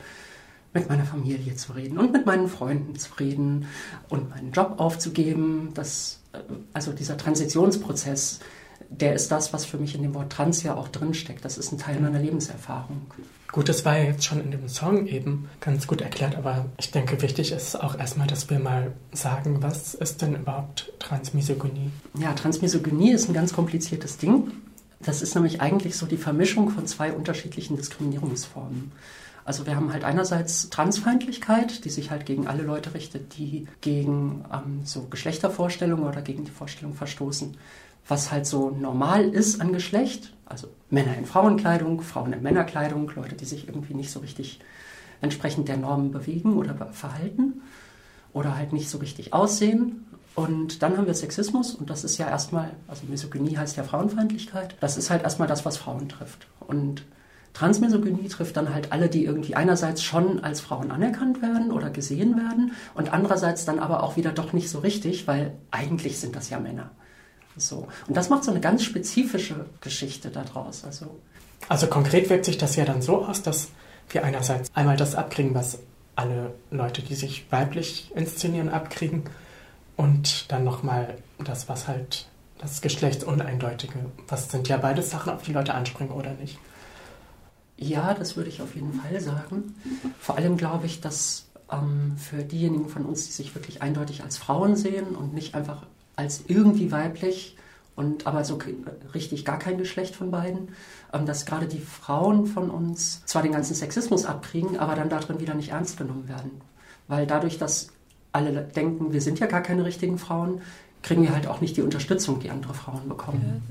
[0.73, 3.67] mit meiner Familie zu reden und mit meinen Freunden zu reden
[4.09, 5.71] und meinen Job aufzugeben.
[5.75, 6.39] Das, äh,
[6.73, 8.41] also dieser Transitionsprozess,
[8.89, 11.45] der ist das, was für mich in dem Wort Trans ja auch drinsteckt.
[11.45, 13.03] Das ist ein Teil meiner Lebenserfahrung.
[13.51, 16.91] Gut, das war ja jetzt schon in dem Song eben ganz gut erklärt, aber ich
[16.91, 21.91] denke, wichtig ist auch erstmal, dass wir mal sagen, was ist denn überhaupt Transmisogynie?
[22.19, 24.53] Ja, Transmisogynie ist ein ganz kompliziertes Ding.
[25.01, 28.93] Das ist nämlich eigentlich so die Vermischung von zwei unterschiedlichen Diskriminierungsformen.
[29.47, 34.45] Also wir haben halt einerseits Transfeindlichkeit, die sich halt gegen alle Leute richtet, die gegen
[34.53, 37.57] ähm, so Geschlechtervorstellungen oder gegen die Vorstellung verstoßen,
[38.07, 40.35] was halt so normal ist an Geschlecht.
[40.49, 44.61] Also Männer in Frauenkleidung, Frauen in Männerkleidung, Leute, die sich irgendwie nicht so richtig
[45.21, 47.63] entsprechend der Normen bewegen oder verhalten
[48.33, 50.07] oder halt nicht so richtig aussehen.
[50.35, 54.77] Und dann haben wir Sexismus und das ist ja erstmal, also Misogynie heißt ja Frauenfeindlichkeit.
[54.81, 56.47] Das ist halt erstmal das, was Frauen trifft.
[56.61, 57.03] Und
[57.55, 62.37] Transmisogynie trifft dann halt alle, die irgendwie einerseits schon als Frauen anerkannt werden oder gesehen
[62.37, 66.51] werden und andererseits dann aber auch wieder doch nicht so richtig, weil eigentlich sind das
[66.51, 66.91] ja Männer.
[67.59, 67.89] So.
[68.07, 70.85] Und das macht so eine ganz spezifische Geschichte daraus.
[70.85, 71.19] Also,
[71.69, 73.69] also konkret wirkt sich das ja dann so aus, dass
[74.11, 75.79] wir einerseits einmal das abkriegen, was
[76.17, 79.25] alle Leute, die sich weiblich inszenieren, abkriegen
[79.97, 82.27] und dann nochmal das, was halt
[82.59, 84.07] das Geschlechtsuneindeutige.
[84.27, 86.59] Was sind ja beide Sachen, auf die Leute anspringen oder nicht?
[87.77, 89.77] Ja, das würde ich auf jeden Fall sagen.
[90.19, 94.37] Vor allem glaube ich, dass ähm, für diejenigen von uns, die sich wirklich eindeutig als
[94.37, 95.87] Frauen sehen und nicht einfach
[96.19, 97.57] als irgendwie weiblich
[97.95, 98.59] und aber so
[99.15, 100.71] richtig gar kein Geschlecht von beiden,
[101.13, 105.41] ähm, dass gerade die Frauen von uns zwar den ganzen Sexismus abkriegen, aber dann darin
[105.41, 106.61] wieder nicht ernst genommen werden.
[107.07, 107.89] Weil dadurch, dass
[108.33, 110.61] alle denken, wir sind ja gar keine richtigen Frauen,
[111.03, 113.63] kriegen wir halt auch nicht die Unterstützung, die andere Frauen bekommen.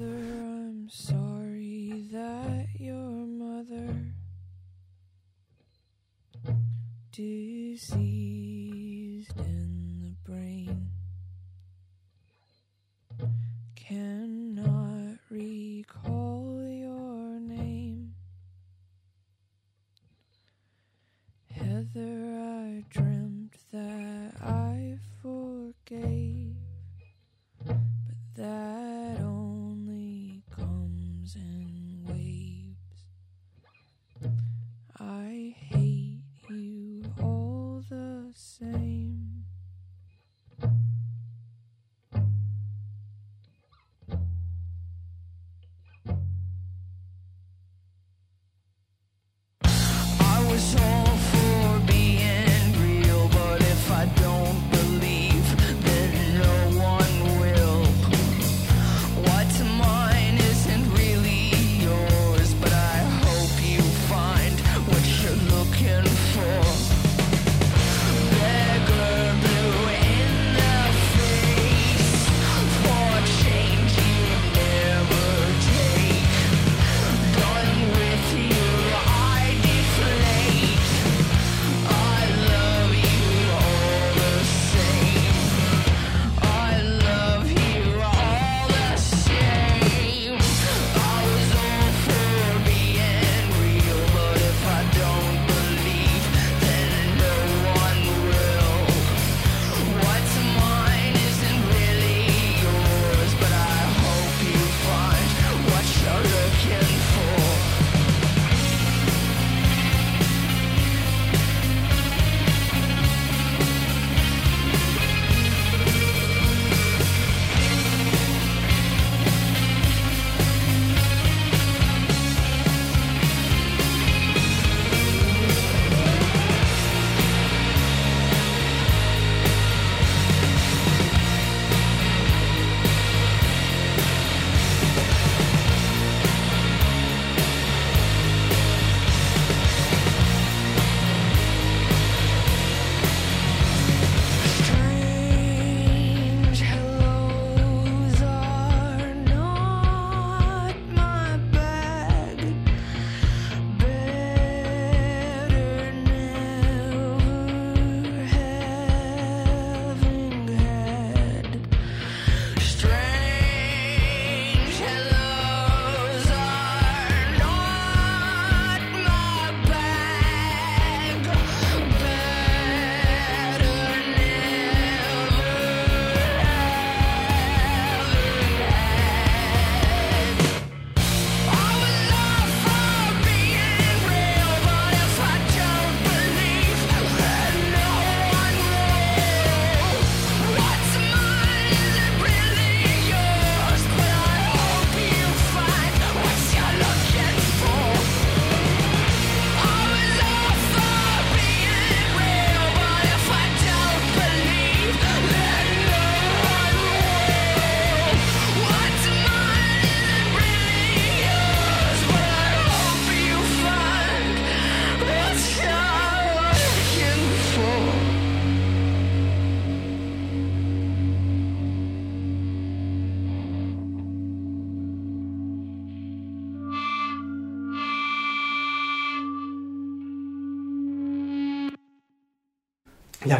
[7.17, 8.56] diseased
[15.38, 18.14] recall your name.
[21.51, 26.55] Heather, I dreamt that I forgave,
[27.65, 27.76] but
[28.35, 28.86] that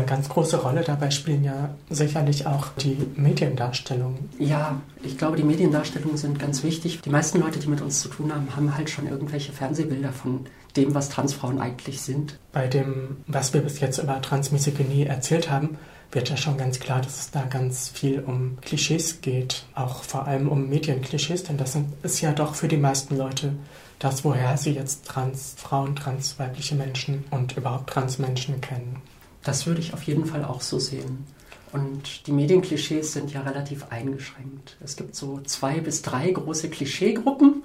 [0.08, 4.30] ganz große Rolle dabei spielen ja sicherlich auch die Mediendarstellungen.
[4.40, 7.02] Ja, ich glaube, die Mediendarstellungen sind ganz wichtig.
[7.02, 10.48] Die meisten Leute, die mit uns zu tun haben, haben halt schon irgendwelche Fernsehbilder von
[10.76, 12.40] dem, was Transfrauen eigentlich sind.
[12.52, 15.78] Bei dem, was wir bis jetzt über Transmisogynie erzählt haben,
[16.12, 20.26] wird ja schon ganz klar, dass es da ganz viel um Klischees geht, auch vor
[20.26, 23.54] allem um Medienklischees, denn das ist ja doch für die meisten Leute
[24.00, 29.02] das, woher sie jetzt Transfrauen, transweibliche Menschen und überhaupt Transmenschen kennen.
[29.48, 31.26] Das würde ich auf jeden Fall auch so sehen.
[31.72, 34.76] Und die Medienklischees sind ja relativ eingeschränkt.
[34.84, 37.64] Es gibt so zwei bis drei große Klischeegruppen.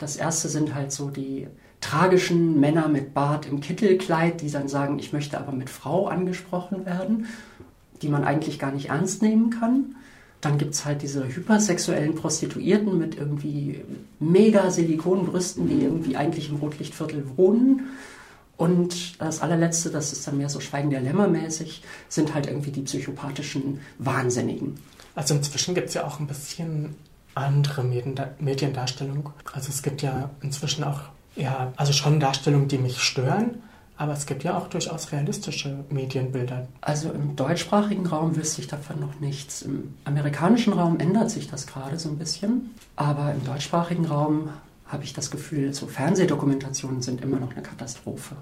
[0.00, 1.46] Das erste sind halt so die
[1.80, 6.84] tragischen Männer mit Bart im Kittelkleid, die dann sagen, ich möchte aber mit Frau angesprochen
[6.84, 7.28] werden,
[8.02, 9.94] die man eigentlich gar nicht ernst nehmen kann.
[10.40, 13.84] Dann gibt es halt diese hypersexuellen Prostituierten mit irgendwie
[14.18, 17.82] mega Silikonbrüsten, die irgendwie eigentlich im Rotlichtviertel wohnen.
[18.56, 22.70] Und das allerletzte, das ist dann mehr so Schweigen der Lämmer mäßig, sind halt irgendwie
[22.70, 24.78] die psychopathischen Wahnsinnigen.
[25.14, 26.94] Also inzwischen gibt es ja auch ein bisschen
[27.34, 29.30] andere Mediendarstellung.
[29.52, 31.00] Also es gibt ja inzwischen auch,
[31.34, 33.62] ja, also schon Darstellungen, die mich stören,
[33.96, 36.66] aber es gibt ja auch durchaus realistische Medienbilder.
[36.80, 39.62] Also im deutschsprachigen Raum wüsste ich davon noch nichts.
[39.62, 42.74] Im amerikanischen Raum ändert sich das gerade so ein bisschen.
[42.96, 44.48] Aber im deutschsprachigen Raum
[44.94, 48.36] habe ich das Gefühl, so Fernsehdokumentationen sind immer noch eine Katastrophe.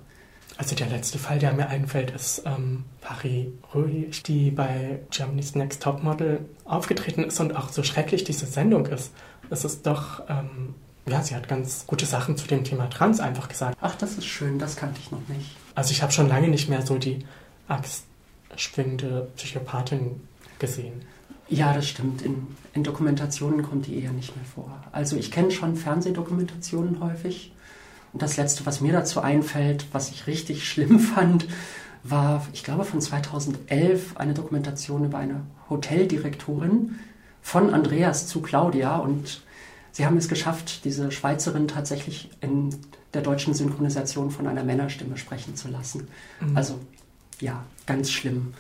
[0.57, 5.83] Also der letzte Fall, der mir einfällt, ist ähm, Paris Röhi, die bei Germany's Next
[5.83, 9.13] Topmodel aufgetreten ist und auch so schrecklich diese Sendung ist.
[9.51, 10.75] Es ist doch, ähm,
[11.07, 13.77] ja, sie hat ganz gute Sachen zu dem Thema Trans einfach gesagt.
[13.81, 15.57] Ach, das ist schön, das kannte ich noch nicht.
[15.75, 17.25] Also ich habe schon lange nicht mehr so die
[17.69, 20.21] axtschwingende Psychopathin
[20.59, 21.03] gesehen.
[21.49, 22.23] Ja, das stimmt.
[22.23, 24.83] In, in, Dokumentationen kommt die eher nicht mehr vor.
[24.93, 27.53] Also ich kenne schon Fernsehdokumentationen häufig.
[28.13, 31.47] Und das Letzte, was mir dazu einfällt, was ich richtig schlimm fand,
[32.05, 36.99] war, ich glaube, von 2011 eine Dokumentation über eine Hoteldirektorin
[37.43, 38.97] von Andreas zu Claudia.
[38.97, 39.43] Und
[39.93, 42.75] sie haben es geschafft, diese Schweizerin tatsächlich in
[43.15, 46.09] der deutschen Synchronisation von einer Männerstimme sprechen zu lassen.
[46.41, 46.57] Mhm.
[46.57, 46.79] Also
[47.41, 48.55] ja, ganz schlimm.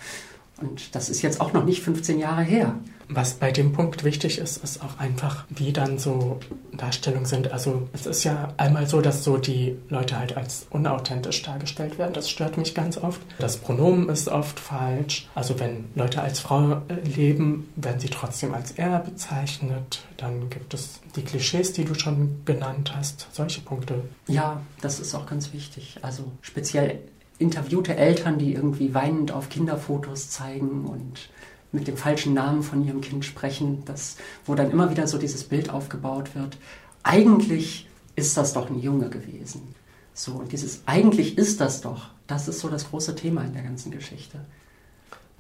[0.63, 2.77] Und das ist jetzt auch noch nicht 15 Jahre her.
[3.09, 6.41] Was bei dem Punkt wichtig ist, ist auch einfach, wie dann so
[6.73, 7.53] Darstellungen sind.
[7.53, 12.15] Also es ist ja einmal so, dass so die Leute halt als unauthentisch dargestellt werden.
[12.15, 13.21] Das stört mich ganz oft.
[13.39, 15.29] Das Pronomen ist oft falsch.
[15.35, 20.05] Also wenn Leute als Frau leben, werden sie trotzdem als er bezeichnet.
[20.17, 23.27] Dann gibt es die Klischees, die du schon genannt hast.
[23.33, 24.05] Solche Punkte.
[24.27, 25.99] Ja, das ist auch ganz wichtig.
[26.01, 27.01] Also speziell
[27.43, 31.29] interviewte Eltern, die irgendwie weinend auf Kinderfotos zeigen und
[31.73, 34.17] mit dem falschen Namen von ihrem Kind sprechen, das,
[34.47, 36.57] wo dann immer wieder so dieses Bild aufgebaut wird.
[37.03, 39.75] Eigentlich ist das doch ein Junge gewesen.
[40.15, 43.63] So, und dieses eigentlich ist das doch, das ist so das große Thema in der
[43.63, 44.41] ganzen Geschichte.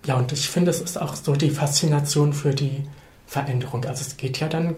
[0.04, 2.84] Ja, und ich finde, es ist auch so die Faszination für die
[3.26, 3.84] Veränderung.
[3.84, 4.74] Also es geht ja dann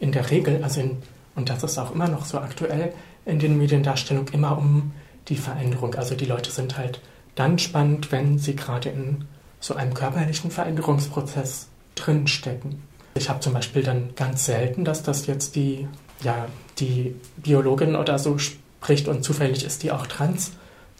[0.00, 0.96] in der Regel, also in,
[1.36, 2.92] und das ist auch immer noch so aktuell
[3.24, 4.92] in den Mediendarstellungen, immer um
[5.28, 5.94] die Veränderung.
[5.94, 7.00] Also die Leute sind halt
[7.34, 9.24] dann spannend, wenn sie gerade in
[9.60, 12.82] so einem körperlichen Veränderungsprozess drinstecken.
[13.14, 15.88] Ich habe zum Beispiel dann ganz selten, dass das jetzt die,
[16.22, 16.46] ja,
[16.78, 20.52] die Biologin oder so spricht und zufällig ist die auch trans,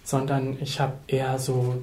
[0.05, 1.83] sondern ich habe eher so,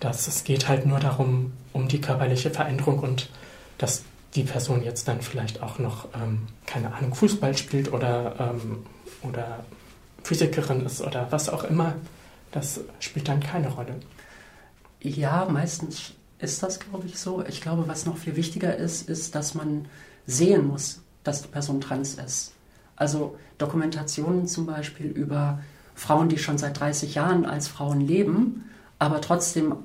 [0.00, 3.30] dass es geht halt nur darum, um die körperliche Veränderung und
[3.78, 4.02] dass
[4.34, 8.84] die Person jetzt dann vielleicht auch noch, ähm, keine Ahnung, Fußball spielt oder, ähm,
[9.22, 9.64] oder
[10.24, 11.94] Physikerin ist oder was auch immer,
[12.50, 14.00] das spielt dann keine Rolle.
[15.00, 17.44] Ja, meistens ist das, glaube ich, so.
[17.46, 19.86] Ich glaube, was noch viel wichtiger ist, ist, dass man
[20.26, 22.52] sehen muss, dass die Person trans ist.
[22.96, 25.60] Also Dokumentationen zum Beispiel über
[25.94, 28.64] Frauen, die schon seit 30 Jahren als Frauen leben,
[28.98, 29.76] aber trotzdem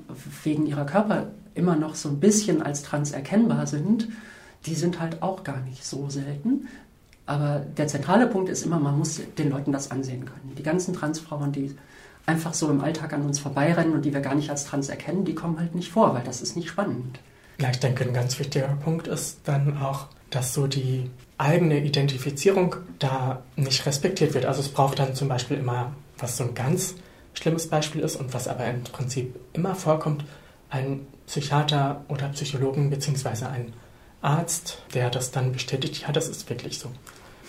[0.44, 4.08] wegen ihrer Körper immer noch so ein bisschen als trans erkennbar sind,
[4.66, 6.68] die sind halt auch gar nicht so selten.
[7.26, 10.54] Aber der zentrale Punkt ist immer, man muss den Leuten das ansehen können.
[10.56, 11.76] Die ganzen Transfrauen, die
[12.26, 15.24] einfach so im Alltag an uns vorbeirennen und die wir gar nicht als trans erkennen,
[15.24, 17.20] die kommen halt nicht vor, weil das ist nicht spannend.
[17.58, 22.76] Ja, ich denke, ein ganz wichtiger Punkt ist dann auch, dass so die eigene Identifizierung
[22.98, 24.46] da nicht respektiert wird.
[24.46, 26.94] Also es braucht dann zum Beispiel immer, was so ein ganz
[27.34, 30.24] schlimmes Beispiel ist und was aber im Prinzip immer vorkommt,
[30.70, 33.72] ein Psychiater oder Psychologen beziehungsweise ein
[34.22, 36.90] Arzt, der das dann bestätigt, ja, das ist wirklich so.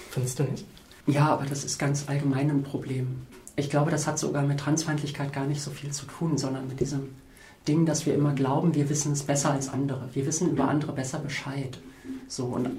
[0.09, 0.65] Findest du nicht?
[1.07, 3.25] Ja, aber das ist ganz allgemein ein Problem.
[3.55, 6.79] Ich glaube, das hat sogar mit Transfeindlichkeit gar nicht so viel zu tun, sondern mit
[6.79, 7.15] diesem
[7.67, 10.09] Ding, dass wir immer glauben, wir wissen es besser als andere.
[10.13, 11.77] Wir wissen über andere besser Bescheid.
[12.27, 12.69] So, und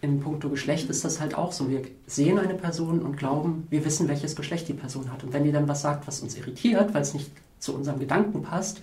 [0.00, 1.70] in puncto Geschlecht ist das halt auch so.
[1.70, 5.22] Wir sehen eine Person und glauben, wir wissen, welches Geschlecht die Person hat.
[5.22, 7.30] Und wenn die dann was sagt, was uns irritiert, weil es nicht
[7.60, 8.82] zu unserem Gedanken passt,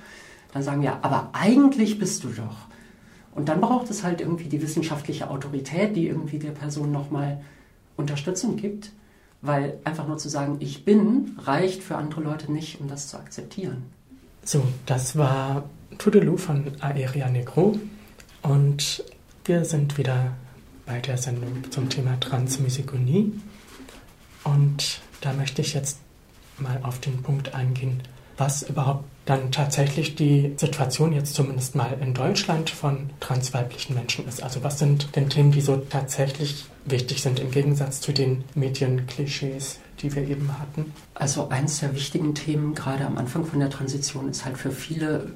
[0.54, 2.69] dann sagen wir, aber eigentlich bist du doch.
[3.40, 7.40] Und dann braucht es halt irgendwie die wissenschaftliche Autorität, die irgendwie der Person nochmal
[7.96, 8.92] Unterstützung gibt,
[9.42, 13.16] weil einfach nur zu sagen, ich bin, reicht für andere Leute nicht, um das zu
[13.16, 13.84] akzeptieren.
[14.44, 17.80] So, das war Toodaloo von Aeria Negro.
[18.42, 19.06] Und
[19.46, 20.34] wir sind wieder
[20.86, 23.32] bei der Sendung zum Thema Transmisogynie
[24.44, 26.00] und da möchte ich jetzt
[26.58, 28.04] mal auf den Punkt eingehen,
[28.40, 34.42] was überhaupt dann tatsächlich die Situation jetzt zumindest mal in Deutschland von transweiblichen Menschen ist.
[34.42, 39.80] Also was sind denn Themen, die so tatsächlich wichtig sind im Gegensatz zu den Medienklischees,
[40.02, 40.94] die wir eben hatten?
[41.14, 45.32] Also eins der wichtigen Themen gerade am Anfang von der Transition ist halt für viele,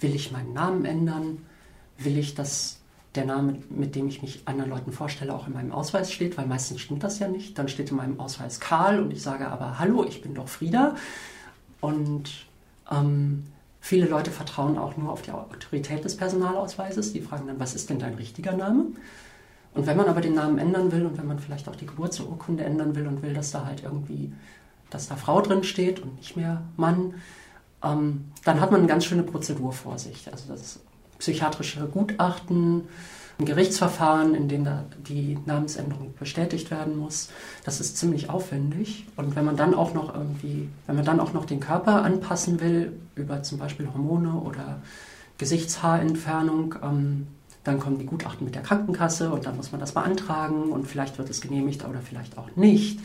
[0.00, 1.38] will ich meinen Namen ändern?
[1.98, 2.80] Will ich, dass
[3.14, 6.36] der Name, mit dem ich mich anderen Leuten vorstelle, auch in meinem Ausweis steht?
[6.36, 7.56] Weil meistens stimmt das ja nicht.
[7.58, 10.96] Dann steht in meinem Ausweis Karl und ich sage aber, hallo, ich bin doch Frieda.
[11.80, 12.45] Und
[12.90, 13.46] ähm,
[13.80, 17.12] viele Leute vertrauen auch nur auf die Autorität des Personalausweises.
[17.12, 18.86] Die fragen dann, was ist denn dein richtiger Name?
[19.74, 22.64] Und wenn man aber den Namen ändern will und wenn man vielleicht auch die Geburtsurkunde
[22.64, 24.32] ändern will und will, dass da halt irgendwie,
[24.90, 27.14] dass da Frau drin steht und nicht mehr Mann,
[27.84, 30.30] ähm, dann hat man eine ganz schöne Prozedur vor sich.
[30.32, 30.80] Also das
[31.18, 32.88] psychiatrische Gutachten,
[33.38, 34.66] ein Gerichtsverfahren, in dem
[35.06, 37.28] die Namensänderung bestätigt werden muss.
[37.64, 39.06] Das ist ziemlich aufwendig.
[39.16, 42.60] Und wenn man dann auch noch irgendwie, wenn man dann auch noch den Körper anpassen
[42.60, 44.80] will, über zum Beispiel Hormone oder
[45.38, 47.26] Gesichtshaarentfernung, ähm,
[47.64, 51.18] dann kommen die Gutachten mit der Krankenkasse und dann muss man das beantragen und vielleicht
[51.18, 53.00] wird es genehmigt oder vielleicht auch nicht.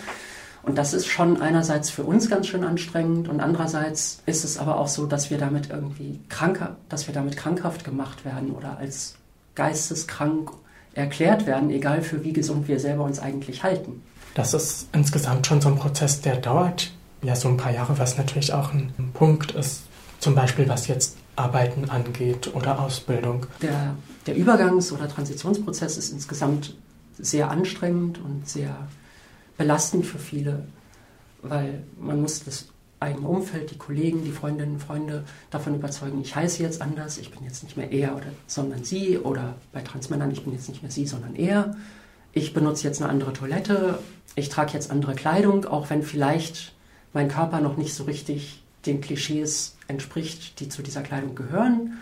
[0.64, 4.78] Und das ist schon einerseits für uns ganz schön anstrengend und andererseits ist es aber
[4.78, 9.16] auch so, dass wir damit irgendwie kranker, dass wir damit krankhaft gemacht werden oder als
[9.56, 10.52] geisteskrank
[10.94, 14.02] erklärt werden, egal für wie gesund wir selber uns eigentlich halten.
[14.34, 16.92] Das ist insgesamt schon so ein Prozess, der dauert
[17.22, 19.84] ja so ein paar Jahre, was natürlich auch ein Punkt ist,
[20.20, 23.46] zum Beispiel was jetzt Arbeiten angeht oder Ausbildung.
[23.62, 23.96] Der,
[24.26, 26.76] der Übergangs- oder Transitionsprozess ist insgesamt
[27.18, 28.76] sehr anstrengend und sehr
[29.58, 30.66] belastend für viele,
[31.42, 32.68] weil man muss das
[33.02, 37.32] eigene Umfeld, die Kollegen, die Freundinnen und Freunde davon überzeugen, ich heiße jetzt anders, ich
[37.32, 40.84] bin jetzt nicht mehr er oder sondern sie oder bei Transmännern, ich bin jetzt nicht
[40.84, 41.76] mehr sie, sondern er.
[42.34, 44.00] Ich benutze jetzt eine andere Toilette,
[44.36, 46.74] ich trage jetzt andere Kleidung, auch wenn vielleicht
[47.12, 51.98] mein Körper noch nicht so richtig den Klischees entspricht, die zu dieser Kleidung gehören.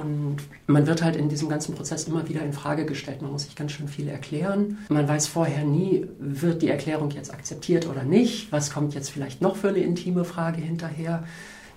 [0.00, 3.22] Und man wird halt in diesem ganzen Prozess immer wieder in Frage gestellt.
[3.22, 4.78] Man muss sich ganz schön viel erklären.
[4.88, 8.50] Man weiß vorher nie, wird die Erklärung jetzt akzeptiert oder nicht.
[8.52, 11.24] Was kommt jetzt vielleicht noch für eine intime Frage hinterher?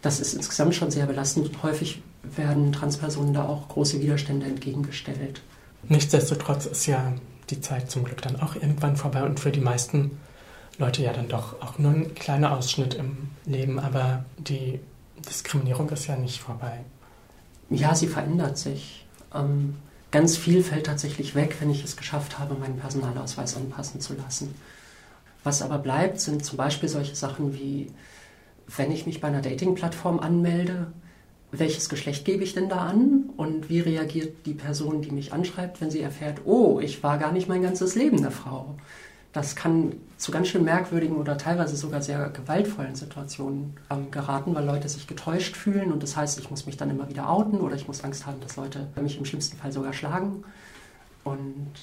[0.01, 5.41] Das ist insgesamt schon sehr belastend häufig werden Transpersonen da auch große Widerstände entgegengestellt.
[5.87, 7.13] Nichtsdestotrotz ist ja
[7.49, 10.11] die Zeit zum Glück dann auch irgendwann vorbei und für die meisten
[10.77, 14.79] Leute ja dann doch auch nur ein kleiner Ausschnitt im Leben, aber die
[15.27, 16.79] Diskriminierung ist ja nicht vorbei.
[17.69, 19.05] Ja, sie verändert sich.
[19.33, 19.75] Ähm,
[20.11, 24.55] ganz viel fällt tatsächlich weg, wenn ich es geschafft habe, meinen Personalausweis anpassen zu lassen.
[25.43, 27.91] Was aber bleibt, sind zum Beispiel solche Sachen wie,
[28.75, 30.87] wenn ich mich bei einer Dating-Plattform anmelde,
[31.51, 35.79] welches Geschlecht gebe ich denn da an und wie reagiert die Person, die mich anschreibt,
[35.79, 38.75] wenn sie erfährt, oh, ich war gar nicht mein ganzes Leben eine Frau.
[39.31, 44.65] Das kann zu ganz schön merkwürdigen oder teilweise sogar sehr gewaltvollen Situationen ähm, geraten, weil
[44.65, 47.75] Leute sich getäuscht fühlen und das heißt, ich muss mich dann immer wieder outen oder
[47.75, 50.43] ich muss Angst haben, dass Leute mich im schlimmsten Fall sogar schlagen.
[51.23, 51.73] Und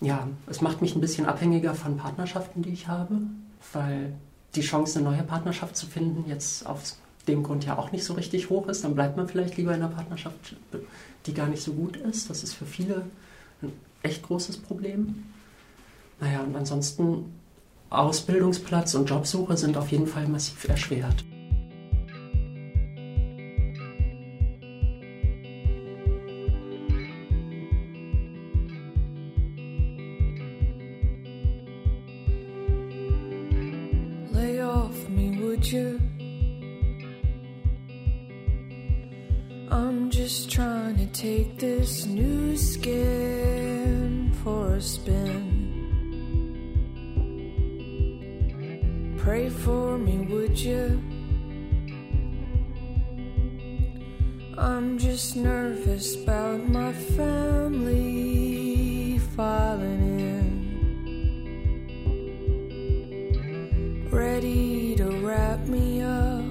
[0.00, 3.18] ja, es macht mich ein bisschen abhängiger von Partnerschaften, die ich habe,
[3.72, 4.14] weil
[4.54, 8.14] die Chance, eine neue Partnerschaft zu finden, jetzt aus dem Grund ja auch nicht so
[8.14, 8.84] richtig hoch ist.
[8.84, 10.56] Dann bleibt man vielleicht lieber in einer Partnerschaft,
[11.26, 12.30] die gar nicht so gut ist.
[12.30, 13.02] Das ist für viele
[13.62, 15.24] ein echt großes Problem.
[16.20, 17.32] Naja, und ansonsten
[17.90, 21.24] Ausbildungsplatz und Jobsuche sind auf jeden Fall massiv erschwert.
[39.70, 45.53] I'm just trying to take this new skin for a spin.
[49.24, 51.02] Pray for me, would you?
[54.58, 57.98] I'm just nervous about my family
[59.34, 60.50] filing in.
[64.12, 66.44] Ready to wrap me up,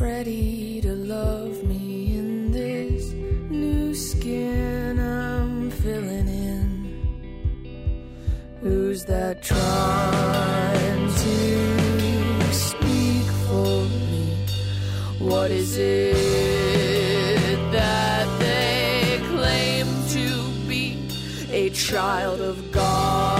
[0.00, 1.73] ready to love me
[8.94, 14.36] Who's that trying to speak for me?
[15.18, 21.08] What is it that they claim to be
[21.50, 23.33] a child of God?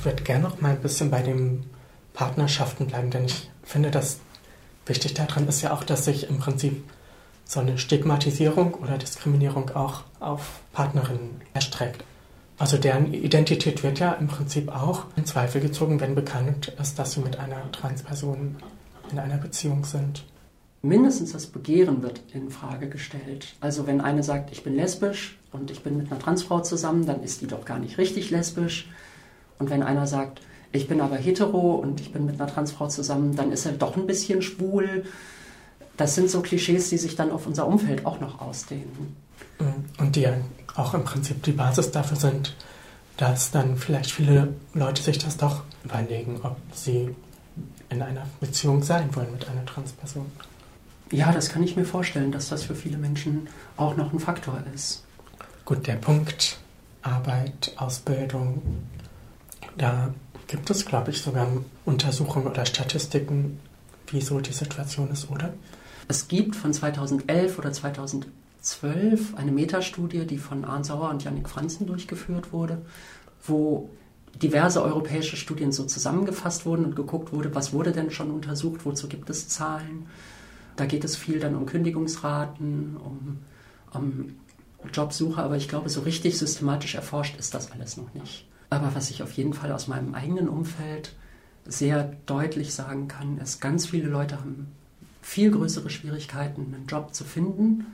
[0.00, 1.62] Ich würde gerne noch mal ein bisschen bei den
[2.14, 4.20] Partnerschaften bleiben, denn ich finde, dass
[4.86, 6.82] wichtig daran ist ja auch, dass sich im Prinzip
[7.44, 12.02] so eine Stigmatisierung oder Diskriminierung auch auf Partnerinnen erstreckt.
[12.56, 17.12] Also deren Identität wird ja im Prinzip auch in Zweifel gezogen, wenn bekannt ist, dass
[17.12, 18.56] sie mit einer Transperson
[19.12, 20.24] in einer Beziehung sind.
[20.80, 23.54] mindestens das Begehren wird in Frage gestellt.
[23.60, 27.22] Also wenn eine sagt, ich bin lesbisch und ich bin mit einer Transfrau zusammen, dann
[27.22, 28.88] ist die doch gar nicht richtig lesbisch.
[29.60, 30.40] Und wenn einer sagt,
[30.72, 33.96] ich bin aber hetero und ich bin mit einer Transfrau zusammen, dann ist er doch
[33.96, 35.04] ein bisschen schwul.
[35.96, 39.14] Das sind so Klischees, die sich dann auf unser Umfeld auch noch ausdehnen.
[39.98, 40.32] Und die ja
[40.74, 42.56] auch im Prinzip die Basis dafür sind,
[43.16, 47.14] dass dann vielleicht viele Leute sich das doch überlegen, ob sie
[47.90, 50.24] in einer Beziehung sein wollen mit einer Transperson.
[51.10, 54.62] Ja, das kann ich mir vorstellen, dass das für viele Menschen auch noch ein Faktor
[54.74, 55.04] ist.
[55.64, 56.58] Gut, der Punkt
[57.02, 58.62] Arbeit, Ausbildung,
[59.76, 60.12] da
[60.46, 61.48] gibt es, glaube ich, sogar
[61.84, 63.60] Untersuchungen oder Statistiken,
[64.08, 65.54] wie so die Situation ist, oder?
[66.08, 71.86] Es gibt von 2011 oder 2012 eine Metastudie, die von Arndt Sauer und Yannick Franzen
[71.86, 72.82] durchgeführt wurde,
[73.46, 73.88] wo
[74.42, 79.06] diverse europäische Studien so zusammengefasst wurden und geguckt wurde, was wurde denn schon untersucht, wozu
[79.08, 80.06] gibt es Zahlen.
[80.76, 83.38] Da geht es viel dann um Kündigungsraten, um,
[83.92, 84.34] um
[84.92, 88.49] Jobsuche, aber ich glaube, so richtig systematisch erforscht ist das alles noch nicht.
[88.70, 91.12] Aber was ich auf jeden Fall aus meinem eigenen Umfeld
[91.66, 94.68] sehr deutlich sagen kann, ist, ganz viele Leute haben
[95.22, 97.86] viel größere Schwierigkeiten, einen Job zu finden,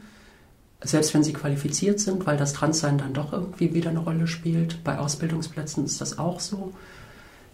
[0.82, 4.85] selbst wenn sie qualifiziert sind, weil das Transsein dann doch irgendwie wieder eine Rolle spielt.
[4.85, 6.73] Bei Ausbildungsplätzen ist das auch so.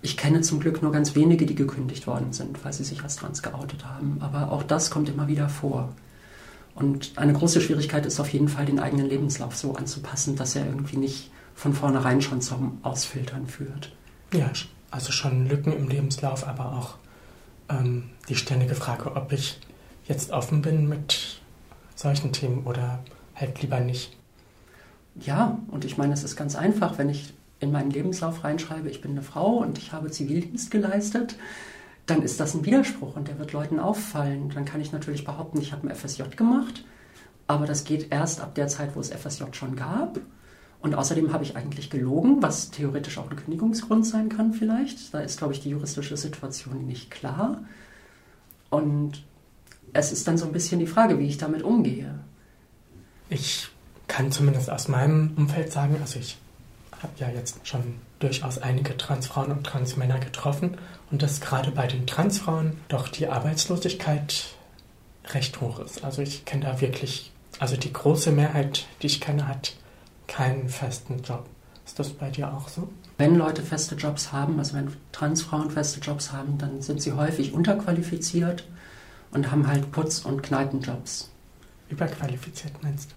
[0.03, 3.17] Ich kenne zum Glück nur ganz wenige, die gekündigt worden sind, weil sie sich als
[3.17, 4.17] trans geoutet haben.
[4.21, 5.95] Aber auch das kommt immer wieder vor.
[6.75, 10.67] Und eine große Schwierigkeit ist auf jeden Fall, den eigenen Lebenslauf so anzupassen, dass er
[10.67, 13.93] irgendwie nicht von vornherein schon zum Ausfiltern führt.
[14.33, 14.51] Ja,
[14.91, 16.95] also schon Lücken im Lebenslauf, aber auch
[17.69, 19.61] ähm, die ständige Frage, ob ich
[20.05, 21.41] jetzt offen bin mit
[21.95, 23.01] solchen Themen oder
[23.35, 24.17] halt lieber nicht.
[25.17, 29.01] Ja, und ich meine, es ist ganz einfach, wenn ich in meinen Lebenslauf reinschreibe, ich
[29.01, 31.37] bin eine Frau und ich habe Zivildienst geleistet,
[32.07, 34.51] dann ist das ein Widerspruch und der wird Leuten auffallen.
[34.51, 36.85] Dann kann ich natürlich behaupten, ich habe ein FSJ gemacht,
[37.47, 40.19] aber das geht erst ab der Zeit, wo es FSJ schon gab.
[40.83, 45.15] Und außerdem habe ich eigentlich gelogen, was theoretisch auch ein Kündigungsgrund sein kann vielleicht.
[45.15, 47.63] Da ist, glaube ich, die juristische Situation nicht klar.
[48.69, 49.23] Und
[49.93, 52.19] es ist dann so ein bisschen die Frage, wie ich damit umgehe.
[53.29, 53.69] Ich
[54.09, 56.37] kann zumindest aus meinem Umfeld sagen, also ich
[57.01, 60.77] habe ja jetzt schon durchaus einige Transfrauen und Transmänner getroffen
[61.11, 64.47] und dass gerade bei den Transfrauen doch die Arbeitslosigkeit
[65.29, 66.03] recht hoch ist.
[66.05, 67.31] Also ich kenne da wirklich,
[67.61, 69.75] also die große Mehrheit, die ich kenne, hat
[70.27, 71.47] keinen festen Job.
[71.85, 72.89] Ist das bei dir auch so?
[73.19, 77.53] Wenn Leute feste Jobs haben, also wenn Transfrauen feste Jobs haben, dann sind sie häufig
[77.53, 78.67] unterqualifiziert
[79.33, 81.31] und haben halt Putz- und Kneipenjobs.
[81.89, 83.15] Überqualifiziert meinst du?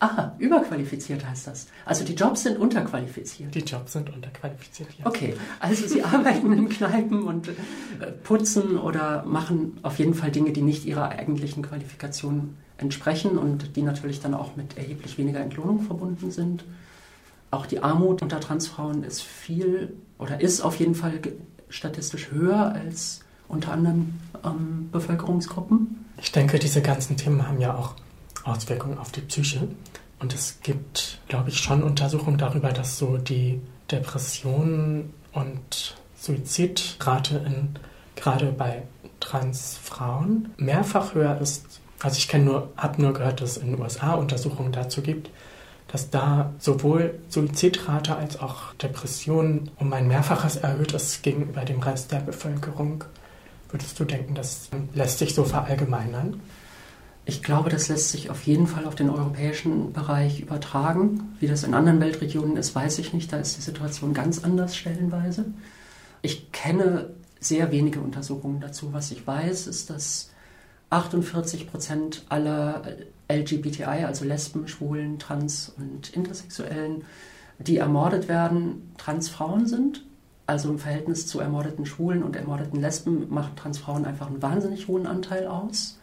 [0.00, 1.66] Ah, überqualifiziert heißt das.
[1.84, 3.52] Also die Jobs sind unterqualifiziert.
[3.52, 5.06] Die Jobs sind unterqualifiziert, ja.
[5.06, 7.52] Okay, also sie arbeiten in Kneipen und äh,
[8.22, 13.82] putzen oder machen auf jeden Fall Dinge, die nicht ihrer eigentlichen Qualifikation entsprechen und die
[13.82, 16.64] natürlich dann auch mit erheblich weniger Entlohnung verbunden sind.
[17.50, 21.20] Auch die Armut unter Transfrauen ist viel oder ist auf jeden Fall
[21.68, 26.04] statistisch höher als unter anderen ähm, Bevölkerungsgruppen.
[26.20, 27.94] Ich denke, diese ganzen Themen haben ja auch
[28.44, 29.68] Auswirkungen auf die Psyche.
[30.18, 33.60] Und es gibt, glaube ich, schon Untersuchungen darüber, dass so die
[33.90, 37.78] Depressionen und Suizidrate in,
[38.16, 38.82] gerade bei
[39.20, 41.80] Transfrauen mehrfach höher ist.
[42.00, 45.30] Also ich nur, habe nur gehört, dass es in den USA Untersuchungen dazu gibt,
[45.88, 52.12] dass da sowohl Suizidrate als auch Depressionen um ein Mehrfaches erhöht ist gegenüber dem Rest
[52.12, 53.04] der Bevölkerung.
[53.70, 56.40] Würdest du denken, das lässt sich so verallgemeinern?
[57.24, 61.36] Ich glaube, das lässt sich auf jeden Fall auf den europäischen Bereich übertragen.
[61.40, 63.32] Wie das in anderen Weltregionen ist, weiß ich nicht.
[63.32, 65.46] Da ist die Situation ganz anders stellenweise.
[66.22, 68.94] Ich kenne sehr wenige Untersuchungen dazu.
[68.94, 70.30] Was ich weiß, ist, dass
[70.90, 72.82] 48 Prozent aller
[73.30, 77.04] LGBTI, also Lesben, Schwulen, Trans- und Intersexuellen,
[77.58, 80.04] die ermordet werden, Transfrauen sind.
[80.46, 85.06] Also im Verhältnis zu ermordeten Schwulen und ermordeten Lesben machen Transfrauen einfach einen wahnsinnig hohen
[85.06, 85.98] Anteil aus.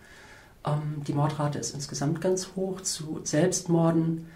[0.66, 2.82] Ähm, die Mordrate ist insgesamt ganz hoch.
[2.82, 4.28] Zu Selbstmorden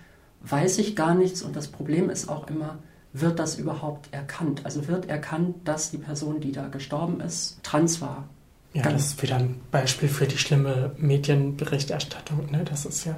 [0.42, 2.80] weiß ich gar nichts und das Problem ist auch immer,
[3.14, 4.66] wird das überhaupt erkannt?
[4.66, 8.28] Also wird erkannt, dass die Person, die da gestorben ist, trans war.
[8.74, 12.52] Ja, das ist wieder ein Beispiel für die schlimme Medienberichterstattung.
[12.52, 12.64] Ne?
[12.64, 13.16] Das ist ja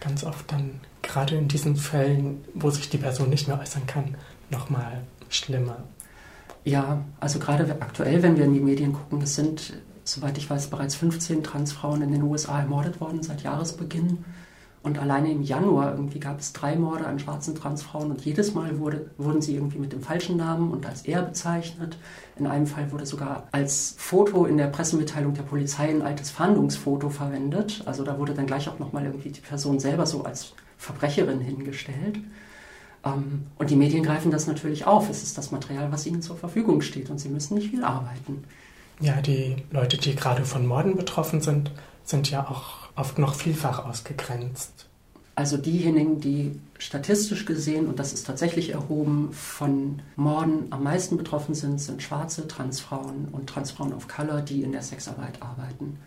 [0.00, 4.16] ganz oft dann, gerade in diesen Fällen, wo sich die Person nicht mehr äußern kann,
[4.48, 5.78] nochmal schlimmer.
[6.64, 9.74] Ja, also gerade aktuell, wenn wir in die Medien gucken, es sind,
[10.04, 14.24] soweit ich weiß, bereits 15 Transfrauen in den USA ermordet worden seit Jahresbeginn.
[14.82, 18.78] Und alleine im Januar irgendwie gab es drei Morde an schwarzen Transfrauen und jedes Mal
[18.78, 21.98] wurde, wurden sie irgendwie mit dem falschen Namen und als er bezeichnet.
[22.38, 27.10] In einem Fall wurde sogar als Foto in der Pressemitteilung der Polizei ein altes Fahndungsfoto
[27.10, 27.82] verwendet.
[27.84, 32.18] Also da wurde dann gleich auch nochmal irgendwie die Person selber so als Verbrecherin hingestellt.
[33.04, 35.10] Ähm, und die Medien greifen das natürlich auf.
[35.10, 38.44] Es ist das Material, was ihnen zur Verfügung steht und sie müssen nicht viel arbeiten.
[38.98, 41.70] Ja, die Leute, die gerade von Morden betroffen sind,
[42.04, 44.86] sind ja auch oft noch vielfach ausgegrenzt.
[45.34, 51.54] Also diejenigen, die statistisch gesehen, und das ist tatsächlich erhoben, von Morden am meisten betroffen
[51.54, 55.98] sind, sind schwarze Transfrauen und Transfrauen of Color, die in der Sexarbeit arbeiten.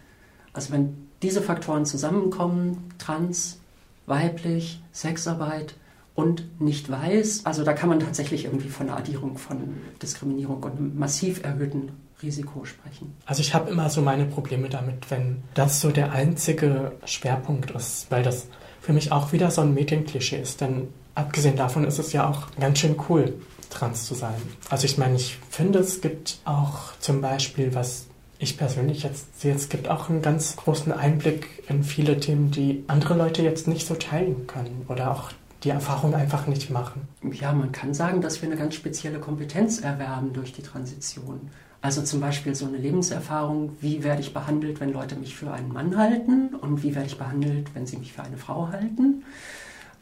[0.53, 3.60] Also wenn diese Faktoren zusammenkommen, trans,
[4.05, 5.76] weiblich, Sexarbeit
[6.14, 10.99] und nicht weiß, also da kann man tatsächlich irgendwie von einer Addierung von Diskriminierung und
[10.99, 11.91] massiv erhöhten
[12.23, 13.15] Risiko sprechen.
[13.25, 18.07] Also ich habe immer so meine Probleme damit, wenn das so der einzige Schwerpunkt ist,
[18.09, 18.47] weil das
[18.81, 20.61] für mich auch wieder so ein Medienklischee ist.
[20.61, 23.33] Denn abgesehen davon ist es ja auch ganz schön cool,
[23.69, 24.41] trans zu sein.
[24.69, 28.07] Also ich meine, ich finde, es gibt auch zum Beispiel, was
[28.39, 32.83] ich persönlich jetzt sehe, es gibt auch einen ganz großen Einblick in viele Themen, die
[32.87, 35.31] andere Leute jetzt nicht so teilen können oder auch
[35.63, 37.07] die Erfahrung einfach nicht machen.
[37.31, 41.49] Ja, man kann sagen, dass wir eine ganz spezielle Kompetenz erwerben durch die Transition.
[41.84, 45.73] Also zum Beispiel so eine Lebenserfahrung, wie werde ich behandelt, wenn Leute mich für einen
[45.73, 49.26] Mann halten und wie werde ich behandelt, wenn sie mich für eine Frau halten.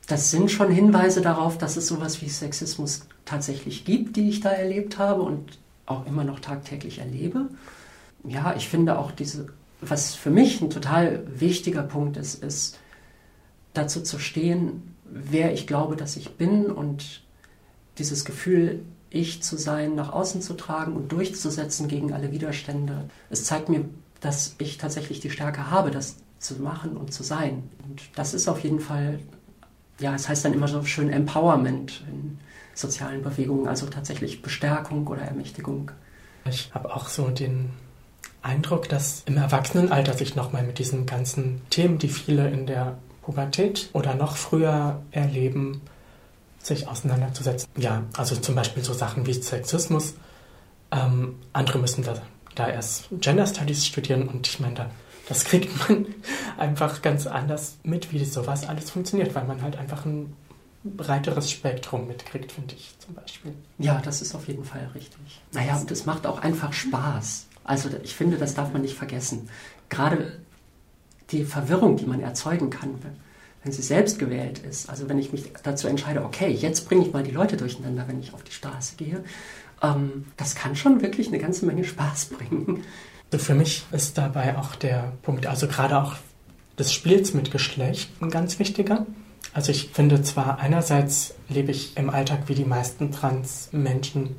[0.06, 4.52] Das sind schon Hinweise darauf, dass es sowas wie Sexismus tatsächlich gibt, die ich da
[4.52, 7.49] erlebt habe und auch immer noch tagtäglich erlebe.
[8.28, 9.48] Ja, ich finde auch diese,
[9.82, 12.78] was für mich ein total wichtiger Punkt ist, ist
[13.74, 17.24] dazu zu stehen, wer ich glaube, dass ich bin und
[17.98, 23.10] dieses Gefühl, ich zu sein, nach außen zu tragen und durchzusetzen gegen alle Widerstände.
[23.30, 23.86] Es zeigt mir,
[24.22, 27.70] dass ich tatsächlich die Stärke habe, das zu machen und zu sein.
[27.84, 29.20] Und das ist auf jeden Fall,
[30.00, 32.40] ja, es heißt dann immer so schön Empowerment in
[32.74, 35.92] sozialen Bewegungen, also tatsächlich Bestärkung oder Ermächtigung.
[36.46, 37.70] Ich habe auch so den
[38.42, 43.90] Eindruck, dass im Erwachsenenalter sich nochmal mit diesen ganzen Themen, die viele in der Pubertät
[43.94, 45.82] oder noch früher erleben,
[46.66, 47.70] sich auseinanderzusetzen.
[47.78, 50.16] Ja, also zum Beispiel so Sachen wie Sexismus.
[50.92, 52.16] Ähm, andere müssen da,
[52.56, 54.92] da erst Gender Studies studieren und ich meine, da,
[55.30, 56.08] das kriegt man
[56.58, 60.36] einfach ganz anders mit, wie sowas alles funktioniert, weil man halt einfach ein
[60.84, 63.54] breiteres Spektrum mitkriegt, finde ich zum Beispiel.
[63.78, 65.42] Ja, das ist auf jeden Fall richtig.
[65.52, 67.48] Naja, und es macht auch einfach Spaß.
[67.64, 69.50] Also ich finde, das darf man nicht vergessen.
[69.90, 70.40] Gerade
[71.30, 73.00] die Verwirrung, die man erzeugen kann,
[73.64, 74.90] wenn sie selbst gewählt ist.
[74.90, 78.20] Also wenn ich mich dazu entscheide, okay, jetzt bringe ich mal die Leute durcheinander, wenn
[78.20, 79.24] ich auf die Straße gehe,
[79.82, 82.84] ähm, das kann schon wirklich eine ganze Menge Spaß bringen.
[83.32, 86.16] Also für mich ist dabei auch der Punkt, also gerade auch
[86.78, 89.06] des Spiels mit Geschlecht ein ganz wichtiger.
[89.54, 94.36] Also ich finde zwar einerseits lebe ich im Alltag wie die meisten Trans-Menschen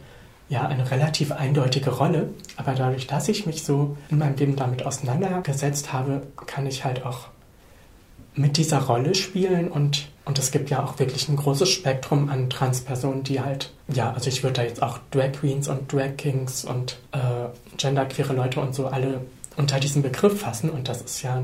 [0.49, 4.85] ja eine relativ eindeutige Rolle, aber dadurch, dass ich mich so in meinem Leben damit
[4.85, 7.29] auseinandergesetzt habe, kann ich halt auch
[8.35, 12.49] mit dieser Rolle spielen und, und es gibt ja auch wirklich ein großes Spektrum an
[12.49, 16.65] Transpersonen, die halt, ja, also ich würde da jetzt auch Drag Queens und Drag Kings
[16.65, 19.21] und äh, genderqueere Leute und so alle
[19.57, 21.43] unter diesen Begriff fassen und das ist ja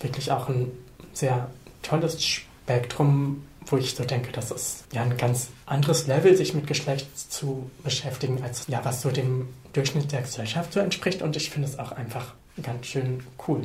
[0.00, 0.70] wirklich auch ein
[1.12, 1.50] sehr
[1.82, 6.66] tolles Spektrum, wo ich so denke, das ist ja ein ganz anderes Level, sich mit
[6.66, 11.50] Geschlecht zu beschäftigen, als ja, was so dem Durchschnitt der Gesellschaft so entspricht und ich
[11.50, 13.62] finde es auch einfach ganz schön cool.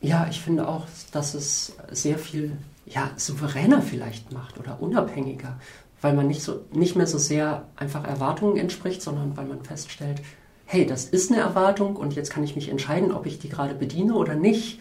[0.00, 2.56] Ja, ich finde auch, dass es sehr viel
[2.86, 5.58] ja, souveräner vielleicht macht oder unabhängiger,
[6.00, 10.22] weil man nicht, so, nicht mehr so sehr einfach Erwartungen entspricht, sondern weil man feststellt,
[10.64, 13.74] hey, das ist eine Erwartung und jetzt kann ich mich entscheiden, ob ich die gerade
[13.74, 14.80] bediene oder nicht.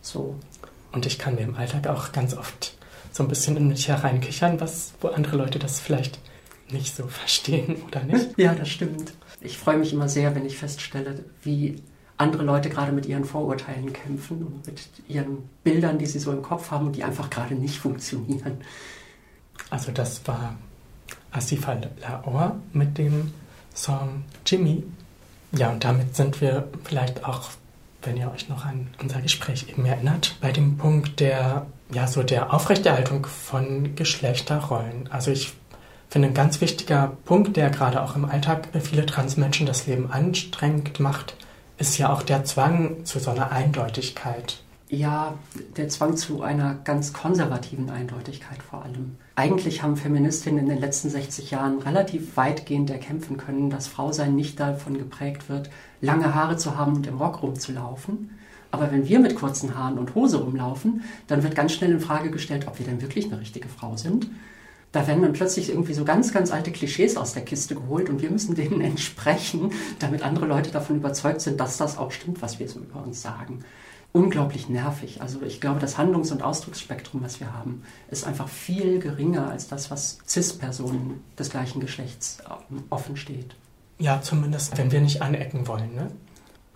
[0.00, 0.36] So.
[0.92, 2.76] Und ich kann mir im Alltag auch ganz oft
[3.12, 6.18] so ein bisschen in mich hereinkichern, was, wo andere Leute das vielleicht
[6.70, 8.36] nicht so verstehen oder nicht.
[8.36, 9.14] Ja, das stimmt.
[9.40, 11.82] Ich freue mich immer sehr, wenn ich feststelle, wie
[12.22, 16.42] andere Leute gerade mit ihren Vorurteilen kämpfen und mit ihren Bildern, die sie so im
[16.42, 18.58] Kopf haben und die einfach gerade nicht funktionieren.
[19.70, 20.56] Also das war
[21.32, 23.32] Asifa Laor mit dem
[23.74, 24.84] Song Jimmy.
[25.52, 27.50] Ja, und damit sind wir vielleicht auch,
[28.02, 32.22] wenn ihr euch noch an unser Gespräch eben erinnert, bei dem Punkt der, ja, so
[32.22, 35.08] der Aufrechterhaltung von Geschlechterrollen.
[35.10, 35.52] Also ich
[36.08, 40.10] finde ein ganz wichtiger Punkt, der gerade auch im Alltag für viele Transmenschen das Leben
[40.10, 41.36] anstrengend macht,
[41.78, 44.62] ist ja auch der Zwang zu so einer Eindeutigkeit.
[44.88, 45.38] Ja,
[45.78, 49.16] der Zwang zu einer ganz konservativen Eindeutigkeit vor allem.
[49.36, 54.60] Eigentlich haben Feministinnen in den letzten 60 Jahren relativ weitgehend erkämpfen können, dass Frausein nicht
[54.60, 55.70] davon geprägt wird,
[56.02, 58.38] lange Haare zu haben und im Rock rumzulaufen.
[58.70, 62.30] Aber wenn wir mit kurzen Haaren und Hose rumlaufen, dann wird ganz schnell in Frage
[62.30, 64.28] gestellt, ob wir denn wirklich eine richtige Frau sind.
[64.92, 68.20] Da werden dann plötzlich irgendwie so ganz, ganz alte Klischees aus der Kiste geholt und
[68.20, 72.58] wir müssen denen entsprechen, damit andere Leute davon überzeugt sind, dass das auch stimmt, was
[72.58, 73.64] wir so über uns sagen.
[74.12, 75.22] Unglaublich nervig.
[75.22, 79.68] Also ich glaube, das Handlungs- und Ausdrucksspektrum, was wir haben, ist einfach viel geringer als
[79.68, 82.38] das, was CIS-Personen des gleichen Geschlechts
[82.90, 83.56] offen steht.
[83.98, 86.08] Ja, zumindest, wenn wir nicht anecken wollen, ne?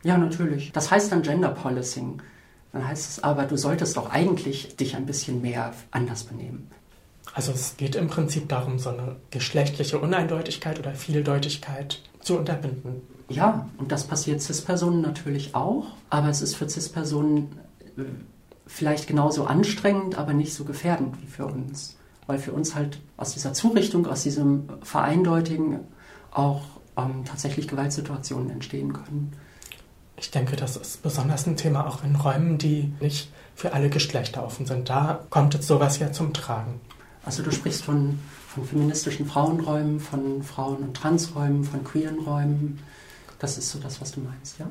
[0.03, 0.73] Ja, natürlich.
[0.73, 2.23] Das heißt dann Gender Policing
[2.73, 6.71] Dann heißt es aber, du solltest doch eigentlich dich ein bisschen mehr anders benehmen.
[7.37, 13.03] Also es geht im Prinzip darum, so eine geschlechtliche Uneindeutigkeit oder Vieldeutigkeit zu unterbinden.
[13.29, 17.61] Ja, und das passiert CIS-Personen natürlich auch, aber es ist für CIS-Personen
[17.99, 18.05] äh,
[18.67, 21.99] vielleicht genauso anstrengend, aber nicht so gefährdend wie für uns.
[22.27, 25.81] Weil für uns halt aus dieser Zurichtung, aus diesem Vereindeutigen
[26.31, 26.63] auch
[26.97, 29.33] ähm, tatsächlich Gewaltsituationen entstehen können.
[30.17, 34.43] Ich denke, das ist besonders ein Thema auch in Räumen, die nicht für alle Geschlechter
[34.43, 34.89] offen sind.
[34.89, 36.81] Da kommt jetzt sowas ja zum Tragen.
[37.27, 42.79] Also du sprichst von, von feministischen Frauenräumen, von Frauen- und Transräumen, von queeren Räumen.
[43.41, 44.71] Das ist so das, was du meinst, ja?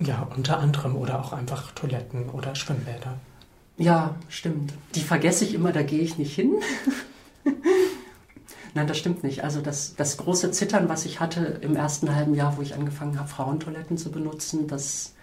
[0.00, 3.18] Ja, unter anderem oder auch einfach Toiletten oder Schwimmbäder.
[3.78, 4.74] Ja, stimmt.
[4.96, 6.54] Die vergesse ich immer, da gehe ich nicht hin.
[8.74, 9.44] Nein, das stimmt nicht.
[9.44, 13.18] Also das, das große Zittern, was ich hatte im ersten halben Jahr, wo ich angefangen
[13.18, 15.13] habe, Frauentoiletten zu benutzen, das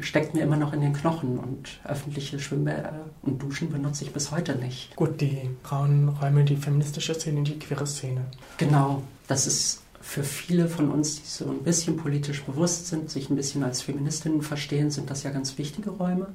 [0.00, 4.30] steckt mir immer noch in den Knochen und öffentliche Schwimmbäder und Duschen benutze ich bis
[4.30, 4.96] heute nicht.
[4.96, 8.22] Gut, die Frauenräume, die feministische Szene, die queere Szene.
[8.56, 13.28] Genau, das ist für viele von uns, die so ein bisschen politisch bewusst sind, sich
[13.28, 16.28] ein bisschen als Feministinnen verstehen, sind das ja ganz wichtige Räume.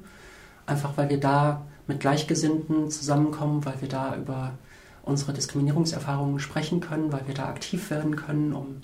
[0.66, 4.52] Einfach weil wir da mit Gleichgesinnten zusammenkommen, weil wir da über
[5.02, 8.82] unsere Diskriminierungserfahrungen sprechen können, weil wir da aktiv werden können, um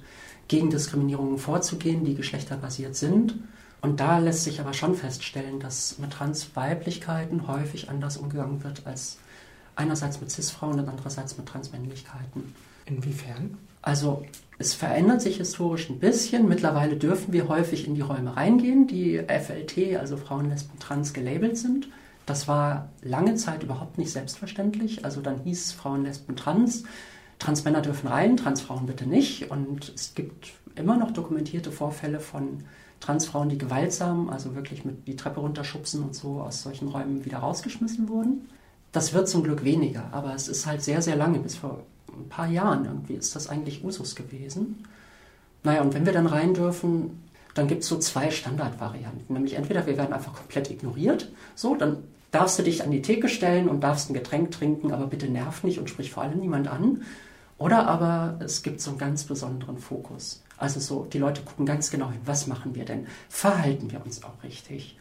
[0.49, 3.35] gegen Diskriminierungen vorzugehen, die geschlechterbasiert sind.
[3.81, 9.19] Und da lässt sich aber schon feststellen, dass mit Transweiblichkeiten häufig anders umgegangen wird als
[9.77, 12.55] einerseits mit Cis-Frauen und andererseits mit Transmännlichkeiten.
[12.87, 13.57] Inwiefern?
[13.83, 14.25] Also
[14.59, 16.49] es verändert sich historisch ein bisschen.
[16.49, 21.57] Mittlerweile dürfen wir häufig in die Räume reingehen, die FLT, also Frauen, Lesben, Trans, gelabelt
[21.57, 21.89] sind.
[22.27, 25.05] Das war lange Zeit überhaupt nicht selbstverständlich.
[25.05, 26.83] Also dann hieß Frauen, Lesben, Trans.
[27.39, 29.51] Transmänner dürfen rein, Transfrauen bitte nicht.
[29.51, 32.65] Und es gibt immer noch dokumentierte Vorfälle von
[33.01, 37.39] Transfrauen, die gewaltsam, also wirklich mit die Treppe runterschubsen und so aus solchen Räumen wieder
[37.39, 38.49] rausgeschmissen wurden.
[38.93, 42.29] Das wird zum Glück weniger, aber es ist halt sehr, sehr lange, bis vor ein
[42.29, 44.85] paar Jahren irgendwie ist das eigentlich Usus gewesen.
[45.63, 47.23] Naja, und wenn wir dann rein dürfen,
[47.55, 49.35] dann gibt es so zwei Standardvarianten.
[49.35, 51.99] Nämlich entweder wir werden einfach komplett ignoriert, so, dann
[52.31, 55.65] darfst du dich an die Theke stellen und darfst ein Getränk trinken, aber bitte nerv
[55.65, 57.03] nicht und sprich vor allem niemand an.
[57.57, 60.43] Oder aber es gibt so einen ganz besonderen Fokus.
[60.59, 63.07] Also so, die Leute gucken ganz genau hin, was machen wir denn?
[63.29, 64.99] Verhalten wir uns auch richtig?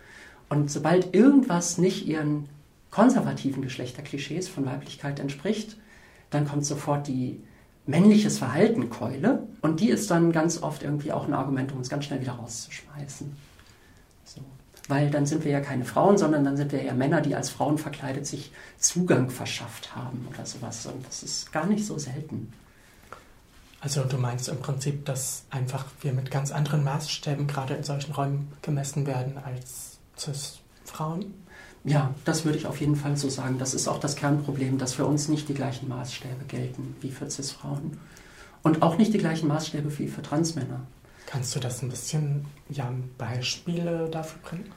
[0.50, 2.48] Und sobald irgendwas nicht ihren
[2.92, 5.78] konservativen Geschlechterklischees von Weiblichkeit entspricht,
[6.30, 7.42] dann kommt sofort die
[7.86, 11.90] männliches Verhalten Keule und die ist dann ganz oft irgendwie auch ein Argument, um uns
[11.90, 13.36] ganz schnell wieder rauszuschmeißen.
[14.26, 14.42] So.
[14.90, 17.50] Weil dann sind wir ja keine Frauen, sondern dann sind wir ja Männer, die als
[17.50, 20.86] Frauen verkleidet sich Zugang verschafft haben oder sowas.
[20.86, 22.54] Und das ist gar nicht so selten.
[23.80, 28.14] Also du meinst im Prinzip, dass einfach wir mit ganz anderen Maßstäben gerade in solchen
[28.14, 31.34] Räumen gemessen werden als Cis-Frauen?
[31.84, 33.60] Ja, das würde ich auf jeden Fall so sagen.
[33.60, 37.30] Das ist auch das Kernproblem, dass für uns nicht die gleichen Maßstäbe gelten wie für
[37.30, 37.98] Cis-Frauen.
[38.64, 40.82] Und auch nicht die gleichen Maßstäbe wie für Transmänner.
[41.28, 44.72] Kannst du das ein bisschen, ja, Beispiele dafür bringen?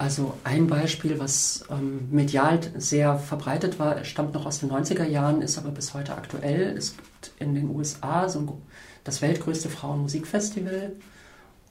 [0.00, 5.42] Also ein Beispiel, was ähm, medial sehr verbreitet war, stammt noch aus den 90er Jahren,
[5.42, 6.74] ist aber bis heute aktuell.
[6.74, 8.48] Es gibt in den USA so ein,
[9.04, 10.92] das weltgrößte Frauenmusikfestival.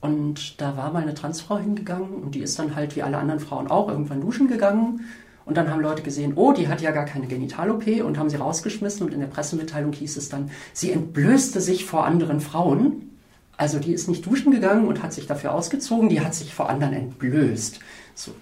[0.00, 3.40] Und da war mal eine Transfrau hingegangen und die ist dann halt wie alle anderen
[3.40, 5.06] Frauen auch irgendwann duschen gegangen.
[5.44, 8.36] Und dann haben Leute gesehen, oh, die hat ja gar keine Genital-OP und haben sie
[8.36, 9.04] rausgeschmissen.
[9.04, 13.18] Und in der Pressemitteilung hieß es dann, sie entblößte sich vor anderen Frauen.
[13.56, 16.70] Also die ist nicht duschen gegangen und hat sich dafür ausgezogen, die hat sich vor
[16.70, 17.80] anderen entblößt.
[18.24, 18.32] So.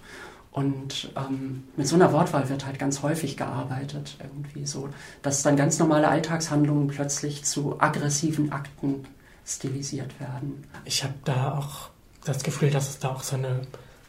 [0.51, 4.89] Und ähm, mit so einer Wortwahl wird halt ganz häufig gearbeitet, irgendwie so,
[5.21, 9.05] dass dann ganz normale Alltagshandlungen plötzlich zu aggressiven Akten
[9.45, 10.63] stilisiert werden.
[10.85, 11.89] Ich habe da auch
[12.25, 13.61] das Gefühl, dass es da auch so eine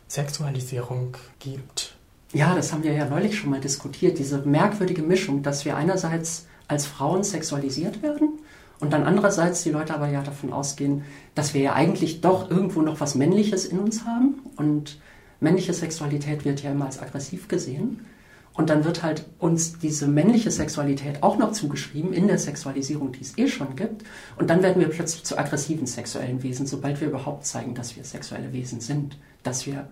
[0.09, 1.95] Sexualisierung gibt.
[2.33, 6.47] Ja, das haben wir ja neulich schon mal diskutiert, diese merkwürdige Mischung, dass wir einerseits
[6.69, 8.39] als Frauen sexualisiert werden
[8.79, 12.83] und dann andererseits die Leute aber ja davon ausgehen, dass wir ja eigentlich doch irgendwo
[12.83, 14.99] noch was Männliches in uns haben und
[15.41, 18.07] männliche Sexualität wird ja immer als aggressiv gesehen.
[18.53, 23.23] Und dann wird halt uns diese männliche Sexualität auch noch zugeschrieben in der Sexualisierung, die
[23.23, 24.05] es eh schon gibt.
[24.37, 28.05] Und dann werden wir plötzlich zu aggressiven sexuellen Wesen, sobald wir überhaupt zeigen, dass wir
[28.05, 29.17] sexuelle Wesen sind.
[29.45, 29.89] Dass wir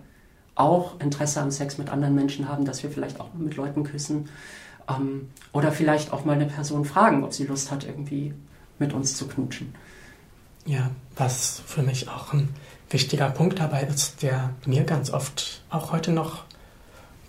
[0.55, 4.29] auch Interesse am Sex mit anderen Menschen haben, dass wir vielleicht auch mit Leuten küssen.
[4.89, 8.33] Ähm, oder vielleicht auch mal eine Person fragen, ob sie Lust hat, irgendwie
[8.77, 9.73] mit uns zu knutschen.
[10.65, 12.49] Ja, was für mich auch ein
[12.89, 16.43] wichtiger Punkt dabei ist, der mir ganz oft auch heute noch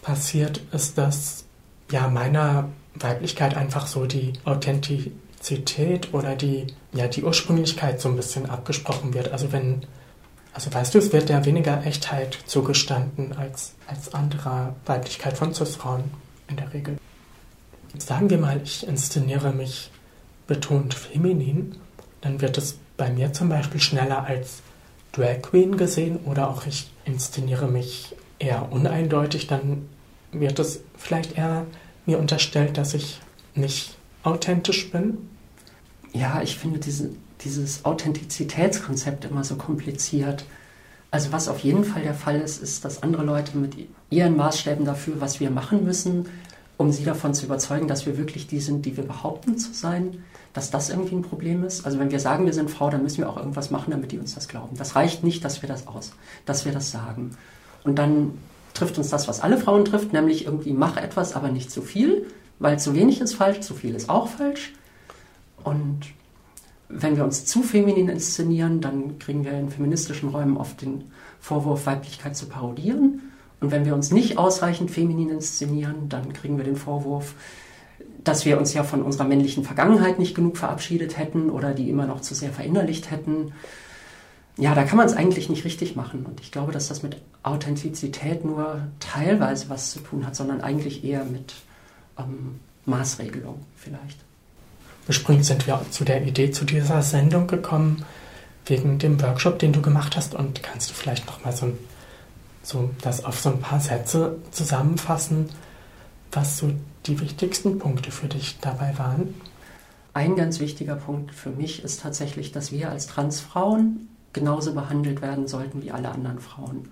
[0.03, 1.45] passiert, ist, dass
[1.91, 8.49] ja meiner Weiblichkeit einfach so die Authentizität oder die, ja, die Ursprünglichkeit so ein bisschen
[8.49, 9.33] abgesprochen wird.
[9.33, 9.87] Also wenn
[10.53, 16.05] Also weißt du, es wird ja weniger Echtheit zugestanden als, als anderer Weiblichkeit von Cis-Frauen
[16.49, 16.99] in der Regel.
[17.99, 19.91] Sagen wir mal, ich inszeniere mich
[20.47, 21.77] betont feminin,
[22.21, 24.63] dann wird es bei mir zum Beispiel schneller als
[25.13, 29.89] Drag Queen gesehen oder auch ich inszeniere mich eher uneindeutig, dann
[30.33, 31.67] wird es vielleicht eher
[32.07, 33.21] mir unterstellt, dass ich
[33.55, 35.19] nicht authentisch bin.
[36.13, 37.11] Ja, ich finde diese,
[37.43, 40.45] dieses Authentizitätskonzept immer so kompliziert.
[41.11, 43.75] Also was auf jeden Fall der Fall ist, ist, dass andere Leute mit
[44.11, 46.27] ihren Maßstäben dafür, was wir machen müssen,
[46.81, 50.25] um sie davon zu überzeugen, dass wir wirklich die sind, die wir behaupten zu sein,
[50.55, 51.85] dass das irgendwie ein Problem ist.
[51.85, 54.19] Also wenn wir sagen, wir sind Frau, dann müssen wir auch irgendwas machen, damit die
[54.19, 54.79] uns das glauben.
[54.79, 56.13] Das reicht nicht, dass wir das aus,
[56.47, 57.37] dass wir das sagen.
[57.85, 58.39] Und dann
[58.73, 62.27] trifft uns das, was alle Frauen trifft, nämlich irgendwie mach etwas, aber nicht zu viel,
[62.61, 64.73] weil zu wenig ist falsch, zu viel ist auch falsch.
[65.63, 66.07] Und
[66.89, 71.85] wenn wir uns zu feminin inszenieren, dann kriegen wir in feministischen Räumen oft den Vorwurf,
[71.85, 73.30] Weiblichkeit zu parodieren.
[73.61, 77.35] Und wenn wir uns nicht ausreichend feminin inszenieren, dann kriegen wir den Vorwurf,
[78.25, 82.07] dass wir uns ja von unserer männlichen Vergangenheit nicht genug verabschiedet hätten oder die immer
[82.07, 83.53] noch zu sehr verinnerlicht hätten.
[84.57, 86.27] Ja, da kann man es eigentlich nicht richtig machen.
[86.27, 91.05] Und ich glaube, dass das mit Authentizität nur teilweise was zu tun hat, sondern eigentlich
[91.05, 91.55] eher mit
[92.19, 94.19] ähm, Maßregelung vielleicht.
[95.09, 98.05] Ursprünglich sind wir zu der Idee zu dieser Sendung gekommen,
[98.67, 100.35] wegen dem Workshop, den du gemacht hast.
[100.35, 101.73] Und kannst du vielleicht nochmal so,
[102.63, 105.49] so das auf so ein paar Sätze zusammenfassen,
[106.33, 106.71] was so
[107.07, 109.35] die wichtigsten Punkte für dich dabei waren?
[110.13, 115.49] Ein ganz wichtiger Punkt für mich ist tatsächlich, dass wir als Transfrauen genauso behandelt werden
[115.49, 116.89] sollten wie alle anderen Frauen.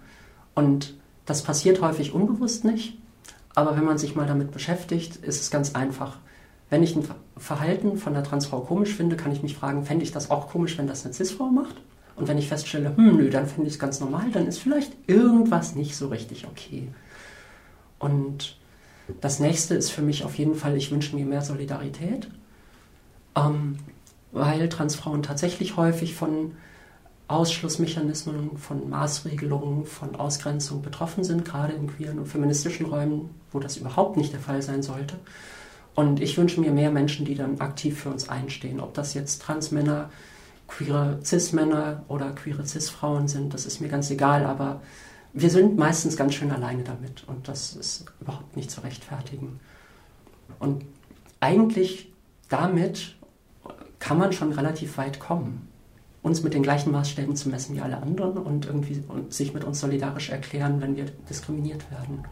[0.55, 0.95] Und
[1.27, 2.97] das passiert häufig unbewusst nicht,
[3.55, 6.17] aber wenn man sich mal damit beschäftigt, ist es ganz einfach.
[6.71, 10.13] Wenn ich ein Verhalten von einer Transfrau komisch finde, kann ich mich fragen, fände ich
[10.13, 11.77] das auch komisch, wenn das eine Cis-Frau macht?
[12.19, 14.93] Und wenn ich feststelle, hm, nö, dann finde ich es ganz normal, dann ist vielleicht
[15.07, 16.89] irgendwas nicht so richtig okay.
[17.99, 18.57] Und
[19.21, 22.29] das nächste ist für mich auf jeden Fall, ich wünsche mir mehr Solidarität,
[23.37, 23.79] ähm,
[24.33, 26.53] weil Transfrauen tatsächlich häufig von
[27.29, 33.77] Ausschlussmechanismen, von Maßregelungen, von Ausgrenzung betroffen sind, gerade in queeren und feministischen Räumen, wo das
[33.77, 35.17] überhaupt nicht der Fall sein sollte.
[35.95, 38.81] Und ich wünsche mir mehr Menschen, die dann aktiv für uns einstehen.
[38.81, 40.11] Ob das jetzt Transmänner,
[40.69, 44.81] queere Cis-Männer oder queere Cis-Frauen sind, das ist mir ganz egal, aber
[45.33, 49.61] wir sind meistens ganz schön alleine damit und das ist überhaupt nicht zu rechtfertigen.
[50.59, 50.85] Und
[51.41, 52.13] eigentlich
[52.49, 53.17] damit
[53.99, 55.69] kann man schon relativ weit kommen
[56.23, 59.81] uns mit den gleichen Maßstäben zu messen wie alle anderen und irgendwie sich mit uns
[59.81, 62.25] solidarisch erklären, wenn wir diskriminiert werden.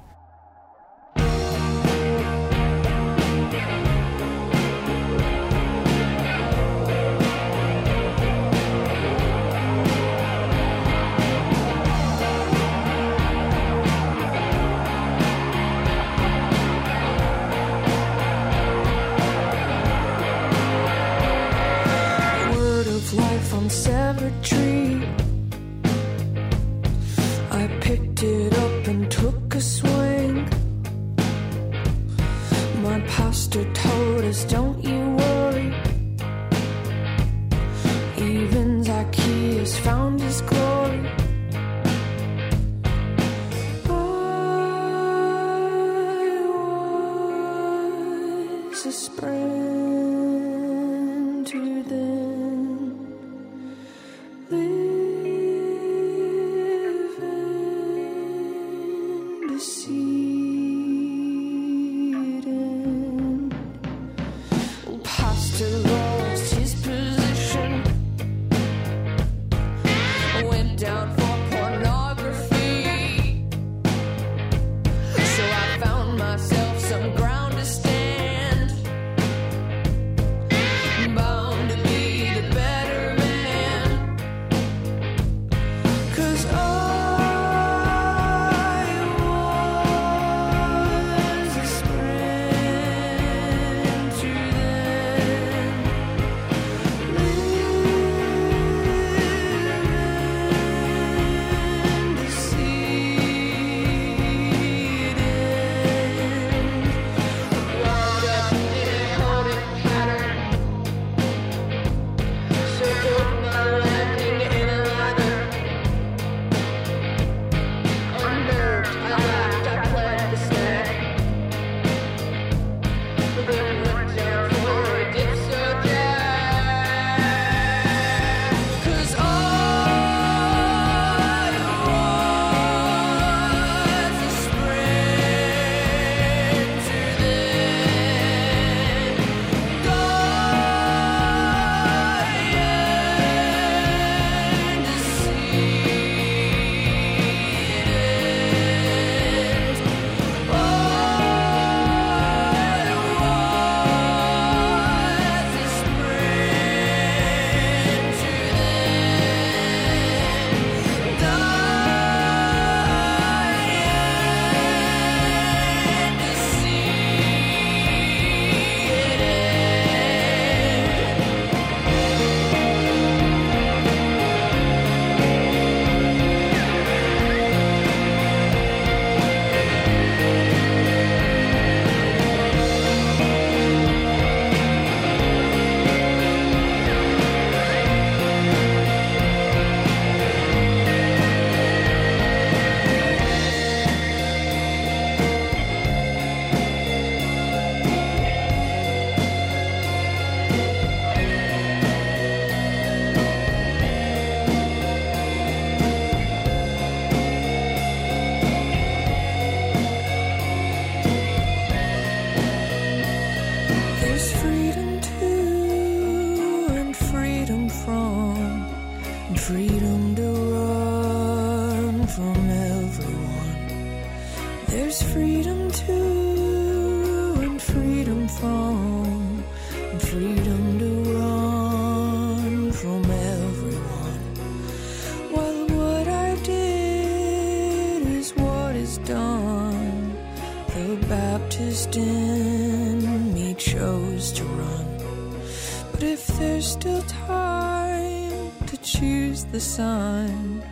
[249.66, 250.62] Sun,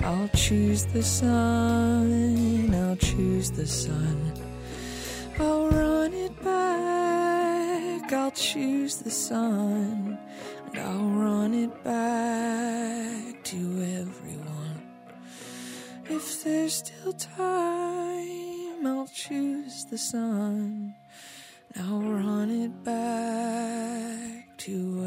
[0.00, 4.32] I'll choose the sun, I'll choose the sun.
[5.38, 10.18] I'll run it back, I'll choose the sun,
[10.66, 13.58] and I'll run it back to
[14.00, 14.80] everyone.
[16.08, 20.94] If there's still time, I'll choose the sun,
[21.78, 25.04] I'll run it back to